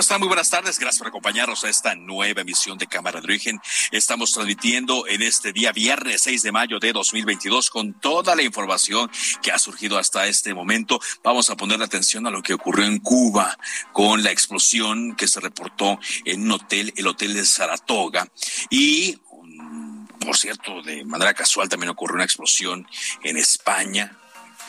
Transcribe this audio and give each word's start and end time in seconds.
Muy 0.00 0.28
buenas 0.28 0.48
tardes. 0.48 0.78
Gracias 0.78 0.98
por 0.98 1.08
acompañarnos 1.08 1.62
a 1.62 1.68
esta 1.68 1.94
nueva 1.94 2.40
emisión 2.40 2.78
de 2.78 2.86
Cámara 2.86 3.20
de 3.20 3.26
Origen. 3.26 3.60
Estamos 3.92 4.32
transmitiendo 4.32 5.06
en 5.06 5.20
este 5.20 5.52
día, 5.52 5.72
viernes 5.72 6.22
6 6.22 6.42
de 6.42 6.52
mayo 6.52 6.78
de 6.78 6.90
2022, 6.94 7.68
con 7.68 7.92
toda 8.00 8.34
la 8.34 8.42
información 8.42 9.10
que 9.42 9.52
ha 9.52 9.58
surgido 9.58 9.98
hasta 9.98 10.26
este 10.26 10.54
momento. 10.54 10.98
Vamos 11.22 11.50
a 11.50 11.56
poner 11.56 11.82
atención 11.82 12.26
a 12.26 12.30
lo 12.30 12.42
que 12.42 12.54
ocurrió 12.54 12.86
en 12.86 12.98
Cuba 13.00 13.58
con 13.92 14.22
la 14.22 14.30
explosión 14.30 15.14
que 15.16 15.28
se 15.28 15.38
reportó 15.38 16.00
en 16.24 16.44
un 16.44 16.52
hotel, 16.52 16.94
el 16.96 17.06
Hotel 17.06 17.34
de 17.34 17.44
Saratoga. 17.44 18.26
Y 18.70 19.20
mm, 19.42 20.06
por 20.18 20.34
cierto, 20.34 20.80
de 20.80 21.04
manera 21.04 21.34
casual 21.34 21.68
también 21.68 21.90
ocurrió 21.90 22.14
una 22.14 22.24
explosión 22.24 22.88
en 23.22 23.36
España. 23.36 24.16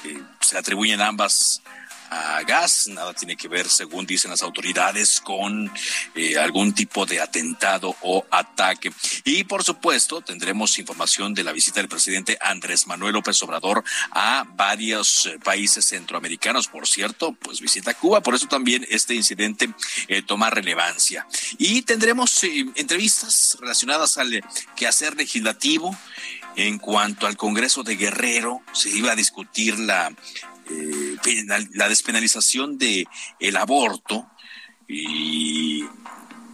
Eh, 0.04 0.22
se 0.42 0.58
atribuyen 0.58 1.00
ambas 1.00 1.62
a 2.12 2.44
gas, 2.44 2.90
nada 2.90 3.14
tiene 3.14 3.38
que 3.38 3.48
ver, 3.48 3.70
según 3.70 4.06
dicen 4.06 4.30
las 4.30 4.44
autoridades, 4.44 5.22
con 5.22 5.72
eh, 6.14 6.38
algún 6.38 6.74
tipo 6.74 7.06
de 7.06 7.22
atentado 7.22 7.96
o 8.02 8.26
ataque. 8.30 8.92
Y 9.24 9.46
por 9.46 9.64
supuesto, 9.64 10.22
tendremos 10.22 10.78
información 10.78 11.34
de 11.34 11.44
la 11.44 11.54
visita 11.54 11.80
del 11.80 11.88
presidente 11.88 12.38
Andrés 12.42 12.86
Manuel 12.86 13.14
López 13.14 13.42
Obrador 13.44 13.84
a 14.12 14.46
varios 14.56 15.26
eh, 15.26 15.40
países 15.44 15.86
centroamericanos. 15.86 16.68
Por 16.68 16.88
cierto, 16.88 17.34
pues 17.34 17.62
visita 17.62 17.94
Cuba, 17.94 18.22
por 18.22 18.36
eso 18.36 18.48
también 18.48 18.86
este 18.90 19.16
incidente 19.16 19.70
eh, 20.08 20.22
toma 20.22 20.50
relevancia. 20.50 21.26
Y 21.58 21.84
tendremos 21.84 22.44
entrevistas 22.76 23.58
relacionadas 23.60 24.18
al 24.18 24.34
eh, 24.34 24.42
quehacer 24.76 25.16
legislativo. 25.16 25.98
En 26.58 26.80
cuanto 26.80 27.28
al 27.28 27.38
Congreso 27.38 27.82
de 27.82 27.96
Guerrero, 27.96 28.62
se 28.74 28.90
iba 28.90 29.14
a 29.14 29.16
discutir 29.16 29.80
la 29.80 30.14
la 31.74 31.90
despenalización 31.90 32.78
de 32.78 33.08
el 33.40 33.58
aborto 33.58 34.28
y 34.88 35.86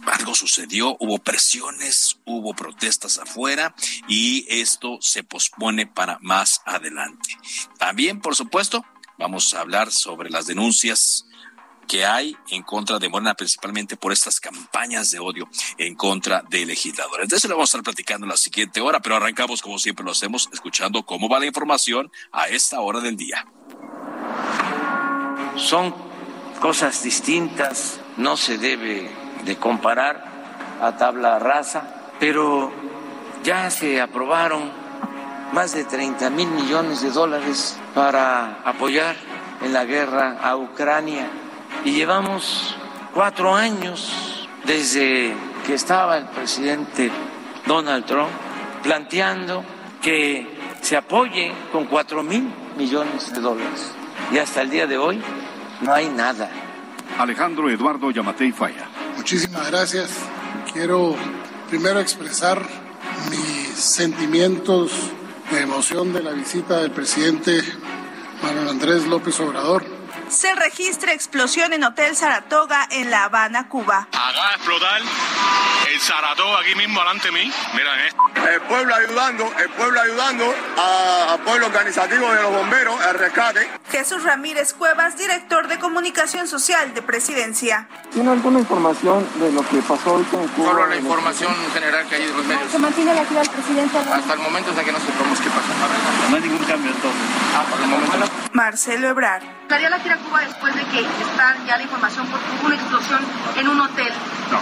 algo 0.06 0.34
sucedió, 0.34 0.96
hubo 1.00 1.18
presiones, 1.18 2.18
hubo 2.24 2.54
protestas 2.54 3.18
afuera 3.18 3.74
y 4.06 4.46
esto 4.48 4.98
se 5.00 5.22
pospone 5.22 5.86
para 5.86 6.18
más 6.20 6.62
adelante. 6.64 7.36
También, 7.78 8.20
por 8.20 8.34
supuesto, 8.34 8.84
vamos 9.18 9.52
a 9.54 9.60
hablar 9.60 9.92
sobre 9.92 10.30
las 10.30 10.46
denuncias 10.46 11.26
que 11.86 12.04
hay 12.04 12.36
en 12.50 12.62
contra 12.62 12.98
de 12.98 13.08
Morena, 13.08 13.34
principalmente 13.34 13.96
por 13.96 14.12
estas 14.12 14.40
campañas 14.40 15.10
de 15.10 15.18
odio 15.18 15.48
en 15.78 15.94
contra 15.94 16.42
de 16.48 16.66
legisladores. 16.66 17.28
De 17.28 17.36
eso 17.36 17.48
lo 17.48 17.54
vamos 17.54 17.70
a 17.70 17.78
estar 17.78 17.82
platicando 17.82 18.26
en 18.26 18.30
la 18.30 18.36
siguiente 18.36 18.80
hora, 18.80 19.00
pero 19.00 19.16
arrancamos 19.16 19.62
como 19.62 19.78
siempre 19.78 20.04
lo 20.04 20.12
hacemos, 20.12 20.48
escuchando 20.52 21.04
cómo 21.04 21.28
va 21.28 21.40
la 21.40 21.46
información 21.46 22.12
a 22.30 22.48
esta 22.48 22.80
hora 22.80 23.00
del 23.00 23.16
día. 23.16 23.46
Son 25.56 25.94
cosas 26.60 27.02
distintas, 27.02 28.00
no 28.16 28.36
se 28.36 28.58
debe 28.58 29.10
de 29.44 29.56
comparar 29.56 30.24
a 30.80 30.96
tabla 30.96 31.38
rasa, 31.38 32.12
pero 32.18 32.72
ya 33.44 33.70
se 33.70 34.00
aprobaron 34.00 34.70
más 35.52 35.72
de 35.72 35.84
30 35.84 36.30
mil 36.30 36.48
millones 36.48 37.02
de 37.02 37.10
dólares 37.10 37.78
para 37.94 38.60
apoyar 38.64 39.16
en 39.62 39.72
la 39.72 39.84
guerra 39.84 40.38
a 40.42 40.56
Ucrania. 40.56 41.28
Y 41.84 41.92
llevamos 41.92 42.76
cuatro 43.14 43.54
años 43.54 44.48
desde 44.64 45.34
que 45.66 45.74
estaba 45.74 46.18
el 46.18 46.26
presidente 46.26 47.10
Donald 47.66 48.04
Trump 48.04 48.30
planteando 48.82 49.64
que 50.02 50.58
se 50.80 50.96
apoye 50.96 51.52
con 51.72 51.86
cuatro 51.86 52.22
mil 52.22 52.48
millones 52.76 53.32
de 53.32 53.40
dólares 53.40 53.97
y 54.30 54.38
hasta 54.38 54.62
el 54.62 54.70
día 54.70 54.86
de 54.86 54.98
hoy 54.98 55.22
no 55.80 55.92
hay 55.92 56.08
nada. 56.08 56.50
Alejandro 57.18 57.70
Eduardo 57.70 58.10
Yamatei 58.10 58.52
Falla. 58.52 58.88
Muchísimas 59.16 59.70
gracias. 59.70 60.10
Quiero 60.72 61.16
primero 61.68 62.00
expresar 62.00 62.62
mis 63.30 63.76
sentimientos 63.76 64.92
de 65.50 65.62
emoción 65.62 66.12
de 66.12 66.22
la 66.22 66.32
visita 66.32 66.78
del 66.78 66.90
presidente 66.90 67.62
Manuel 68.42 68.68
Andrés 68.68 69.06
López 69.06 69.38
Obrador. 69.40 69.84
Se 70.28 70.54
registra 70.54 71.12
explosión 71.12 71.72
en 71.72 71.84
Hotel 71.84 72.14
Saratoga 72.14 72.86
en 72.90 73.10
La 73.10 73.24
Habana, 73.24 73.68
Cuba. 73.68 74.08
Explotar 74.56 75.00
el 75.92 76.00
Saratoga 76.00 76.60
aquí 76.60 76.74
mismo 76.74 77.00
delante 77.00 77.28
de 77.28 77.32
mí. 77.32 77.52
Miren 77.74 77.98
esto. 78.06 78.18
El 78.48 78.60
pueblo 78.62 78.94
ayudando, 78.94 79.50
el 79.58 79.68
pueblo 79.70 80.00
ayudando 80.00 80.54
a- 80.76 81.32
al 81.34 81.38
pueblo 81.40 81.66
organizativo 81.66 82.32
de 82.32 82.42
los 82.42 82.52
bomberos, 82.52 82.94
el 83.06 83.14
rescate. 83.18 83.68
Jesús 83.90 84.22
Ramírez 84.22 84.74
Cuevas, 84.74 85.16
director 85.18 85.66
de 85.68 85.78
comunicación 85.78 86.46
social 86.46 86.94
de 86.94 87.02
Presidencia. 87.02 87.88
¿Tiene 88.12 88.30
alguna 88.30 88.58
información 88.60 89.26
de 89.36 89.52
lo 89.52 89.66
que 89.68 89.78
pasó 89.78 90.14
hoy 90.14 90.24
con 90.24 90.46
Cuba? 90.48 90.68
Solo 90.70 90.86
la 90.86 90.96
información 90.96 91.54
general 91.72 92.06
que 92.08 92.14
hay 92.16 92.26
de 92.26 92.32
los 92.32 92.44
medios. 92.44 92.70
¿Se 92.70 92.78
mantiene 92.78 93.14
la 93.14 93.20
actividad 93.22 93.42
del 93.42 93.50
presidente? 93.52 93.98
Hasta 93.98 94.32
el 94.34 94.38
momento 94.40 94.70
hasta 94.70 94.84
que 94.84 94.92
no 94.92 94.98
sepamos 95.00 95.40
qué 95.40 95.48
pasó. 95.50 96.28
No 96.30 96.36
hay 96.36 96.42
ningún 96.42 96.64
cambio 96.66 96.90
entonces. 96.90 97.20
Ah, 97.56 97.64
por 97.70 97.80
el 97.80 97.86
momento 97.86 98.16
no. 98.18 98.26
Marcelo 98.52 99.08
Ebrar. 99.08 99.42
¿Daría 99.68 99.90
la 99.90 99.98
gira 100.00 100.14
a 100.14 100.18
Cuba 100.18 100.40
después 100.40 100.74
de 100.74 100.84
que 100.86 101.00
está 101.00 101.56
ya 101.66 101.76
la 101.76 101.82
información 101.82 102.26
hubo 102.28 102.66
una 102.66 102.74
explosión 102.76 103.20
en 103.56 103.68
un 103.68 103.80
hotel? 103.80 104.12
No, 104.50 104.60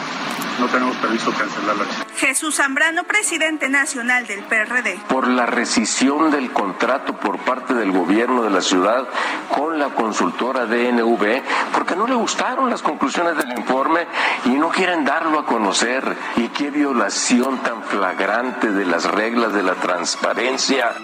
no 0.59 0.67
tenemos 0.69 0.97
previsto 0.97 1.33
cancelar 1.33 1.77
la 1.77 1.85
visita. 1.85 2.07
Jesús 2.17 2.57
Zambrano, 2.57 3.05
presidente 3.05 3.69
nacional 3.69 4.27
del 4.27 4.43
PRD. 4.45 4.99
por 5.09 5.29
la 5.29 5.47
rescisión 5.47 6.31
del 6.31 6.51
contrato 6.53 7.17
por 7.19 7.39
parte 7.39 7.75
del 7.75 7.93
gobierno 7.93 8.43
de 8.43 8.51
la 8.51 8.61
ciudad 8.61 9.07
con 9.55 9.79
la 9.79 9.89
consultora 9.91 10.67
DNV, 10.67 11.43
porque 11.73 11.97
no 11.97 12.07
le 12.07 12.15
gustaron 12.15 12.71
las 12.71 12.83
conclusiones 12.83 13.37
del 13.37 13.59
informe 13.59 14.07
y 14.45 14.51
no 14.51 14.69
quieren 14.71 15.05
darlo 15.05 15.39
a 15.41 15.47
conocer. 15.47 16.17
Y 16.37 16.49
qué 16.49 16.71
violación 16.71 17.59
tan 17.59 17.83
flagrante 17.83 18.73
de 18.73 18.85
las 18.87 19.05
reglas 19.05 19.53
de 19.53 19.63
la 19.63 19.75
transparencia. 19.75 20.95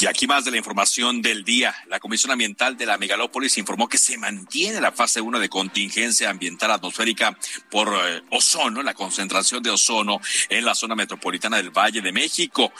Y 0.00 0.06
aquí 0.06 0.26
más 0.26 0.44
de 0.44 0.50
la 0.50 0.56
información 0.58 1.22
del 1.22 1.44
día. 1.44 1.74
La 1.86 2.00
Comisión 2.00 2.32
Ambiental 2.32 2.76
de 2.76 2.84
la 2.84 2.98
Megalópolis 2.98 3.56
informó 3.58 3.88
que 3.88 3.96
se 3.96 4.18
mantiene 4.18 4.80
la 4.80 4.90
fase 4.90 5.20
1 5.20 5.38
de 5.38 5.48
contingencia 5.48 6.28
ambiental 6.28 6.72
atmosférica 6.72 7.38
por 7.70 7.88
eh, 7.88 8.22
ozono, 8.30 8.82
la 8.82 8.92
concentración 8.92 9.62
de 9.62 9.70
ozono 9.70 10.20
en 10.48 10.64
la 10.64 10.74
zona 10.74 10.94
metropolitana 10.94 11.58
del 11.58 11.70
Valle 11.70 12.02
de 12.02 12.12
México. 12.12 12.72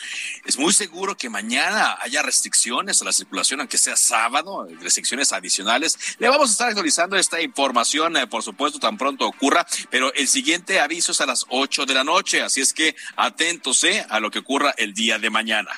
Es 0.44 0.58
muy 0.58 0.72
seguro 0.72 1.16
que 1.16 1.30
mañana 1.30 1.96
haya 2.00 2.20
restricciones 2.20 3.00
a 3.00 3.04
la 3.04 3.12
circulación, 3.12 3.60
aunque 3.60 3.78
sea 3.78 3.96
sábado, 3.96 4.66
restricciones 4.80 5.32
adicionales. 5.32 5.96
Le 6.18 6.28
vamos 6.28 6.50
a 6.50 6.52
estar 6.52 6.68
actualizando 6.68 7.16
esta 7.16 7.40
información, 7.40 8.16
eh, 8.16 8.26
por 8.26 8.42
supuesto, 8.42 8.80
tan 8.80 8.98
pronto 8.98 9.26
ocurra, 9.26 9.64
pero 9.88 10.12
el 10.14 10.26
siguiente 10.26 10.80
aviso 10.80 11.12
es 11.12 11.20
a 11.20 11.26
las 11.26 11.46
8 11.48 11.86
de 11.86 11.94
la 11.94 12.04
noche, 12.04 12.42
así 12.42 12.60
es 12.60 12.74
que 12.74 12.96
atentos 13.16 13.84
eh, 13.84 14.04
a 14.10 14.18
lo 14.18 14.30
que 14.30 14.40
ocurra 14.40 14.74
el 14.76 14.92
día 14.92 15.18
de 15.18 15.30
mañana. 15.30 15.70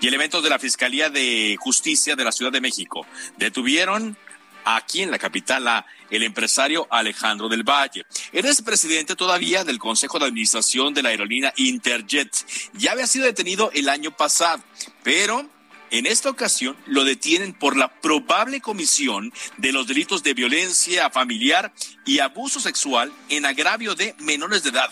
Y 0.00 0.06
elementos 0.06 0.42
de 0.42 0.50
la 0.50 0.58
Fiscalía 0.58 1.10
de 1.10 1.56
Justicia 1.58 2.14
de 2.14 2.24
la 2.24 2.30
Ciudad 2.30 2.52
de 2.52 2.60
México 2.60 3.04
detuvieron 3.36 4.16
aquí 4.64 5.02
en 5.02 5.10
la 5.10 5.18
capital 5.18 5.66
a 5.66 5.86
el 6.10 6.22
empresario 6.22 6.86
Alejandro 6.90 7.48
del 7.48 7.64
Valle. 7.64 8.06
Eres 8.32 8.62
presidente 8.62 9.16
todavía 9.16 9.64
del 9.64 9.78
Consejo 9.78 10.18
de 10.18 10.26
Administración 10.26 10.94
de 10.94 11.02
la 11.02 11.08
aerolínea 11.08 11.52
Interjet. 11.56 12.46
Ya 12.74 12.92
había 12.92 13.06
sido 13.06 13.24
detenido 13.24 13.70
el 13.74 13.88
año 13.88 14.16
pasado, 14.16 14.62
pero 15.02 15.48
en 15.90 16.06
esta 16.06 16.30
ocasión 16.30 16.76
lo 16.86 17.04
detienen 17.04 17.52
por 17.52 17.76
la 17.76 17.88
probable 18.00 18.60
comisión 18.60 19.32
de 19.56 19.72
los 19.72 19.86
delitos 19.86 20.22
de 20.22 20.34
violencia 20.34 21.10
familiar 21.10 21.72
y 22.04 22.20
abuso 22.20 22.60
sexual 22.60 23.12
en 23.30 23.46
agravio 23.46 23.94
de 23.94 24.14
menores 24.20 24.62
de 24.62 24.70
edad. 24.70 24.90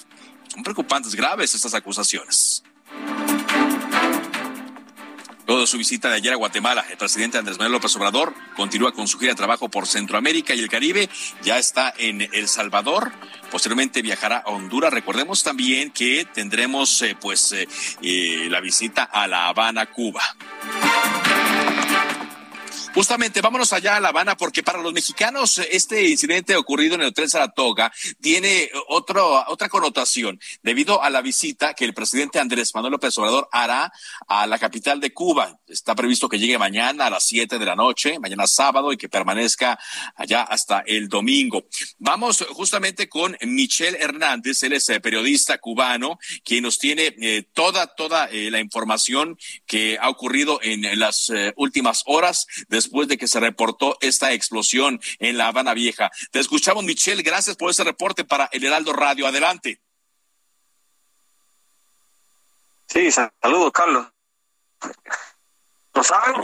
Son 0.49 0.63
preocupantes, 0.63 1.15
graves 1.15 1.55
estas 1.55 1.75
acusaciones. 1.75 2.63
Luego 5.47 5.61
de 5.61 5.67
su 5.69 5.79
visita 5.79 6.09
de 6.09 6.17
ayer 6.17 6.33
a 6.33 6.37
Guatemala, 6.37 6.85
el 6.91 6.97
presidente 6.97 7.39
Andrés 7.39 7.57
Manuel 7.57 7.75
López 7.75 7.95
Obrador 7.95 8.35
continúa 8.57 8.93
con 8.93 9.07
su 9.07 9.17
gira 9.19 9.31
de 9.31 9.37
trabajo 9.37 9.69
por 9.69 9.87
Centroamérica 9.87 10.55
y 10.55 10.61
el 10.61 10.69
Caribe. 10.69 11.09
Ya 11.43 11.57
está 11.57 11.95
en 11.97 12.23
El 12.33 12.49
Salvador. 12.49 13.13
Posteriormente 13.51 14.03
viajará 14.03 14.39
a 14.39 14.51
Honduras. 14.51 14.93
Recordemos 14.93 15.45
también 15.45 15.93
que 15.93 16.27
tendremos 16.35 17.01
eh, 17.03 17.17
pues 17.21 17.53
eh, 17.53 17.69
eh, 18.03 18.49
la 18.51 18.61
visita 18.61 19.05
a 19.05 19.29
La 19.29 19.47
Habana, 19.47 19.87
Cuba. 19.87 20.23
Justamente, 22.97 23.43
vámonos 23.43 23.75
allá 23.75 23.97
a 23.97 24.01
La 24.01 24.09
Habana, 24.09 24.39
porque 24.39 24.63
para 24.63 24.81
los 24.81 24.95
mexicanos 24.95 25.59
este 25.71 26.09
incidente 26.09 26.57
ocurrido 26.57 26.95
en 26.95 27.03
el 27.03 27.09
Hotel 27.09 27.29
Saratoga 27.29 27.93
tiene 28.23 28.71
otro, 28.89 29.45
otra 29.49 29.69
connotación, 29.69 30.41
debido 30.63 31.03
a 31.03 31.11
la 31.11 31.21
visita 31.21 31.75
que 31.75 31.85
el 31.85 31.93
presidente 31.93 32.41
Andrés 32.41 32.75
Manuel 32.75 32.93
López 32.93 33.19
Obrador 33.19 33.51
hará 33.53 33.93
a 34.27 34.47
la 34.47 34.59
capital 34.59 34.99
de 34.99 35.13
Cuba. 35.13 35.59
Está 35.69 35.95
previsto 35.95 36.27
que 36.27 36.39
llegue 36.39 36.57
mañana 36.57 37.05
a 37.05 37.11
las 37.11 37.25
siete 37.25 37.59
de 37.59 37.67
la 37.67 37.77
noche, 37.77 38.19
mañana 38.19 38.47
sábado, 38.47 38.91
y 38.91 38.97
que 38.97 39.11
permanezca 39.11 39.79
allá 40.15 40.45
hasta 40.45 40.81
el 40.87 41.11
domingo. 41.11 41.67
Vamos 41.99 42.47
justamente 42.49 43.11
con 43.11 43.37
Michelle 43.43 43.99
Hernández, 44.01 44.63
él 44.63 44.73
es 44.73 44.89
eh, 44.89 45.01
periodista 45.01 45.59
cubano, 45.59 46.19
quien 46.43 46.63
nos 46.63 46.79
tiene 46.79 47.15
eh, 47.21 47.45
toda, 47.53 47.95
toda 47.95 48.31
eh, 48.31 48.51
la 48.51 48.61
información 48.61 49.39
que 49.67 49.99
ha 50.01 50.09
ocurrido 50.09 50.61
en 50.63 50.99
las 50.99 51.31
últimas 51.57 52.03
horas 52.07 52.47
de 52.91 53.19
que 53.19 53.29
se 53.29 53.41
reportó 53.41 53.97
esta 54.01 54.33
explosión 54.33 55.01
en 55.19 55.37
La 55.37 55.49
Habana 55.49 55.75
Vieja. 55.75 56.11
Te 56.31 56.41
escuchamos, 56.41 56.85
Michelle. 56.85 57.23
Gracias 57.23 57.57
por 57.57 57.71
ese 57.71 57.85
reporte 57.85 58.25
para 58.25 58.49
el 58.53 58.65
Heraldo 58.65 58.93
Radio. 58.93 59.27
Adelante. 59.27 59.81
Sí, 62.87 63.11
saludos, 63.11 63.73
Carlos. 63.73 64.07
¿Lo 65.95 66.05
saben? 66.05 66.35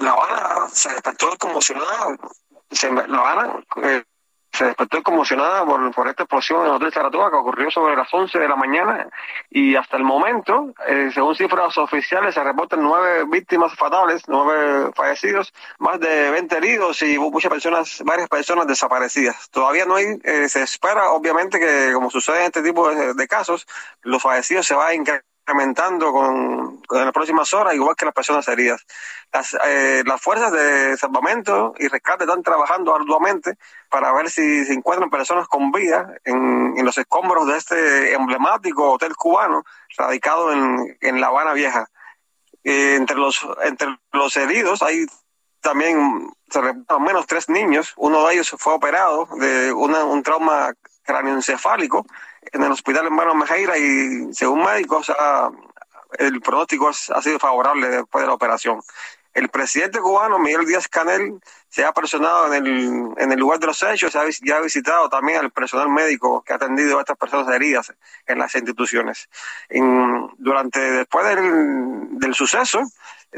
la 0.00 0.10
Habana 0.10 0.68
se 0.72 0.90
despertó 0.90 1.36
conmocionada. 1.38 2.16
Se, 2.70 2.90
la 2.90 3.18
Habana 3.18 3.64
eh, 3.82 4.04
se 4.54 4.66
despertó 4.66 5.02
conmocionada 5.02 5.64
por, 5.64 5.92
por 5.92 6.08
esta 6.08 6.22
explosión 6.22 6.60
en 6.60 6.66
el 6.66 6.72
Hotel 6.74 6.92
Saratoga 6.92 7.30
que 7.30 7.36
ocurrió 7.36 7.70
sobre 7.70 7.96
las 7.96 8.08
11 8.12 8.38
de 8.38 8.48
la 8.48 8.54
mañana 8.54 9.08
y 9.50 9.74
hasta 9.74 9.96
el 9.96 10.04
momento, 10.04 10.72
eh, 10.86 11.10
según 11.12 11.34
cifras 11.34 11.76
oficiales, 11.76 12.34
se 12.34 12.44
reportan 12.44 12.82
nueve 12.82 13.24
víctimas 13.28 13.74
fatales, 13.74 14.22
nueve 14.28 14.92
fallecidos, 14.94 15.52
más 15.78 15.98
de 15.98 16.30
20 16.30 16.56
heridos 16.56 17.02
y 17.02 17.18
muchas 17.18 17.50
personas, 17.50 18.02
varias 18.04 18.28
personas 18.28 18.66
desaparecidas. 18.66 19.50
Todavía 19.50 19.86
no 19.86 19.96
hay, 19.96 20.06
eh, 20.22 20.48
se 20.48 20.62
espera 20.62 21.10
obviamente 21.10 21.58
que 21.58 21.90
como 21.92 22.10
sucede 22.10 22.40
en 22.40 22.44
este 22.46 22.62
tipo 22.62 22.88
de, 22.88 23.28
casos, 23.28 23.66
los 24.02 24.22
fallecidos 24.22 24.66
se 24.66 24.74
van 24.74 24.88
a 24.88 24.94
incrementando 25.44 26.10
con, 26.10 26.82
en 26.90 27.04
las 27.04 27.12
próximas 27.12 27.52
horas, 27.52 27.74
igual 27.74 27.94
que 27.94 28.06
las 28.06 28.14
personas 28.14 28.48
heridas. 28.48 28.84
Las, 29.30 29.54
eh, 29.66 30.02
las 30.06 30.20
fuerzas 30.20 30.50
de 30.52 30.96
salvamento 30.96 31.74
y 31.78 31.88
rescate 31.88 32.24
están 32.24 32.42
trabajando 32.42 32.94
arduamente 32.94 33.58
para 33.90 34.12
ver 34.12 34.30
si 34.30 34.64
se 34.64 34.72
encuentran 34.72 35.10
personas 35.10 35.46
con 35.46 35.70
vida 35.70 36.14
en, 36.24 36.74
en 36.76 36.84
los 36.84 36.96
escombros 36.96 37.46
de 37.46 37.58
este 37.58 38.14
emblemático 38.14 38.92
hotel 38.92 39.14
cubano 39.16 39.64
radicado 39.98 40.50
en, 40.52 40.96
en 41.00 41.20
La 41.20 41.26
Habana 41.26 41.52
Vieja. 41.52 41.88
Eh, 42.62 42.94
entre, 42.96 43.16
los, 43.16 43.46
entre 43.64 43.98
los 44.12 44.34
heridos 44.38 44.82
hay 44.82 45.04
también 45.60 46.30
se 46.48 46.58
al 46.58 47.00
menos 47.00 47.26
tres 47.26 47.48
niños. 47.50 47.92
Uno 47.96 48.26
de 48.26 48.34
ellos 48.34 48.54
fue 48.58 48.72
operado 48.72 49.28
de 49.38 49.72
una, 49.72 50.04
un 50.04 50.22
trauma 50.22 50.72
cráneoencefálico 51.02 52.06
en 52.54 52.62
el 52.62 52.72
hospital 52.72 53.06
hermano 53.06 53.34
Mejeira 53.34 53.76
y 53.76 54.32
según 54.32 54.62
médicos 54.64 55.12
el 56.18 56.40
pronóstico 56.40 56.88
ha 56.88 57.22
sido 57.22 57.38
favorable 57.38 57.88
después 57.88 58.22
de 58.22 58.28
la 58.28 58.34
operación. 58.34 58.80
El 59.32 59.48
presidente 59.48 59.98
cubano, 59.98 60.38
Miguel 60.38 60.64
Díaz 60.64 60.86
Canel, 60.86 61.40
se 61.68 61.84
ha 61.84 61.92
personado 61.92 62.54
en 62.54 62.64
el, 62.64 63.08
en 63.18 63.32
el 63.32 63.40
lugar 63.40 63.58
de 63.58 63.66
los 63.66 63.82
hechos, 63.82 64.12
se 64.12 64.18
ha, 64.20 64.60
visitado 64.60 65.08
también 65.08 65.40
al 65.40 65.50
personal 65.50 65.88
médico 65.88 66.42
que 66.42 66.52
ha 66.52 66.56
atendido 66.56 66.98
a 66.98 67.00
estas 67.00 67.16
personas 67.16 67.52
heridas 67.52 67.92
en 68.26 68.38
las 68.38 68.54
instituciones. 68.54 69.28
durante, 70.38 70.78
después 70.78 71.26
del, 71.26 72.20
del 72.20 72.34
suceso, 72.36 72.82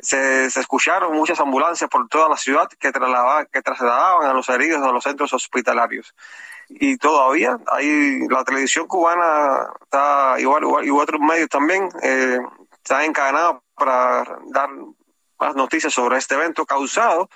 se, 0.02 0.50
se, 0.50 0.60
escucharon 0.60 1.16
muchas 1.16 1.40
ambulancias 1.40 1.88
por 1.88 2.06
toda 2.08 2.28
la 2.28 2.36
ciudad 2.36 2.68
que, 2.78 2.92
trasladaban, 2.92 3.48
que 3.50 3.62
trasladaban 3.62 4.28
a 4.28 4.34
los 4.34 4.46
heridos 4.50 4.82
a 4.82 4.92
los 4.92 5.02
centros 5.02 5.32
hospitalarios 5.32 6.14
y 6.68 6.96
todavía 6.96 7.58
hay 7.66 8.26
la 8.28 8.44
televisión 8.44 8.86
cubana 8.86 9.68
está 9.82 10.36
igual, 10.38 10.64
igual 10.64 10.84
y 10.84 10.90
otros 10.90 11.20
medios 11.20 11.48
también 11.48 11.88
eh, 12.02 12.38
están 12.72 13.02
encadenados 13.02 13.62
para 13.74 14.24
dar 14.46 14.68
más 15.38 15.54
noticias 15.54 15.92
sobre 15.92 16.18
este 16.18 16.34
evento 16.34 16.66
causado 16.66 17.28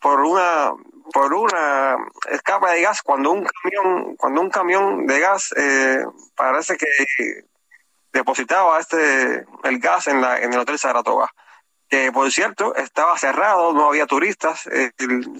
por 0.00 0.20
una 0.20 0.72
por 1.12 1.32
una 1.32 1.96
escapa 2.30 2.72
de 2.72 2.82
gas 2.82 3.02
cuando 3.02 3.30
un 3.30 3.46
camión 3.46 4.16
cuando 4.16 4.40
un 4.40 4.50
camión 4.50 5.06
de 5.06 5.20
gas 5.20 5.54
eh, 5.56 6.04
parece 6.36 6.76
que 6.76 6.86
depositaba 8.12 8.78
este 8.78 9.46
el 9.64 9.78
gas 9.78 10.06
en 10.08 10.20
la 10.20 10.38
en 10.38 10.52
el 10.52 10.58
hotel 10.58 10.78
Saratoga 10.78 11.32
que 11.88 12.12
por 12.12 12.30
cierto 12.30 12.74
estaba 12.74 13.18
cerrado, 13.18 13.72
no 13.72 13.88
había 13.88 14.06
turistas, 14.06 14.66
eh, 14.66 14.92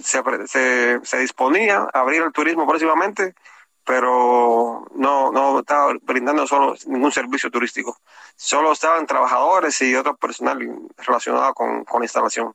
se, 0.03 0.21
se, 0.47 0.99
se, 1.03 1.17
disponía 1.19 1.87
a 1.93 1.99
abrir 1.99 2.23
el 2.23 2.31
turismo 2.31 2.67
próximamente, 2.67 3.35
pero 3.85 4.85
no, 4.95 5.31
no 5.31 5.59
estaba 5.59 5.93
brindando 6.01 6.45
solo 6.47 6.75
ningún 6.85 7.11
servicio 7.11 7.49
turístico. 7.49 7.99
Solo 8.35 8.71
estaban 8.71 9.07
trabajadores 9.07 9.81
y 9.81 9.95
otro 9.95 10.15
personal 10.15 10.59
relacionado 10.97 11.53
con, 11.53 11.85
con 11.85 12.01
la 12.01 12.05
instalación. 12.05 12.53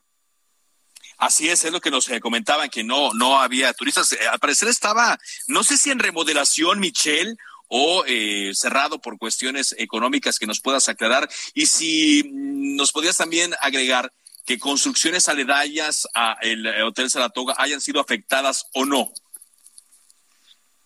Así 1.19 1.49
es, 1.49 1.65
es 1.65 1.73
lo 1.73 1.81
que 1.81 1.91
nos 1.91 2.09
eh, 2.09 2.21
comentaban, 2.21 2.69
que 2.71 2.83
no, 2.83 3.13
no 3.15 3.41
había 3.41 3.73
turistas. 3.73 4.13
Eh, 4.13 4.29
al 4.31 4.41
parecer 4.41 4.69
estaba, 4.69 5.19
no 5.47 5.63
sé 5.63 5.77
si 5.77 5.91
en 5.91 5.99
remodelación, 5.99 6.81
Michelle, 6.81 7.37
o 7.77 8.05
eh, 8.07 8.53
cerrado 8.55 9.01
por 9.01 9.19
cuestiones 9.19 9.75
económicas 9.77 10.39
que 10.39 10.47
nos 10.47 10.61
puedas 10.61 10.89
aclarar. 10.89 11.29
Y 11.55 11.67
si 11.67 12.23
mm, 12.23 12.77
nos 12.77 12.93
podías 12.93 13.17
también 13.17 13.53
agregar 13.61 14.13
que 14.47 14.61
construcciones 14.61 15.29
aledañas 15.29 16.07
a 16.15 16.37
el 16.43 16.65
Hotel 16.85 17.11
Saratoga 17.11 17.57
hayan 17.59 17.81
sido 17.81 18.01
afectadas 18.01 18.67
o 18.75 18.85
no. 18.85 19.11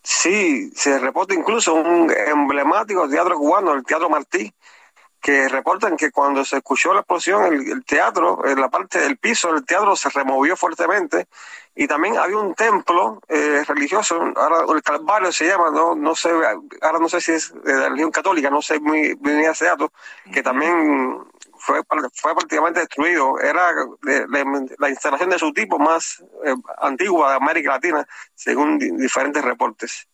Sí, 0.01 0.71
se 0.75 0.97
reporta 0.97 1.35
incluso 1.35 1.75
un 1.75 2.11
emblemático 2.11 3.07
teatro 3.07 3.37
cubano, 3.37 3.75
el 3.75 3.83
Teatro 3.83 4.09
Martí, 4.09 4.51
que 5.21 5.49
reportan 5.49 5.97
que 5.97 6.11
cuando 6.11 6.45
se 6.45 6.57
escuchó 6.57 6.93
la 6.93 7.01
explosión, 7.01 7.53
el, 7.53 7.83
teatro, 7.85 8.45
en 8.45 8.59
la 8.59 8.69
parte 8.69 8.99
del 8.99 9.17
piso 9.17 9.53
del 9.53 9.65
teatro 9.65 9.95
se 9.95 10.09
removió 10.09 10.55
fuertemente 10.55 11.27
y 11.75 11.87
también 11.87 12.17
había 12.17 12.37
un 12.37 12.55
templo 12.55 13.21
eh, 13.27 13.63
religioso, 13.67 14.19
ahora 14.35 14.65
el 14.73 14.81
Calvario 14.81 15.31
se 15.31 15.47
llama, 15.47 15.71
no, 15.71 15.95
no 15.95 16.15
sé, 16.15 16.29
ahora 16.81 16.99
no 16.99 17.09
sé 17.09 17.21
si 17.21 17.33
es 17.33 17.53
de 17.63 17.73
la 17.73 17.89
religión 17.89 18.11
católica, 18.11 18.49
no 18.49 18.61
sé 18.61 18.79
muy 18.79 19.15
bien 19.15 19.39
ese 19.41 19.65
dato, 19.65 19.91
que 20.31 20.41
también 20.41 21.23
fue, 21.59 21.81
fue 22.13 22.33
prácticamente 22.33 22.79
destruido. 22.79 23.39
Era 23.39 23.71
la 24.79 24.89
instalación 24.89 25.29
de 25.29 25.39
su 25.39 25.53
tipo 25.53 25.77
más 25.77 26.23
eh, 26.45 26.55
antigua 26.79 27.31
de 27.31 27.35
América 27.37 27.71
Latina, 27.71 28.07
según 28.33 28.79
diferentes 28.79 29.43
reportes. 29.43 30.07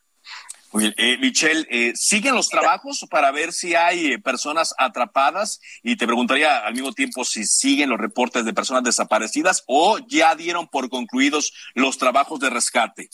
Eh, 0.82 1.18
Michelle, 1.20 1.66
eh, 1.70 1.94
¿siguen 1.96 2.36
los 2.36 2.50
trabajos 2.50 3.06
para 3.10 3.32
ver 3.32 3.54
si 3.54 3.76
hay 3.76 4.14
eh, 4.14 4.20
personas 4.20 4.74
atrapadas? 4.78 5.62
Y 5.84 5.96
te 5.96 6.06
preguntaría 6.06 6.60
al 6.60 6.74
mismo 6.74 6.92
tiempo 6.92 7.24
si 7.24 7.46
siguen 7.46 7.90
los 7.90 8.00
reportes 8.00 8.44
de 8.44 8.54
personas 8.54 8.84
desaparecidas 8.84 9.64
o 9.68 10.00
ya 10.08 10.36
dieron 10.36 10.68
por 10.68 10.90
concluidos 10.90 11.54
los 11.76 11.98
trabajos 11.98 12.40
de 12.40 12.50
rescate. 12.50 13.10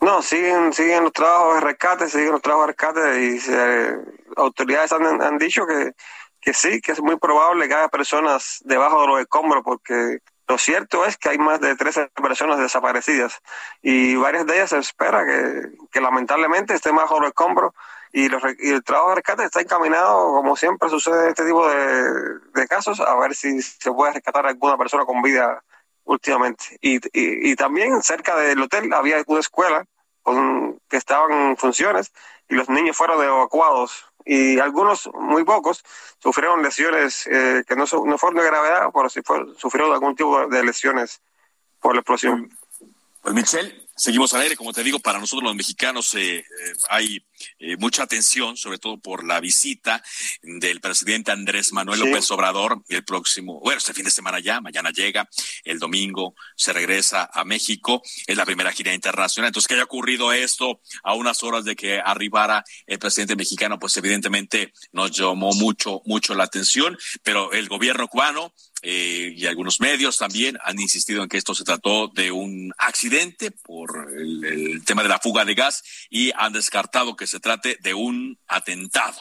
No, 0.00 0.22
siguen, 0.22 0.72
siguen 0.72 1.04
los 1.04 1.12
trabajos 1.12 1.56
de 1.56 1.60
rescate, 1.62 2.08
siguen 2.08 2.32
los 2.32 2.42
trabajos 2.42 2.68
de 2.68 2.72
rescate 2.72 3.24
y 3.24 4.36
autoridades 4.36 4.92
han, 4.92 5.20
han 5.22 5.38
dicho 5.38 5.66
que, 5.66 5.92
que 6.40 6.54
sí, 6.54 6.80
que 6.80 6.92
es 6.92 7.00
muy 7.00 7.16
probable 7.16 7.66
que 7.66 7.74
haya 7.74 7.88
personas 7.88 8.58
debajo 8.64 9.00
de 9.00 9.06
los 9.08 9.20
escombros 9.20 9.62
porque 9.64 10.18
lo 10.48 10.58
cierto 10.58 11.04
es 11.04 11.16
que 11.16 11.30
hay 11.30 11.38
más 11.38 11.60
de 11.60 11.74
13 11.74 12.08
personas 12.22 12.58
desaparecidas 12.58 13.40
y 13.82 14.14
varias 14.14 14.46
de 14.46 14.54
ellas 14.54 14.70
se 14.70 14.78
espera 14.78 15.24
que, 15.24 16.00
lamentablemente 16.00 16.74
estén 16.74 16.94
bajo 16.94 17.18
los 17.18 17.28
escombros 17.28 17.72
y, 18.12 18.26
y, 18.26 18.70
el 18.70 18.84
trabajo 18.84 19.10
de 19.10 19.14
rescate 19.16 19.44
está 19.44 19.60
encaminado, 19.60 20.34
como 20.34 20.56
siempre 20.56 20.88
sucede 20.88 21.24
en 21.24 21.28
este 21.30 21.44
tipo 21.44 21.68
de, 21.68 22.68
casos, 22.68 23.00
a 23.00 23.14
ver 23.16 23.34
si 23.34 23.60
se 23.60 23.90
puede 23.92 24.14
rescatar 24.14 24.46
a 24.46 24.50
alguna 24.50 24.78
persona 24.78 25.04
con 25.04 25.20
vida 25.20 25.62
últimamente. 26.04 26.78
Y, 26.80 27.00
y, 27.12 27.56
también 27.56 28.00
cerca 28.02 28.36
del 28.36 28.62
hotel 28.62 28.92
había 28.94 29.22
una 29.26 29.40
escuela 29.40 29.84
con, 30.22 30.78
que 30.88 30.96
estaban 30.96 31.32
en 31.32 31.56
funciones 31.56 32.12
y 32.48 32.54
los 32.54 32.68
niños 32.68 32.96
fueron 32.96 33.22
evacuados 33.22 34.06
y 34.26 34.58
algunos, 34.58 35.08
muy 35.14 35.44
pocos, 35.44 35.84
sufrieron 36.18 36.60
lesiones 36.62 37.26
eh, 37.28 37.62
que 37.66 37.76
no, 37.76 37.84
no 38.04 38.18
fueron 38.18 38.38
de 38.38 38.44
gravedad, 38.44 38.90
pero 38.92 39.08
sí 39.08 39.20
sufrieron 39.56 39.92
algún 39.92 40.16
tipo 40.16 40.48
de 40.48 40.64
lesiones 40.64 41.20
por 41.80 41.94
la 41.94 42.00
explosión. 42.00 42.50
Pues 43.22 43.34
Michelle, 43.34 43.85
Seguimos 43.98 44.34
al 44.34 44.42
aire, 44.42 44.56
como 44.56 44.74
te 44.74 44.84
digo, 44.84 44.98
para 44.98 45.18
nosotros 45.18 45.44
los 45.44 45.56
mexicanos 45.56 46.12
eh, 46.14 46.36
eh, 46.36 46.44
hay 46.90 47.24
eh, 47.58 47.78
mucha 47.78 48.02
atención, 48.02 48.54
sobre 48.54 48.76
todo 48.76 48.98
por 48.98 49.24
la 49.24 49.40
visita 49.40 50.02
del 50.42 50.82
presidente 50.82 51.32
Andrés 51.32 51.72
Manuel 51.72 52.00
López 52.00 52.30
Obrador 52.30 52.82
el 52.88 53.04
próximo, 53.04 53.58
bueno, 53.60 53.78
este 53.78 53.94
fin 53.94 54.04
de 54.04 54.10
semana 54.10 54.38
ya, 54.38 54.60
mañana 54.60 54.90
llega, 54.90 55.26
el 55.64 55.78
domingo 55.78 56.34
se 56.56 56.74
regresa 56.74 57.30
a 57.32 57.44
México, 57.44 58.02
es 58.26 58.36
la 58.36 58.44
primera 58.44 58.70
gira 58.70 58.92
internacional. 58.92 59.48
Entonces, 59.48 59.66
que 59.66 59.74
haya 59.74 59.84
ocurrido 59.84 60.30
esto 60.30 60.82
a 61.02 61.14
unas 61.14 61.42
horas 61.42 61.64
de 61.64 61.74
que 61.74 61.98
arribara 61.98 62.64
el 62.86 62.98
presidente 62.98 63.34
mexicano, 63.34 63.78
pues 63.78 63.96
evidentemente 63.96 64.74
nos 64.92 65.10
llamó 65.10 65.54
mucho, 65.54 66.02
mucho 66.04 66.34
la 66.34 66.44
atención, 66.44 66.98
pero 67.22 67.50
el 67.52 67.66
gobierno 67.66 68.08
cubano 68.08 68.52
eh, 68.88 69.34
y 69.34 69.46
algunos 69.46 69.80
medios 69.80 70.16
también 70.16 70.56
han 70.62 70.78
insistido 70.78 71.20
en 71.20 71.28
que 71.28 71.38
esto 71.38 71.56
se 71.56 71.64
trató 71.64 72.06
de 72.06 72.30
un 72.30 72.72
accidente 72.78 73.50
por 73.50 74.08
el, 74.16 74.84
tema 74.86 75.02
de 75.02 75.08
la 75.08 75.18
fuga 75.18 75.44
de 75.44 75.56
gas 75.56 75.82
y 76.08 76.30
han 76.36 76.52
descartado 76.52 77.16
que 77.16 77.26
se 77.26 77.40
trate 77.40 77.78
de 77.80 77.94
un 77.94 78.38
atentado. 78.46 79.20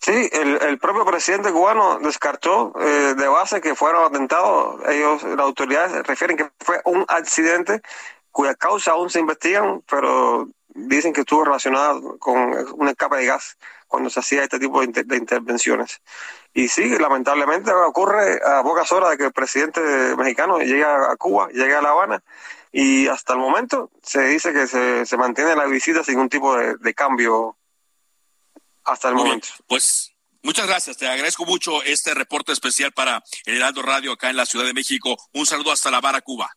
Sí, 0.00 0.30
el, 0.32 0.78
propio 0.80 1.04
presidente 1.04 1.52
cubano 1.52 2.00
descartó 2.00 2.72
eh, 2.80 3.14
de 3.16 3.28
base 3.28 3.60
que 3.60 3.76
fuera 3.76 4.00
un 4.00 4.06
atentado. 4.06 4.80
Ellos, 4.90 5.22
las 5.22 5.38
autoridades 5.38 6.04
refieren 6.04 6.36
que 6.36 6.50
fue 6.58 6.80
un 6.86 7.04
accidente 7.06 7.82
cuya 8.32 8.56
causa 8.56 8.92
aún 8.92 9.10
se 9.10 9.20
investigan, 9.20 9.80
pero 9.88 10.48
dicen 10.74 11.12
que 11.12 11.20
estuvo 11.20 11.44
relacionado 11.44 12.18
con 12.18 12.36
una 12.74 12.90
escape 12.90 13.18
de 13.18 13.26
gas 13.26 13.56
cuando 13.90 14.08
se 14.08 14.20
hacía 14.20 14.44
este 14.44 14.60
tipo 14.60 14.80
de, 14.80 15.16
intervenciones. 15.16 16.00
Y 16.54 16.68
sí, 16.68 16.96
lamentablemente 16.96 17.72
ocurre 17.72 18.40
a 18.46 18.62
pocas 18.62 18.90
horas 18.92 19.10
de 19.10 19.18
que 19.18 19.24
el 19.24 19.32
presidente 19.32 19.80
mexicano 20.16 20.58
llegue 20.58 20.84
a 20.84 21.16
Cuba, 21.18 21.48
llegue 21.48 21.74
a 21.74 21.82
La 21.82 21.90
Habana, 21.90 22.22
y 22.70 23.08
hasta 23.08 23.32
el 23.32 23.40
momento 23.40 23.90
se 24.00 24.22
dice 24.26 24.52
que 24.52 24.68
se, 24.68 25.04
se 25.04 25.16
mantiene 25.16 25.56
la 25.56 25.66
visita 25.66 26.04
sin 26.04 26.14
ningún 26.14 26.28
tipo 26.28 26.56
de, 26.56 26.94
cambio 26.94 27.58
hasta 28.84 29.08
el 29.08 29.16
momento. 29.16 29.48
pues 29.66 30.14
muchas 30.42 30.68
gracias, 30.68 30.96
te 30.96 31.08
agradezco 31.08 31.44
mucho 31.44 31.82
este 31.82 32.14
reporte 32.14 32.52
especial 32.52 32.92
para 32.92 33.22
el 33.44 33.56
Heraldo 33.56 33.82
Radio 33.82 34.12
acá 34.12 34.30
en 34.30 34.36
la 34.36 34.46
Ciudad 34.46 34.64
de 34.64 34.72
México. 34.72 35.16
Un 35.34 35.46
saludo 35.46 35.72
hasta 35.72 35.90
La 35.90 35.96
Habana, 35.96 36.20
Cuba. 36.20 36.48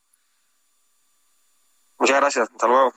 Muchas 1.98 2.18
gracias, 2.18 2.50
hasta 2.52 2.68
luego. 2.68 2.94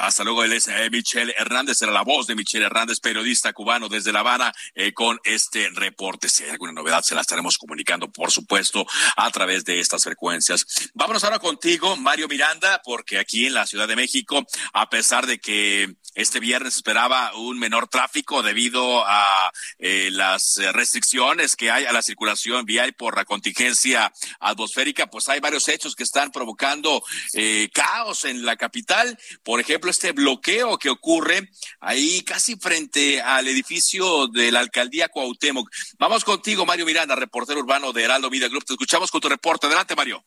Hasta 0.00 0.24
luego, 0.24 0.42
él 0.42 0.54
es 0.54 0.66
eh, 0.66 0.88
Michelle 0.90 1.34
Hernández, 1.36 1.82
era 1.82 1.92
la 1.92 2.00
voz 2.00 2.26
de 2.26 2.34
Michelle 2.34 2.64
Hernández, 2.64 3.00
periodista 3.00 3.52
cubano 3.52 3.86
desde 3.86 4.12
La 4.12 4.20
Habana, 4.20 4.50
eh, 4.74 4.94
con 4.94 5.20
este 5.24 5.68
reporte. 5.74 6.30
Si 6.30 6.42
hay 6.42 6.50
alguna 6.50 6.72
novedad, 6.72 7.02
se 7.02 7.14
la 7.14 7.20
estaremos 7.20 7.58
comunicando, 7.58 8.10
por 8.10 8.30
supuesto, 8.30 8.86
a 9.16 9.30
través 9.30 9.62
de 9.66 9.78
estas 9.78 10.02
frecuencias. 10.04 10.64
Vámonos 10.94 11.22
ahora 11.24 11.38
contigo, 11.38 11.96
Mario 11.96 12.28
Miranda, 12.28 12.80
porque 12.82 13.18
aquí 13.18 13.46
en 13.46 13.52
la 13.52 13.66
Ciudad 13.66 13.86
de 13.86 13.96
México, 13.96 14.46
a 14.72 14.88
pesar 14.88 15.26
de 15.26 15.38
que 15.38 15.94
este 16.14 16.40
viernes 16.40 16.76
esperaba 16.76 17.34
un 17.36 17.58
menor 17.58 17.88
tráfico 17.88 18.42
debido 18.42 19.04
a 19.06 19.50
eh, 19.78 20.10
las 20.12 20.60
restricciones 20.72 21.56
que 21.56 21.70
hay 21.70 21.84
a 21.84 21.92
la 21.92 22.02
circulación 22.02 22.64
vial 22.64 22.92
por 22.94 23.16
la 23.16 23.24
contingencia 23.24 24.12
atmosférica, 24.40 25.06
pues 25.06 25.28
hay 25.28 25.40
varios 25.40 25.68
hechos 25.68 25.94
que 25.94 26.02
están 26.02 26.30
provocando 26.30 27.02
caos 27.72 28.24
en 28.24 28.44
la 28.44 28.56
capital. 28.56 29.18
Por 29.42 29.60
ejemplo, 29.60 29.90
este 29.90 30.12
bloqueo 30.12 30.78
que 30.78 30.90
ocurre 30.90 31.50
ahí 31.80 32.22
casi 32.22 32.56
frente 32.56 33.20
al 33.20 33.48
edificio 33.48 34.28
de 34.28 34.52
la 34.52 34.60
alcaldía 34.60 35.08
Cuauhtémoc. 35.08 35.68
Vamos 35.98 36.24
contigo, 36.24 36.66
Mario 36.66 36.86
Miranda, 36.86 37.14
reportero 37.14 37.60
urbano 37.60 37.92
de 37.92 38.04
Heraldo 38.04 38.30
Media 38.30 38.48
Group. 38.48 38.64
Te 38.64 38.74
escuchamos 38.74 39.10
con 39.10 39.20
tu 39.20 39.28
reporte. 39.28 39.66
Adelante, 39.66 39.96
Mario. 39.96 40.24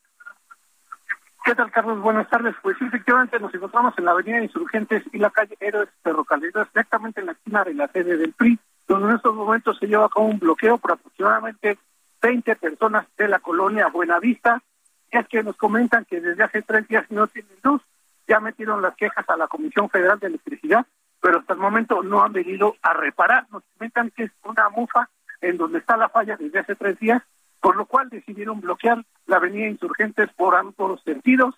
¿Qué 1.44 1.54
tal, 1.54 1.70
Carlos? 1.70 2.00
Buenas 2.00 2.28
tardes. 2.28 2.54
Pues 2.62 2.80
efectivamente 2.80 3.38
nos 3.38 3.54
encontramos 3.54 3.92
en 3.98 4.06
la 4.06 4.12
avenida 4.12 4.42
Insurgentes 4.42 5.02
y 5.12 5.18
la 5.18 5.30
calle 5.30 5.56
Héroes 5.60 5.90
Ferrocarrileros, 6.02 6.68
exactamente 6.68 7.20
en 7.20 7.26
la 7.26 7.32
esquina 7.32 7.62
de 7.64 7.74
la 7.74 7.88
sede 7.88 8.16
del 8.16 8.32
PRI, 8.32 8.58
donde 8.88 9.10
en 9.10 9.16
estos 9.16 9.34
momentos 9.34 9.76
se 9.78 9.86
lleva 9.86 10.06
a 10.06 10.08
cabo 10.08 10.26
un 10.26 10.38
bloqueo 10.38 10.78
por 10.78 10.92
aproximadamente 10.92 11.78
20 12.22 12.56
personas 12.56 13.06
de 13.18 13.28
la 13.28 13.40
colonia 13.40 13.88
Buenavista, 13.88 14.62
y 15.12 15.18
es 15.18 15.28
que 15.28 15.42
nos 15.42 15.56
comentan 15.56 16.06
que 16.06 16.20
desde 16.20 16.42
hace 16.42 16.62
tres 16.62 16.88
días 16.88 17.04
no 17.10 17.26
tienen 17.26 17.52
luz 17.62 17.82
ya 18.26 18.40
metieron 18.40 18.82
las 18.82 18.94
quejas 18.96 19.28
a 19.28 19.36
la 19.36 19.48
Comisión 19.48 19.90
Federal 19.90 20.18
de 20.18 20.28
Electricidad, 20.28 20.86
pero 21.20 21.40
hasta 21.40 21.54
el 21.54 21.58
momento 21.58 22.02
no 22.02 22.22
han 22.22 22.32
venido 22.32 22.76
a 22.82 22.94
reparar. 22.94 23.46
Nos 23.50 23.62
comentan 23.74 24.10
que 24.10 24.24
es 24.24 24.32
una 24.44 24.68
mufa 24.70 25.08
en 25.40 25.56
donde 25.58 25.78
está 25.78 25.96
la 25.96 26.08
falla 26.08 26.36
desde 26.36 26.58
hace 26.58 26.74
tres 26.74 26.98
días, 26.98 27.22
por 27.64 27.76
lo 27.76 27.86
cual 27.86 28.10
decidieron 28.10 28.60
bloquear 28.60 29.02
la 29.24 29.36
avenida 29.36 29.68
Insurgentes 29.68 30.28
por 30.36 30.54
ambos 30.54 31.02
sentidos, 31.02 31.54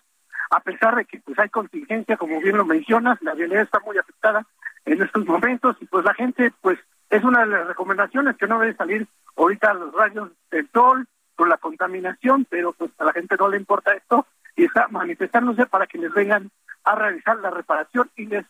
a 0.49 0.61
pesar 0.61 0.95
de 0.95 1.03
que 1.03 1.19
pues 1.19 1.37
hay 1.37 1.49
contingencia, 1.49 2.15
como 2.15 2.39
bien 2.39 2.55
lo 2.55 2.63
mencionas, 2.63 3.21
la 3.21 3.33
vialidad 3.33 3.63
está 3.63 3.81
muy 3.81 3.97
afectada 3.97 4.47
en 4.85 5.01
estos 5.01 5.25
momentos 5.25 5.75
y 5.81 5.85
pues 5.85 6.05
la 6.05 6.13
gente 6.13 6.53
pues 6.61 6.79
es 7.09 7.21
una 7.25 7.41
de 7.41 7.47
las 7.47 7.67
recomendaciones 7.67 8.37
que 8.37 8.47
no 8.47 8.57
debe 8.57 8.73
salir 8.75 9.05
ahorita 9.35 9.71
a 9.71 9.73
los 9.73 9.93
rayos 9.93 10.31
del 10.49 10.69
sol 10.71 11.05
por 11.35 11.49
la 11.49 11.57
contaminación, 11.57 12.47
pero 12.49 12.71
pues 12.71 12.89
a 12.99 13.03
la 13.03 13.11
gente 13.11 13.35
no 13.37 13.49
le 13.49 13.57
importa 13.57 13.93
esto 13.93 14.25
y 14.55 14.63
está 14.63 14.87
manifestándose 14.87 15.65
para 15.65 15.87
que 15.87 15.97
les 15.97 16.13
vengan 16.13 16.51
a 16.85 16.95
realizar 16.95 17.35
la 17.39 17.49
reparación 17.49 18.09
y 18.15 18.27
les, 18.27 18.45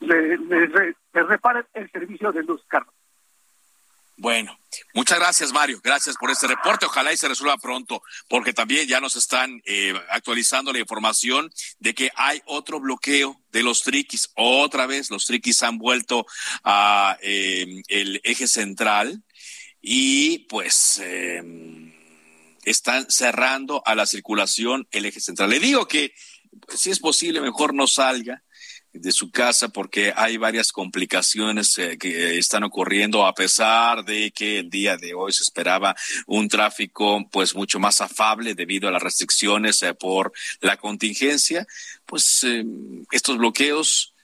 les, 0.00 0.70
reparen 1.12 1.66
el 1.74 1.90
servicio 1.90 2.32
de 2.32 2.44
luz, 2.44 2.64
Carlos. 2.66 2.94
Bueno, 4.16 4.56
muchas 4.94 5.18
gracias 5.18 5.52
Mario, 5.52 5.80
gracias 5.82 6.16
por 6.16 6.30
este 6.30 6.46
reporte. 6.46 6.86
Ojalá 6.86 7.12
y 7.12 7.16
se 7.16 7.26
resuelva 7.26 7.58
pronto, 7.58 8.00
porque 8.28 8.52
también 8.52 8.86
ya 8.86 9.00
nos 9.00 9.16
están 9.16 9.60
eh, 9.64 9.92
actualizando 10.10 10.72
la 10.72 10.78
información 10.78 11.50
de 11.80 11.94
que 11.94 12.10
hay 12.14 12.40
otro 12.44 12.78
bloqueo 12.78 13.40
de 13.50 13.64
los 13.64 13.82
triquis. 13.82 14.30
Otra 14.36 14.86
vez 14.86 15.10
los 15.10 15.26
triquis 15.26 15.64
han 15.64 15.78
vuelto 15.78 16.26
a 16.62 17.18
eh, 17.22 17.82
el 17.88 18.20
eje 18.22 18.46
central 18.46 19.24
y 19.80 20.38
pues 20.46 21.00
eh, 21.02 21.42
están 22.64 23.10
cerrando 23.10 23.82
a 23.84 23.96
la 23.96 24.06
circulación 24.06 24.86
el 24.92 25.06
eje 25.06 25.20
central. 25.20 25.50
Le 25.50 25.58
digo 25.58 25.88
que 25.88 26.14
si 26.72 26.90
es 26.90 27.00
posible 27.00 27.40
mejor 27.40 27.74
no 27.74 27.88
salga 27.88 28.43
de 28.94 29.12
su 29.12 29.30
casa 29.30 29.68
porque 29.68 30.12
hay 30.16 30.36
varias 30.36 30.70
complicaciones 30.70 31.76
eh, 31.78 31.98
que 31.98 32.38
están 32.38 32.62
ocurriendo 32.62 33.26
a 33.26 33.34
pesar 33.34 34.04
de 34.04 34.30
que 34.30 34.60
el 34.60 34.70
día 34.70 34.96
de 34.96 35.14
hoy 35.14 35.32
se 35.32 35.42
esperaba 35.42 35.96
un 36.26 36.48
tráfico 36.48 37.28
pues 37.30 37.54
mucho 37.56 37.80
más 37.80 38.00
afable 38.00 38.54
debido 38.54 38.88
a 38.88 38.92
las 38.92 39.02
restricciones 39.02 39.82
eh, 39.82 39.94
por 39.94 40.32
la 40.60 40.76
contingencia 40.76 41.66
pues 42.06 42.44
eh, 42.44 42.64
estos 43.10 43.36
bloqueos 43.36 44.14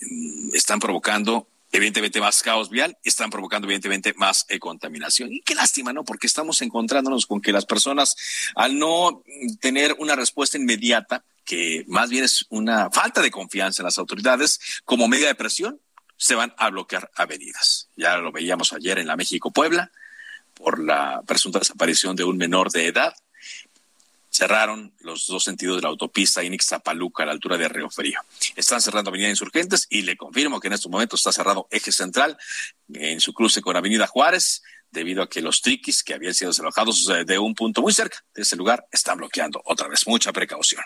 mm, 0.00 0.54
están 0.54 0.78
provocando 0.78 1.48
evidentemente 1.72 2.20
más 2.20 2.42
caos 2.42 2.68
vial, 2.68 2.96
están 3.04 3.30
provocando 3.30 3.66
evidentemente 3.66 4.12
más 4.14 4.44
eh, 4.48 4.58
contaminación. 4.58 5.32
Y 5.32 5.40
qué 5.40 5.54
lástima, 5.54 5.92
¿no? 5.92 6.04
Porque 6.04 6.26
estamos 6.26 6.62
encontrándonos 6.62 7.26
con 7.26 7.40
que 7.40 7.52
las 7.52 7.66
personas, 7.66 8.16
al 8.56 8.78
no 8.78 9.22
tener 9.60 9.94
una 9.98 10.16
respuesta 10.16 10.58
inmediata, 10.58 11.24
que 11.44 11.84
más 11.88 12.10
bien 12.10 12.24
es 12.24 12.46
una 12.48 12.90
falta 12.90 13.22
de 13.22 13.30
confianza 13.30 13.82
en 13.82 13.86
las 13.86 13.98
autoridades, 13.98 14.60
como 14.84 15.08
medida 15.08 15.28
de 15.28 15.34
presión, 15.34 15.80
se 16.16 16.34
van 16.34 16.54
a 16.58 16.70
bloquear 16.70 17.10
avenidas. 17.14 17.88
Ya 17.96 18.16
lo 18.18 18.30
veíamos 18.30 18.72
ayer 18.72 18.98
en 18.98 19.06
la 19.06 19.16
México-Puebla, 19.16 19.90
por 20.54 20.78
la 20.78 21.22
presunta 21.26 21.58
desaparición 21.58 22.14
de 22.14 22.24
un 22.24 22.36
menor 22.36 22.70
de 22.70 22.86
edad 22.86 23.14
cerraron 24.30 24.94
los 25.00 25.26
dos 25.26 25.44
sentidos 25.44 25.76
de 25.76 25.82
la 25.82 25.88
autopista 25.88 26.42
Inix-Zapaluca 26.42 27.24
a 27.24 27.26
la 27.26 27.32
altura 27.32 27.58
de 27.58 27.68
Río 27.68 27.90
Frío. 27.90 28.20
Están 28.54 28.80
cerrando 28.80 29.10
Avenida 29.10 29.28
Insurgentes 29.28 29.86
y 29.90 30.02
le 30.02 30.16
confirmo 30.16 30.60
que 30.60 30.68
en 30.68 30.74
estos 30.74 30.90
momentos 30.90 31.20
está 31.20 31.32
cerrado 31.32 31.66
Eje 31.70 31.92
Central 31.92 32.38
en 32.94 33.20
su 33.20 33.34
cruce 33.34 33.60
con 33.60 33.76
Avenida 33.76 34.06
Juárez 34.06 34.62
debido 34.90 35.22
a 35.22 35.28
que 35.28 35.40
los 35.40 35.60
triquis 35.60 36.02
que 36.02 36.14
habían 36.14 36.34
sido 36.34 36.50
desalojados 36.50 37.08
eh, 37.10 37.24
de 37.24 37.38
un 37.38 37.54
punto 37.54 37.82
muy 37.82 37.92
cerca 37.92 38.24
de 38.34 38.42
ese 38.42 38.56
lugar 38.56 38.86
están 38.90 39.18
bloqueando 39.18 39.60
otra 39.64 39.88
vez. 39.88 40.06
Mucha 40.06 40.32
precaución. 40.32 40.82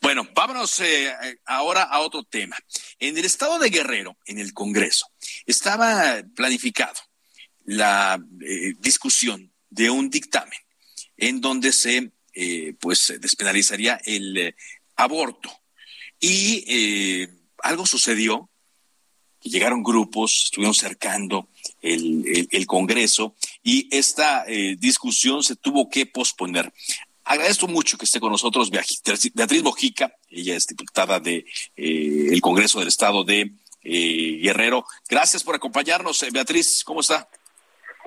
Bueno, 0.00 0.28
vámonos 0.34 0.80
eh, 0.80 1.12
ahora 1.44 1.84
a 1.84 2.00
otro 2.00 2.24
tema. 2.24 2.56
En 2.98 3.16
el 3.16 3.24
estado 3.24 3.58
de 3.58 3.70
Guerrero, 3.70 4.16
en 4.26 4.38
el 4.38 4.52
Congreso, 4.52 5.06
estaba 5.46 6.22
planificado 6.34 6.96
la 7.64 8.18
eh, 8.40 8.74
discusión 8.78 9.52
de 9.70 9.90
un 9.90 10.10
dictamen 10.10 10.58
en 11.16 11.40
donde 11.40 11.72
se 11.72 12.12
eh, 12.34 12.74
pues 12.78 13.14
despenalizaría 13.20 14.00
el 14.04 14.36
eh, 14.36 14.56
aborto. 14.96 15.50
Y 16.20 16.64
eh, 16.66 17.28
algo 17.62 17.86
sucedió, 17.86 18.50
llegaron 19.42 19.82
grupos, 19.82 20.44
estuvieron 20.46 20.74
cercando 20.74 21.48
el, 21.80 22.48
el, 22.50 22.66
Congreso 22.66 23.36
y 23.62 23.88
esta 23.94 24.44
eh, 24.46 24.76
discusión 24.78 25.42
se 25.42 25.56
tuvo 25.56 25.88
que 25.88 26.06
posponer. 26.06 26.72
Agradezco 27.28 27.66
mucho 27.66 27.98
que 27.98 28.04
esté 28.04 28.20
con 28.20 28.30
nosotros 28.30 28.70
Beatriz 28.70 29.62
Mojica, 29.64 30.12
ella 30.30 30.54
es 30.54 30.64
diputada 30.68 31.18
de 31.18 31.44
eh, 31.76 32.40
Congreso 32.40 32.78
del 32.78 32.86
Estado 32.86 33.24
de 33.24 33.50
eh, 33.82 34.38
Guerrero. 34.40 34.84
Gracias 35.10 35.42
por 35.42 35.56
acompañarnos, 35.56 36.24
Beatriz, 36.32 36.84
¿cómo 36.84 37.00
está? 37.00 37.26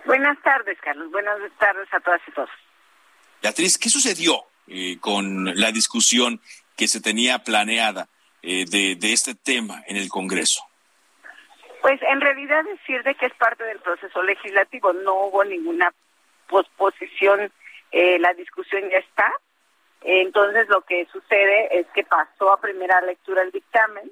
Buenas 0.05 0.41
tardes, 0.41 0.77
Carlos. 0.81 1.11
Buenas 1.11 1.37
tardes 1.59 1.93
a 1.93 1.99
todas 1.99 2.21
y 2.29 2.31
todos. 2.31 2.49
Beatriz, 3.41 3.77
¿qué 3.77 3.89
sucedió 3.89 4.45
con 5.01 5.59
la 5.59 5.71
discusión 5.73 6.39
que 6.77 6.87
se 6.87 7.01
tenía 7.01 7.39
planeada 7.39 8.07
de, 8.41 8.95
de 8.97 9.13
este 9.13 9.35
tema 9.35 9.83
en 9.87 9.97
el 9.97 10.07
Congreso? 10.07 10.63
Pues 11.81 11.99
en 12.03 12.21
realidad 12.21 12.63
decir 12.63 13.03
de 13.03 13.15
que 13.15 13.25
es 13.25 13.33
parte 13.33 13.65
del 13.65 13.79
proceso 13.79 14.23
legislativo, 14.23 14.93
no 14.93 15.25
hubo 15.25 15.43
ninguna 15.43 15.93
posposición, 16.47 17.51
eh, 17.91 18.19
la 18.19 18.33
discusión 18.33 18.89
ya 18.89 18.97
está. 18.97 19.31
Entonces 20.01 20.67
lo 20.69 20.81
que 20.81 21.05
sucede 21.11 21.79
es 21.79 21.87
que 21.87 22.03
pasó 22.03 22.51
a 22.51 22.61
primera 22.61 23.01
lectura 23.01 23.41
el 23.41 23.51
dictamen 23.51 24.11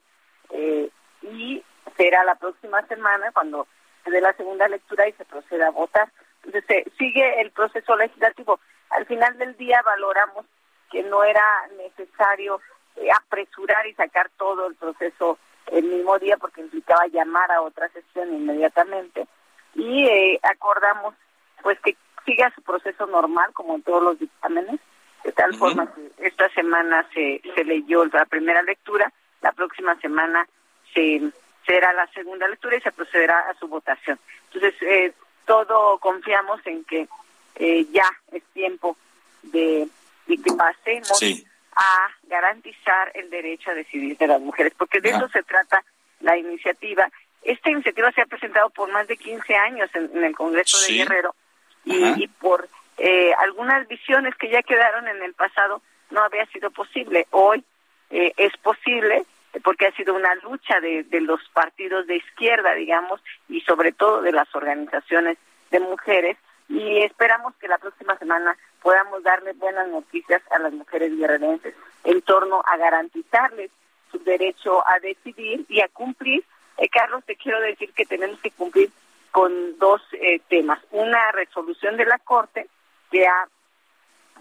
eh, 0.50 0.90
y 1.22 1.64
será 1.96 2.24
la 2.24 2.36
próxima 2.36 2.86
semana 2.88 3.32
cuando 3.32 3.68
se 4.04 4.12
dé 4.12 4.22
la 4.22 4.34
segunda 4.34 4.68
lectura 4.68 5.08
y 5.08 5.14
se 5.14 5.26
proceda 5.26 5.68
a 5.68 5.72
votar. 5.72 6.12
Entonces 6.44 6.86
sigue 6.98 7.42
el 7.42 7.52
proceso 7.52 7.96
legislativo. 7.96 8.60
Al 8.90 9.06
final 9.06 9.38
del 9.38 9.56
día 9.58 9.82
valoramos 9.84 10.46
que 10.92 11.04
no 11.04 11.24
era 11.24 11.68
necesario 11.78 12.62
eh, 12.96 13.10
apresurar 13.12 13.86
y 13.88 13.94
sacar 13.94 14.30
todo 14.38 14.68
el 14.68 14.76
proceso 14.76 15.38
el 15.68 15.84
mismo 15.84 16.18
día 16.20 16.38
porque 16.38 16.62
implicaba 16.62 17.08
llamar 17.08 17.52
a 17.52 17.62
otra 17.62 17.90
sesión 17.90 18.34
inmediatamente 18.34 19.28
y 19.76 20.08
eh, 20.08 20.40
acordamos 20.44 21.14
pues 21.62 21.80
que 21.82 21.96
siga 22.28 22.54
su 22.54 22.62
proceso 22.62 23.08
normal 23.08 23.52
como 23.54 23.76
en 23.76 23.82
todos 23.82 24.04
los 24.04 24.20
dictámenes 24.20 24.80
de 25.24 25.32
tal 25.32 25.56
forma 25.56 25.92
que 25.94 26.28
esta 26.28 26.48
semana 26.50 27.08
se, 27.14 27.42
se 27.56 27.64
leyó 27.64 28.06
la 28.06 28.26
primera 28.26 28.62
lectura 28.62 29.12
la 29.42 29.52
próxima 29.54 30.00
semana 30.00 30.48
se 30.94 31.22
será 31.66 31.94
la 31.94 32.08
segunda 32.08 32.48
lectura 32.48 32.78
y 32.78 32.82
se 32.82 32.92
procederá 32.92 33.40
a 33.50 33.54
su 33.56 33.68
votación. 33.68 34.18
Entonces 34.46 34.82
eh, 34.82 35.14
todo 35.46 35.98
confiamos 36.00 36.66
en 36.66 36.84
que 36.86 37.08
eh, 37.56 37.86
ya 37.92 38.10
es 38.32 38.44
tiempo 38.54 38.98
de, 39.44 39.88
de 40.28 40.38
que 40.38 40.54
pasemos 40.54 41.22
a 41.76 42.08
garantizar 42.24 43.12
el 43.14 43.30
derecho 43.30 43.72
a 43.72 43.76
decidir 43.76 44.18
de 44.18 44.28
las 44.28 44.42
mujeres, 44.42 44.74
porque 44.78 45.00
de 45.02 45.10
eso 45.10 45.28
se 45.30 45.44
trata 45.44 45.84
la 46.22 46.38
iniciativa. 46.38 47.10
Esta 47.44 47.70
iniciativa 47.70 48.12
se 48.14 48.22
ha 48.22 48.26
presentado 48.26 48.70
por 48.72 48.92
más 48.92 49.08
de 49.08 49.18
15 49.18 49.56
años 49.56 49.90
en, 49.94 50.24
el 50.24 50.36
Congreso 50.36 50.78
de 50.88 50.98
Guerrero 50.98 51.36
y, 51.88 52.28
por 52.28 52.68
eh, 52.98 53.32
algunas 53.40 53.88
visiones 53.88 54.36
que 54.36 54.50
ya 54.50 54.62
quedaron 54.64 55.08
en 55.08 55.22
el 55.22 55.34
pasado 55.34 55.82
no 56.10 56.22
había 56.22 56.46
sido 56.48 56.72
posible. 56.72 57.28
Hoy 57.32 57.64
eh, 58.10 58.34
es 58.38 58.56
posible 58.58 59.26
porque 59.64 59.88
ha 59.88 59.92
sido 59.94 60.14
una 60.14 60.36
lucha 60.36 60.80
de, 60.80 61.04
de 61.04 61.22
los 61.22 61.42
partidos 61.50 62.06
de 62.08 62.18
izquierda, 62.18 62.74
digamos, 62.74 63.22
y 63.50 63.62
sobre 63.62 63.92
todo 63.92 64.22
de 64.22 64.32
las 64.32 64.54
organizaciones 64.56 65.38
de 65.72 65.80
mujeres 65.80 66.38
y 66.70 66.98
esperamos 67.00 67.56
que 67.56 67.68
la 67.68 67.78
próxima 67.78 68.18
semana 68.18 68.58
podamos 68.82 69.24
darle 69.24 69.54
buenas 69.54 69.88
noticias 69.88 70.42
a 70.52 70.60
las 70.60 70.74
mujeres 70.74 71.18
guerrerenses 71.18 71.74
en 72.04 72.22
torno 72.22 72.62
a 72.66 72.78
garantizarles 72.78 73.72
su 74.12 74.20
derecho 74.20 74.86
a 74.88 75.00
decidir 75.00 75.66
y 75.70 75.82
a 75.82 75.88
cumplir. 75.88 76.44
Eh, 76.78 76.90
Carlos, 76.90 77.24
te 77.26 77.36
quiero 77.36 77.60
decir 77.62 77.92
que 77.94 78.06
tenemos 78.06 78.40
que 78.40 78.52
cumplir 78.52 78.90
con 79.32 79.78
dos 79.78 80.02
eh, 80.22 80.42
temas. 80.50 80.80
Una 80.92 81.32
resolución 81.32 81.98
de 81.98 82.06
la 82.06 82.20
Corte 82.20 82.68
que 83.12 83.26
ha 83.28 83.48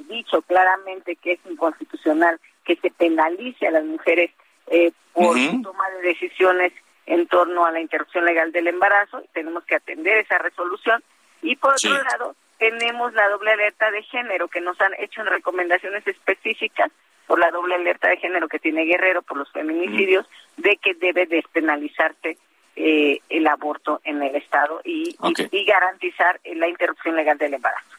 dicho 0.09 0.43
claramente 0.43 1.17
que 1.17 1.33
es 1.33 1.41
inconstitucional 1.47 2.41
que 2.65 2.77
se 2.77 2.91
penalice 2.91 3.67
a 3.67 3.71
las 3.71 3.85
mujeres 3.85 4.31
eh, 4.67 4.93
por 5.13 5.39
su 5.39 5.63
toma 5.63 5.89
de 5.91 6.09
decisiones 6.09 6.73
en 7.07 7.27
torno 7.29 7.65
a 7.65 7.71
la 7.71 7.81
interrupción 7.81 8.25
legal 8.25 8.53
del 8.53 8.67
embarazo. 8.67 9.23
Tenemos 9.33 9.65
que 9.65 9.77
atender 9.77 10.19
esa 10.19 10.39
resolución. 10.39 11.03
Y 11.43 11.57
por 11.57 11.75
otro 11.75 12.03
lado, 12.03 12.35
tenemos 12.59 13.13
la 13.15 13.29
doble 13.29 13.53
alerta 13.53 13.91
de 13.91 14.03
género 14.03 14.49
que 14.49 14.61
nos 14.61 14.81
han 14.81 14.93
hecho 14.99 15.21
en 15.21 15.29
recomendaciones 15.29 16.07
específicas 16.07 16.91
por 17.27 17.39
la 17.39 17.51
doble 17.51 17.75
alerta 17.75 18.09
de 18.09 18.17
género 18.19 18.49
que 18.49 18.59
tiene 18.59 18.85
Guerrero 18.85 19.23
por 19.23 19.37
los 19.37 19.51
feminicidios 19.53 20.27
de 20.57 20.77
que 20.77 20.95
debe 20.95 21.27
despenalizarse 21.27 22.39
eh, 22.77 23.21
el 23.29 23.47
aborto 23.47 24.01
en 24.05 24.23
el 24.23 24.37
Estado 24.37 24.81
y, 24.85 25.17
y, 25.51 25.65
garantizar 25.65 26.41
la 26.55 26.69
interrupción 26.69 27.17
legal 27.17 27.39
del 27.39 27.55
embarazo. 27.55 27.97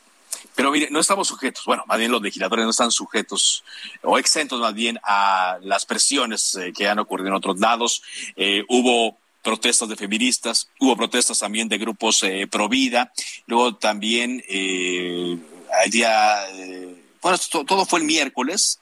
Pero 0.56 0.72
mire, 0.72 0.88
no 0.90 1.00
estamos 1.00 1.28
sujetos, 1.28 1.66
bueno, 1.66 1.84
más 1.88 1.98
bien 1.98 2.12
los 2.12 2.22
legisladores 2.22 2.66
no 2.66 2.72
están 2.72 2.92
sujetos 2.92 3.64
o 4.02 4.18
exentos 4.18 4.60
más 4.60 4.74
bien 4.74 5.00
a 5.04 5.60
las 5.62 5.86
presiones 5.86 6.56
eh, 6.56 6.74
que 6.76 6.88
han 6.88 7.00
ocurrido 7.00 7.30
en 7.30 7.36
otros 7.36 7.60
lados. 7.60 8.02
Eh, 8.36 8.64
hubo 8.68 9.18
protestas 9.44 9.88
de 9.90 9.96
feministas, 9.96 10.70
hubo 10.80 10.98
protestas 10.98 11.40
también 11.40 11.70
de 11.70 11.78
grupos 11.78 12.24
eh, 12.24 12.48
pro 12.52 12.68
vida, 12.68 13.14
luego 13.46 13.76
también 13.76 14.44
el 15.84 15.92
día, 15.92 16.50
eh, 16.52 16.96
bueno, 17.22 17.38
todo 17.66 17.86
fue 17.86 18.00
el 18.00 18.06
miércoles, 18.06 18.80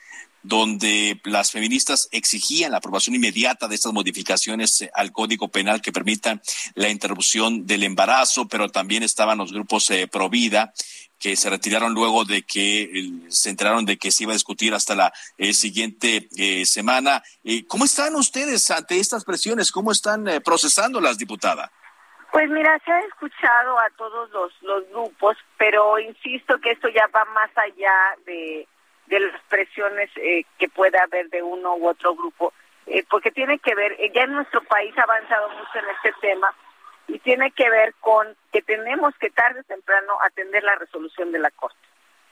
donde 0.47 1.19
las 1.23 1.51
feministas 1.51 2.07
exigían 2.11 2.71
la 2.71 2.77
aprobación 2.77 3.15
inmediata 3.15 3.67
de 3.67 3.75
estas 3.75 3.93
modificaciones 3.93 4.81
eh, 4.81 4.91
al 4.93 5.11
Código 5.11 5.47
Penal 5.49 5.81
que 5.81 5.91
permitan 5.91 6.41
la 6.73 6.89
interrupción 6.89 7.65
del 7.65 7.83
embarazo, 7.83 8.47
pero 8.47 8.69
también 8.69 9.03
estaban 9.03 9.37
los 9.37 9.51
grupos 9.51 9.89
eh, 9.91 10.07
pro 10.07 10.29
vida 10.29 10.73
que 11.19 11.35
se 11.35 11.49
retiraron 11.49 11.93
luego 11.93 12.25
de 12.25 12.43
que 12.43 13.09
se 13.29 13.49
enteraron 13.49 13.85
de 13.85 13.97
que 13.97 14.11
se 14.11 14.23
iba 14.23 14.33
a 14.33 14.35
discutir 14.35 14.73
hasta 14.73 14.95
la 14.95 15.13
eh, 15.37 15.53
siguiente 15.53 16.27
eh, 16.37 16.65
semana. 16.65 17.23
Eh, 17.43 17.65
¿Cómo 17.65 17.85
están 17.85 18.15
ustedes 18.15 18.69
ante 18.71 18.99
estas 18.99 19.23
presiones? 19.23 19.71
¿Cómo 19.71 19.91
están 19.91 20.25
procesando 20.43 20.99
las 21.01 21.17
diputadas? 21.17 21.71
Pues 22.31 22.49
mira, 22.49 22.79
se 22.83 22.91
ha 22.91 22.99
escuchado 22.99 23.79
a 23.79 23.89
todos 23.97 24.29
los 24.61 24.89
grupos, 24.89 25.37
pero 25.57 25.97
insisto 25.99 26.59
que 26.59 26.71
esto 26.71 26.89
ya 26.89 27.07
va 27.07 27.23
más 27.25 27.49
allá 27.55 27.93
de, 28.25 28.67
de 29.07 29.19
las 29.19 29.41
presiones 29.43 30.09
que 30.13 30.69
pueda 30.69 31.03
haber 31.03 31.29
de 31.29 31.43
uno 31.43 31.75
u 31.75 31.87
otro 31.87 32.15
grupo, 32.15 32.53
porque 33.09 33.31
tiene 33.31 33.59
que 33.59 33.75
ver, 33.75 33.97
ya 34.13 34.23
en 34.23 34.33
nuestro 34.33 34.63
país 34.63 34.97
ha 34.97 35.03
avanzado 35.03 35.49
mucho 35.49 35.79
en 35.79 35.85
este 35.95 36.13
tema, 36.21 36.53
y 37.07 37.19
tiene 37.19 37.51
que 37.51 37.69
ver 37.69 37.93
con 37.99 38.35
que 38.51 38.61
tenemos 38.61 39.13
que 39.19 39.29
tarde 39.29 39.61
o 39.61 39.63
temprano 39.63 40.13
atender 40.21 40.63
la 40.63 40.75
resolución 40.75 41.31
de 41.31 41.39
la 41.39 41.51
Corte. 41.51 41.77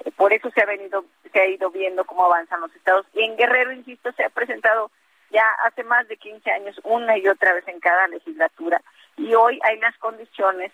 Eh, 0.06 0.12
por 0.12 0.34
eso 0.34 0.50
se 0.52 0.62
ha 0.62 0.66
venido, 0.66 1.06
se 1.32 1.40
ha 1.40 1.48
ido 1.48 1.70
viendo 1.70 2.06
cómo 2.06 2.26
avanzan 2.26 2.62
los 2.62 2.74
estados. 2.76 3.06
Y 3.14 3.24
en 3.24 3.38
Guerrero, 3.38 3.72
insisto, 3.72 4.12
se 4.14 4.24
ha 4.24 4.30
presentado 4.30 4.92
ya 5.30 5.46
hace 5.66 5.84
más 5.84 6.08
de 6.08 6.18
15 6.18 6.52
años 6.52 6.80
una 6.84 7.18
y 7.18 7.28
otra 7.28 7.54
vez 7.54 7.68
en 7.68 7.80
cada 7.80 8.08
legislatura 8.08 8.82
y 9.18 9.34
hoy 9.34 9.60
hay 9.64 9.80
las 9.80 9.98
condiciones 9.98 10.72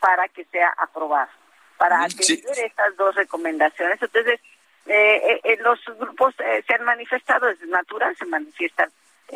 para 0.00 0.26
que 0.28 0.44
sea 0.46 0.72
aprobado, 0.76 1.30
para 1.76 2.02
atender 2.02 2.58
estas 2.64 2.96
dos 2.96 3.14
recomendaciones. 3.14 4.02
Entonces, 4.02 4.40
eh, 4.86 5.40
eh, 5.44 5.58
los 5.62 5.78
grupos 5.98 6.34
se 6.36 6.74
han 6.74 6.84
manifestado, 6.84 7.48
es 7.48 7.60
natural, 7.68 8.16
se 8.16 8.26
manifiestan 8.26 8.90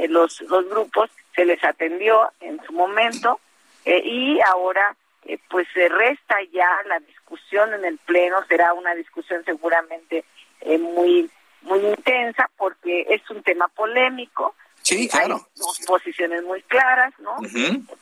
los, 0.08 0.40
los 0.42 0.68
grupos, 0.68 1.10
se 1.34 1.44
les 1.44 1.62
atendió 1.64 2.30
en 2.40 2.60
su 2.64 2.72
momento, 2.72 3.40
eh, 3.86 4.02
y 4.04 4.40
ahora 4.40 4.96
eh, 5.24 5.38
pues 5.48 5.68
se 5.72 5.88
resta 5.88 6.36
ya 6.52 6.68
la 6.86 6.98
discusión 6.98 7.72
en 7.72 7.84
el 7.84 7.98
pleno 7.98 8.44
será 8.48 8.72
una 8.72 8.96
discusión 8.96 9.44
seguramente 9.44 10.24
eh, 10.60 10.76
muy 10.76 11.30
muy 11.62 11.78
intensa 11.78 12.50
porque 12.56 13.06
es 13.08 13.22
un 13.30 13.42
tema 13.42 13.68
polémico 13.68 14.54
Sí, 14.82 15.08
claro. 15.08 15.34
Hay 15.34 15.60
dos 15.60 15.80
posiciones 15.84 16.44
muy 16.44 16.62
claras, 16.62 17.12
¿no? 17.18 17.36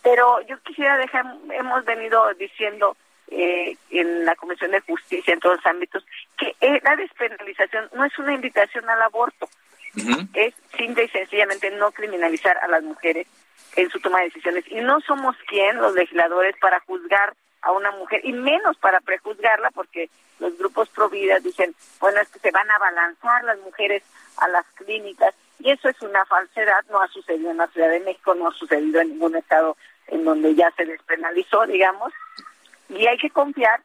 Pero 0.03 0.43
yo 0.43 0.59
quisiera 0.65 0.99
dejar, 0.99 1.25
hemos 1.51 1.83
venido 1.87 2.35
diciendo 2.35 2.95
en 3.29 4.25
la 4.25 4.37
Comisión 4.37 4.71
de 4.71 4.81
Justicia, 4.81 5.35
en 5.35 5.41
todos 5.41 5.57
los 5.57 5.67
ámbitos, 5.67 6.05
que 6.39 6.55
la 6.83 6.97
despenalización 6.97 7.89
no 7.95 8.05
es 8.05 8.19
una 8.19 8.35
invitación 8.35 8.89
al 8.89 9.03
aborto, 9.03 9.49
es 10.35 10.55
simple 10.77 11.05
y 11.05 11.09
sencillamente 11.09 11.71
no 11.71 11.93
criminalizar 11.93 12.59
a 12.59 12.69
las 12.69 12.83
mujeres 12.83 13.27
en 13.77 13.91
su 13.91 14.01
toma 14.01 14.19
de 14.19 14.27
decisiones. 14.27 14.65
Y 14.69 14.77
no 14.77 15.01
somos 15.01 15.37
quien, 15.47 15.77
los 15.79 15.95
legisladores, 15.95 16.57
para 16.61 16.81
juzgar 16.81 17.35
a 17.63 17.73
una 17.73 17.91
mujer, 17.93 18.21
y 18.25 18.33
menos 18.33 18.77
para 18.79 19.01
prejuzgarla, 19.01 19.71
porque 19.71 20.11
los 20.39 20.57
grupos 20.59 20.89
pro 20.91 21.09
vida 21.09 21.39
dicen, 21.39 21.75
bueno, 22.01 22.21
es 22.21 22.29
que 22.29 22.39
se 22.39 22.51
van 22.51 22.71
a 22.71 22.79
balanzar 22.79 23.45
las 23.45 23.59
mujeres 23.61 24.03
a 24.39 24.49
las 24.49 24.67
clínicas, 24.75 25.35
y 25.61 25.71
eso 25.71 25.89
es 25.89 26.01
una 26.03 26.25
falsedad, 26.27 26.85
no 26.91 27.01
ha 27.01 27.09
sucedido 27.09 27.51
en 27.51 27.57
la 27.57 27.69
Ciudad 27.69 27.91
de 27.91 28.01
México, 28.01 28.35
no 28.35 28.49
ha 28.49 28.53
sucedido 28.53 29.01
en 29.01 29.11
ningún 29.11 29.37
estado 29.37 29.77
en 30.09 30.25
donde 30.25 30.55
ya 30.55 30.71
se 30.73 30.85
despenalizó, 30.85 31.67
digamos, 31.67 32.13
y 32.89 33.07
hay 33.07 33.17
que 33.19 33.31
confiar 33.31 33.81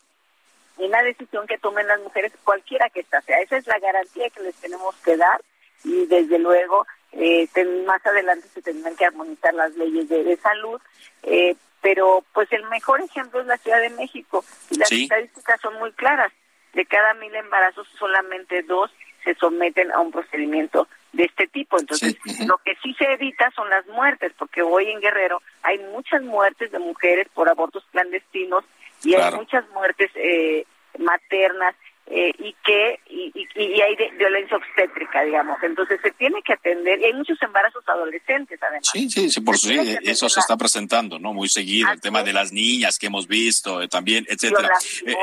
en 0.77 0.91
la 0.91 1.03
decisión 1.03 1.45
que 1.45 1.57
tomen 1.57 1.87
las 1.87 1.99
mujeres, 2.01 2.31
cualquiera 2.43 2.89
que 2.89 3.01
ésta 3.01 3.21
sea. 3.21 3.39
Esa 3.41 3.57
es 3.57 3.67
la 3.67 3.79
garantía 3.79 4.29
que 4.29 4.41
les 4.41 4.55
tenemos 4.55 4.95
que 5.03 5.17
dar, 5.17 5.41
y 5.83 6.05
desde 6.05 6.39
luego 6.39 6.85
eh, 7.11 7.47
más 7.85 8.05
adelante 8.05 8.47
se 8.53 8.61
tendrán 8.61 8.95
que 8.95 9.05
armonizar 9.05 9.53
las 9.53 9.75
leyes 9.75 10.07
de, 10.09 10.37
salud, 10.37 10.79
eh, 11.23 11.55
pero 11.81 12.23
pues 12.33 12.51
el 12.51 12.63
mejor 12.69 13.01
ejemplo 13.01 13.41
es 13.41 13.47
la 13.47 13.57
Ciudad 13.57 13.79
de 13.79 13.89
México 13.91 14.43
y 14.69 14.77
las 14.77 14.91
estadísticas 14.91 15.59
son 15.61 15.75
muy 15.75 15.91
claras. 15.93 16.31
De 16.73 16.85
cada 16.85 17.15
mil 17.15 17.33
embarazos, 17.33 17.87
solamente 17.97 18.61
dos 18.61 18.91
se 19.23 19.33
someten 19.35 19.91
a 19.91 19.99
un 19.99 20.11
procedimiento 20.11 20.87
de 21.13 21.23
este 21.23 21.47
tipo. 21.47 21.79
Entonces, 21.79 22.15
lo 22.45 22.57
que 22.59 22.75
sí 22.83 22.93
se 22.93 23.05
evita 23.11 23.49
son 23.55 23.69
las 23.69 23.87
muertes, 23.87 24.33
porque 24.37 24.61
hoy 24.61 24.89
en 24.89 25.01
Guerrero 25.01 25.41
hay 25.63 25.79
muchas 25.79 26.21
muertes 26.21 26.71
de 26.71 26.77
mujeres 26.77 27.27
por 27.33 27.49
abortos 27.49 27.83
clandestinos 27.91 28.63
y 29.03 29.15
hay 29.15 29.33
muchas 29.33 29.67
muertes 29.69 30.09
eh, 30.15 30.65
maternas 30.97 31.75
eh, 32.11 32.31
y 32.39 32.55
que 32.65 32.99
y, 33.07 33.31
y, 33.55 33.81
hay 33.81 33.95
violencia 34.17 34.57
obstétrica, 34.57 35.21
digamos. 35.21 35.61
Entonces 35.61 35.99
se 36.01 36.09
tiene 36.11 36.41
que 36.41 36.53
atender 36.53 36.99
y 36.99 37.05
hay 37.05 37.13
muchos 37.13 37.39
embarazos 37.41 37.83
adolescentes 37.87 38.59
además. 38.63 38.89
Sí, 38.91 39.09
sí, 39.09 39.29
sí 39.29 39.41
por 39.41 39.57
sí, 39.57 39.77
eso 40.01 40.27
se 40.27 40.39
está 40.39 40.57
presentando, 40.57 41.19
¿no? 41.19 41.33
Muy 41.33 41.49
seguido 41.49 41.91
el 41.91 42.01
tema 42.01 42.23
de 42.23 42.33
las 42.33 42.51
niñas 42.51 42.97
que 42.97 43.07
hemos 43.07 43.27
visto 43.27 43.81
eh, 43.81 43.87
también, 43.87 44.25
etcétera. 44.27 44.69
Eh, 45.05 45.13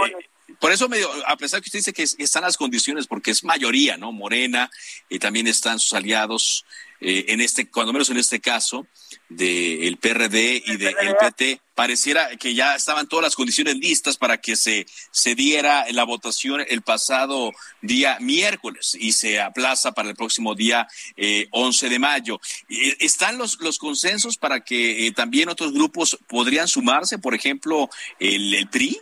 por 0.60 0.72
eso, 0.72 0.88
medio, 0.88 1.10
a 1.26 1.36
pesar 1.36 1.60
que 1.60 1.68
usted 1.68 1.80
dice 1.80 1.92
que 1.92 2.02
están 2.02 2.42
las 2.42 2.56
condiciones, 2.56 3.06
porque 3.06 3.30
es 3.30 3.44
mayoría, 3.44 3.96
¿no? 3.96 4.12
Morena, 4.12 4.70
y 5.08 5.18
también 5.18 5.46
están 5.46 5.78
sus 5.78 5.92
aliados, 5.92 6.64
en 6.98 7.42
este, 7.42 7.68
cuando 7.70 7.92
menos 7.92 8.08
en 8.08 8.16
este 8.16 8.40
caso, 8.40 8.86
del 9.28 9.98
PRD 9.98 10.62
y 10.64 10.76
del 10.76 10.94
PT, 11.18 11.60
pareciera 11.74 12.36
que 12.36 12.54
ya 12.54 12.74
estaban 12.74 13.06
todas 13.06 13.24
las 13.24 13.34
condiciones 13.34 13.76
listas 13.76 14.16
para 14.16 14.40
que 14.40 14.56
se, 14.56 14.86
se 15.10 15.34
diera 15.34 15.84
la 15.90 16.04
votación 16.04 16.64
el 16.66 16.82
pasado 16.82 17.52
día 17.82 18.18
miércoles 18.20 18.96
y 18.98 19.12
se 19.12 19.40
aplaza 19.40 19.92
para 19.92 20.08
el 20.08 20.16
próximo 20.16 20.54
día 20.54 20.88
eh, 21.16 21.48
11 21.50 21.88
de 21.88 21.98
mayo. 21.98 22.40
¿Están 22.68 23.36
los, 23.36 23.60
los 23.60 23.78
consensos 23.78 24.38
para 24.38 24.60
que 24.60 25.06
eh, 25.06 25.12
también 25.12 25.48
otros 25.48 25.72
grupos 25.72 26.18
podrían 26.28 26.66
sumarse, 26.66 27.18
por 27.18 27.34
ejemplo, 27.34 27.90
el, 28.18 28.68
PRI? 28.70 28.98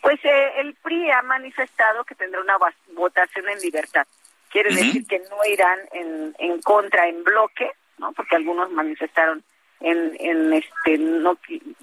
Pues 0.00 0.18
eh, 0.24 0.52
el 0.58 0.74
PRI 0.74 1.10
ha 1.10 1.22
manifestado 1.22 2.04
que 2.04 2.14
tendrá 2.14 2.40
una 2.40 2.56
votación 2.92 3.48
en 3.48 3.58
libertad. 3.60 4.06
Quiere 4.50 4.74
decir 4.74 5.06
que 5.06 5.20
no 5.30 5.44
irán 5.48 5.78
en, 5.92 6.34
en 6.38 6.60
contra, 6.62 7.06
en 7.06 7.22
bloque, 7.22 7.70
¿no? 7.98 8.12
Porque 8.12 8.36
algunos 8.36 8.70
manifestaron 8.72 9.44
en, 9.80 10.16
en 10.18 10.52
este 10.52 10.98
no 10.98 11.38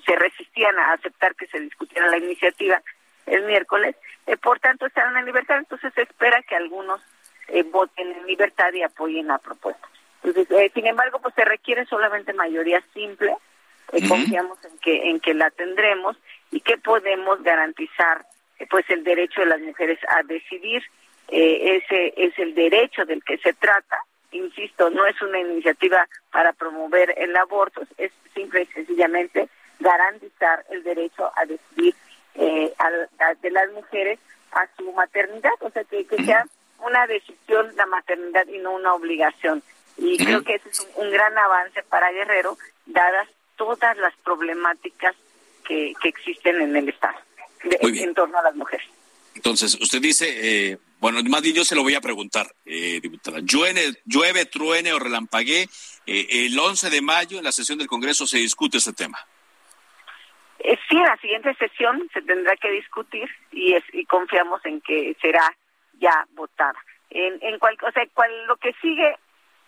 se 0.05 0.15
resistían 0.15 0.77
a 0.77 0.93
aceptar 0.93 1.35
que 1.35 1.47
se 1.47 1.59
discutiera 1.59 2.07
la 2.07 2.17
iniciativa 2.17 2.81
el 3.25 3.43
miércoles, 3.43 3.95
eh, 4.25 4.37
por 4.37 4.59
tanto 4.59 4.85
están 4.85 5.15
en 5.17 5.25
libertad, 5.25 5.57
entonces 5.57 5.93
se 5.93 6.03
espera 6.03 6.41
que 6.43 6.55
algunos 6.55 7.01
eh, 7.49 7.63
voten 7.63 8.09
en 8.09 8.25
libertad 8.25 8.71
y 8.73 8.83
apoyen 8.83 9.27
la 9.27 9.37
propuesta. 9.37 9.87
Entonces, 10.23 10.49
eh, 10.57 10.71
sin 10.73 10.87
embargo, 10.87 11.19
pues 11.19 11.35
se 11.35 11.45
requiere 11.45 11.85
solamente 11.85 12.33
mayoría 12.33 12.81
simple, 12.93 13.35
confiamos 14.07 14.57
en 14.65 14.77
que 14.79 15.09
en 15.09 15.19
que 15.19 15.33
la 15.33 15.49
tendremos 15.51 16.17
y 16.51 16.61
que 16.61 16.77
podemos 16.77 17.41
garantizar 17.43 18.25
pues 18.69 18.89
el 18.89 19.03
derecho 19.03 19.41
de 19.41 19.47
las 19.47 19.61
mujeres 19.61 19.99
a 20.07 20.23
decidir, 20.23 20.83
ese 21.29 22.13
es 22.15 22.37
el 22.39 22.55
derecho 22.55 23.05
del 23.05 23.23
que 23.23 23.37
se 23.37 23.53
trata. 23.53 23.97
Insisto, 24.31 24.89
no 24.89 25.05
es 25.05 25.21
una 25.21 25.39
iniciativa 25.39 26.07
para 26.31 26.53
promover 26.53 27.13
el 27.17 27.35
aborto, 27.35 27.81
es 27.97 28.11
simple 28.33 28.63
y 28.63 28.65
sencillamente 28.67 29.49
garantizar 29.79 30.65
el 30.69 30.83
derecho 30.83 31.31
a 31.35 31.45
decidir 31.45 31.95
eh, 32.35 32.73
de 33.41 33.51
las 33.51 33.71
mujeres 33.71 34.19
a 34.51 34.67
su 34.77 34.91
maternidad, 34.93 35.53
o 35.59 35.69
sea, 35.69 35.83
que, 35.83 36.05
sea 36.25 36.45
una 36.79 37.07
decisión 37.07 37.75
la 37.75 37.85
maternidad 37.85 38.47
y 38.47 38.59
no 38.59 38.73
una 38.73 38.93
obligación. 38.93 39.63
Y 39.97 40.23
creo 40.23 40.43
que 40.43 40.55
ese 40.55 40.69
es 40.69 40.87
un, 40.95 41.09
gran 41.09 41.35
avance 41.37 41.81
para 41.83 42.11
Guerrero, 42.11 42.55
dadas 42.85 43.27
todas 43.55 43.97
las 43.97 44.15
problemáticas 44.17 45.15
que, 45.67 45.93
que 46.01 46.09
existen 46.09 46.61
en 46.61 46.75
el 46.75 46.89
Estado 46.89 47.17
en 47.81 48.13
torno 48.13 48.37
a 48.39 48.43
las 48.43 48.55
mujeres. 48.55 48.87
Entonces, 49.35 49.77
usted 49.79 50.01
dice, 50.01 50.25
eh, 50.71 50.77
bueno, 50.99 51.21
más 51.29 51.41
bien 51.41 51.55
yo 51.55 51.63
se 51.63 51.75
lo 51.75 51.83
voy 51.83 51.95
a 51.95 52.01
preguntar, 52.01 52.47
eh, 52.65 52.99
diputada. 53.01 53.39
Llueve, 53.41 53.93
llueve, 54.05 54.45
truene 54.45 54.93
o 54.93 54.99
relampaguee. 54.99 55.67
Eh, 56.07 56.45
el 56.45 56.57
11 56.57 56.89
de 56.89 57.01
mayo 57.01 57.37
en 57.37 57.43
la 57.43 57.51
sesión 57.51 57.77
del 57.77 57.87
Congreso 57.87 58.25
se 58.25 58.37
discute 58.37 58.77
este 58.77 58.93
tema. 58.93 59.19
Eh, 60.59 60.77
sí, 60.89 60.97
en 60.97 61.03
la 61.03 61.17
siguiente 61.17 61.53
sesión 61.55 62.09
se 62.13 62.21
tendrá 62.23 62.55
que 62.55 62.71
discutir 62.71 63.29
y, 63.51 63.73
es, 63.73 63.83
y 63.93 64.05
confiamos 64.05 64.65
en 64.65 64.81
que 64.81 65.15
será 65.21 65.55
ya 65.99 66.25
votada. 66.31 66.79
En, 67.09 67.37
en 67.41 67.59
cual, 67.59 67.77
o 67.87 67.91
sea, 67.91 68.05
cual, 68.13 68.31
lo 68.47 68.57
que 68.57 68.73
sigue, 68.81 69.15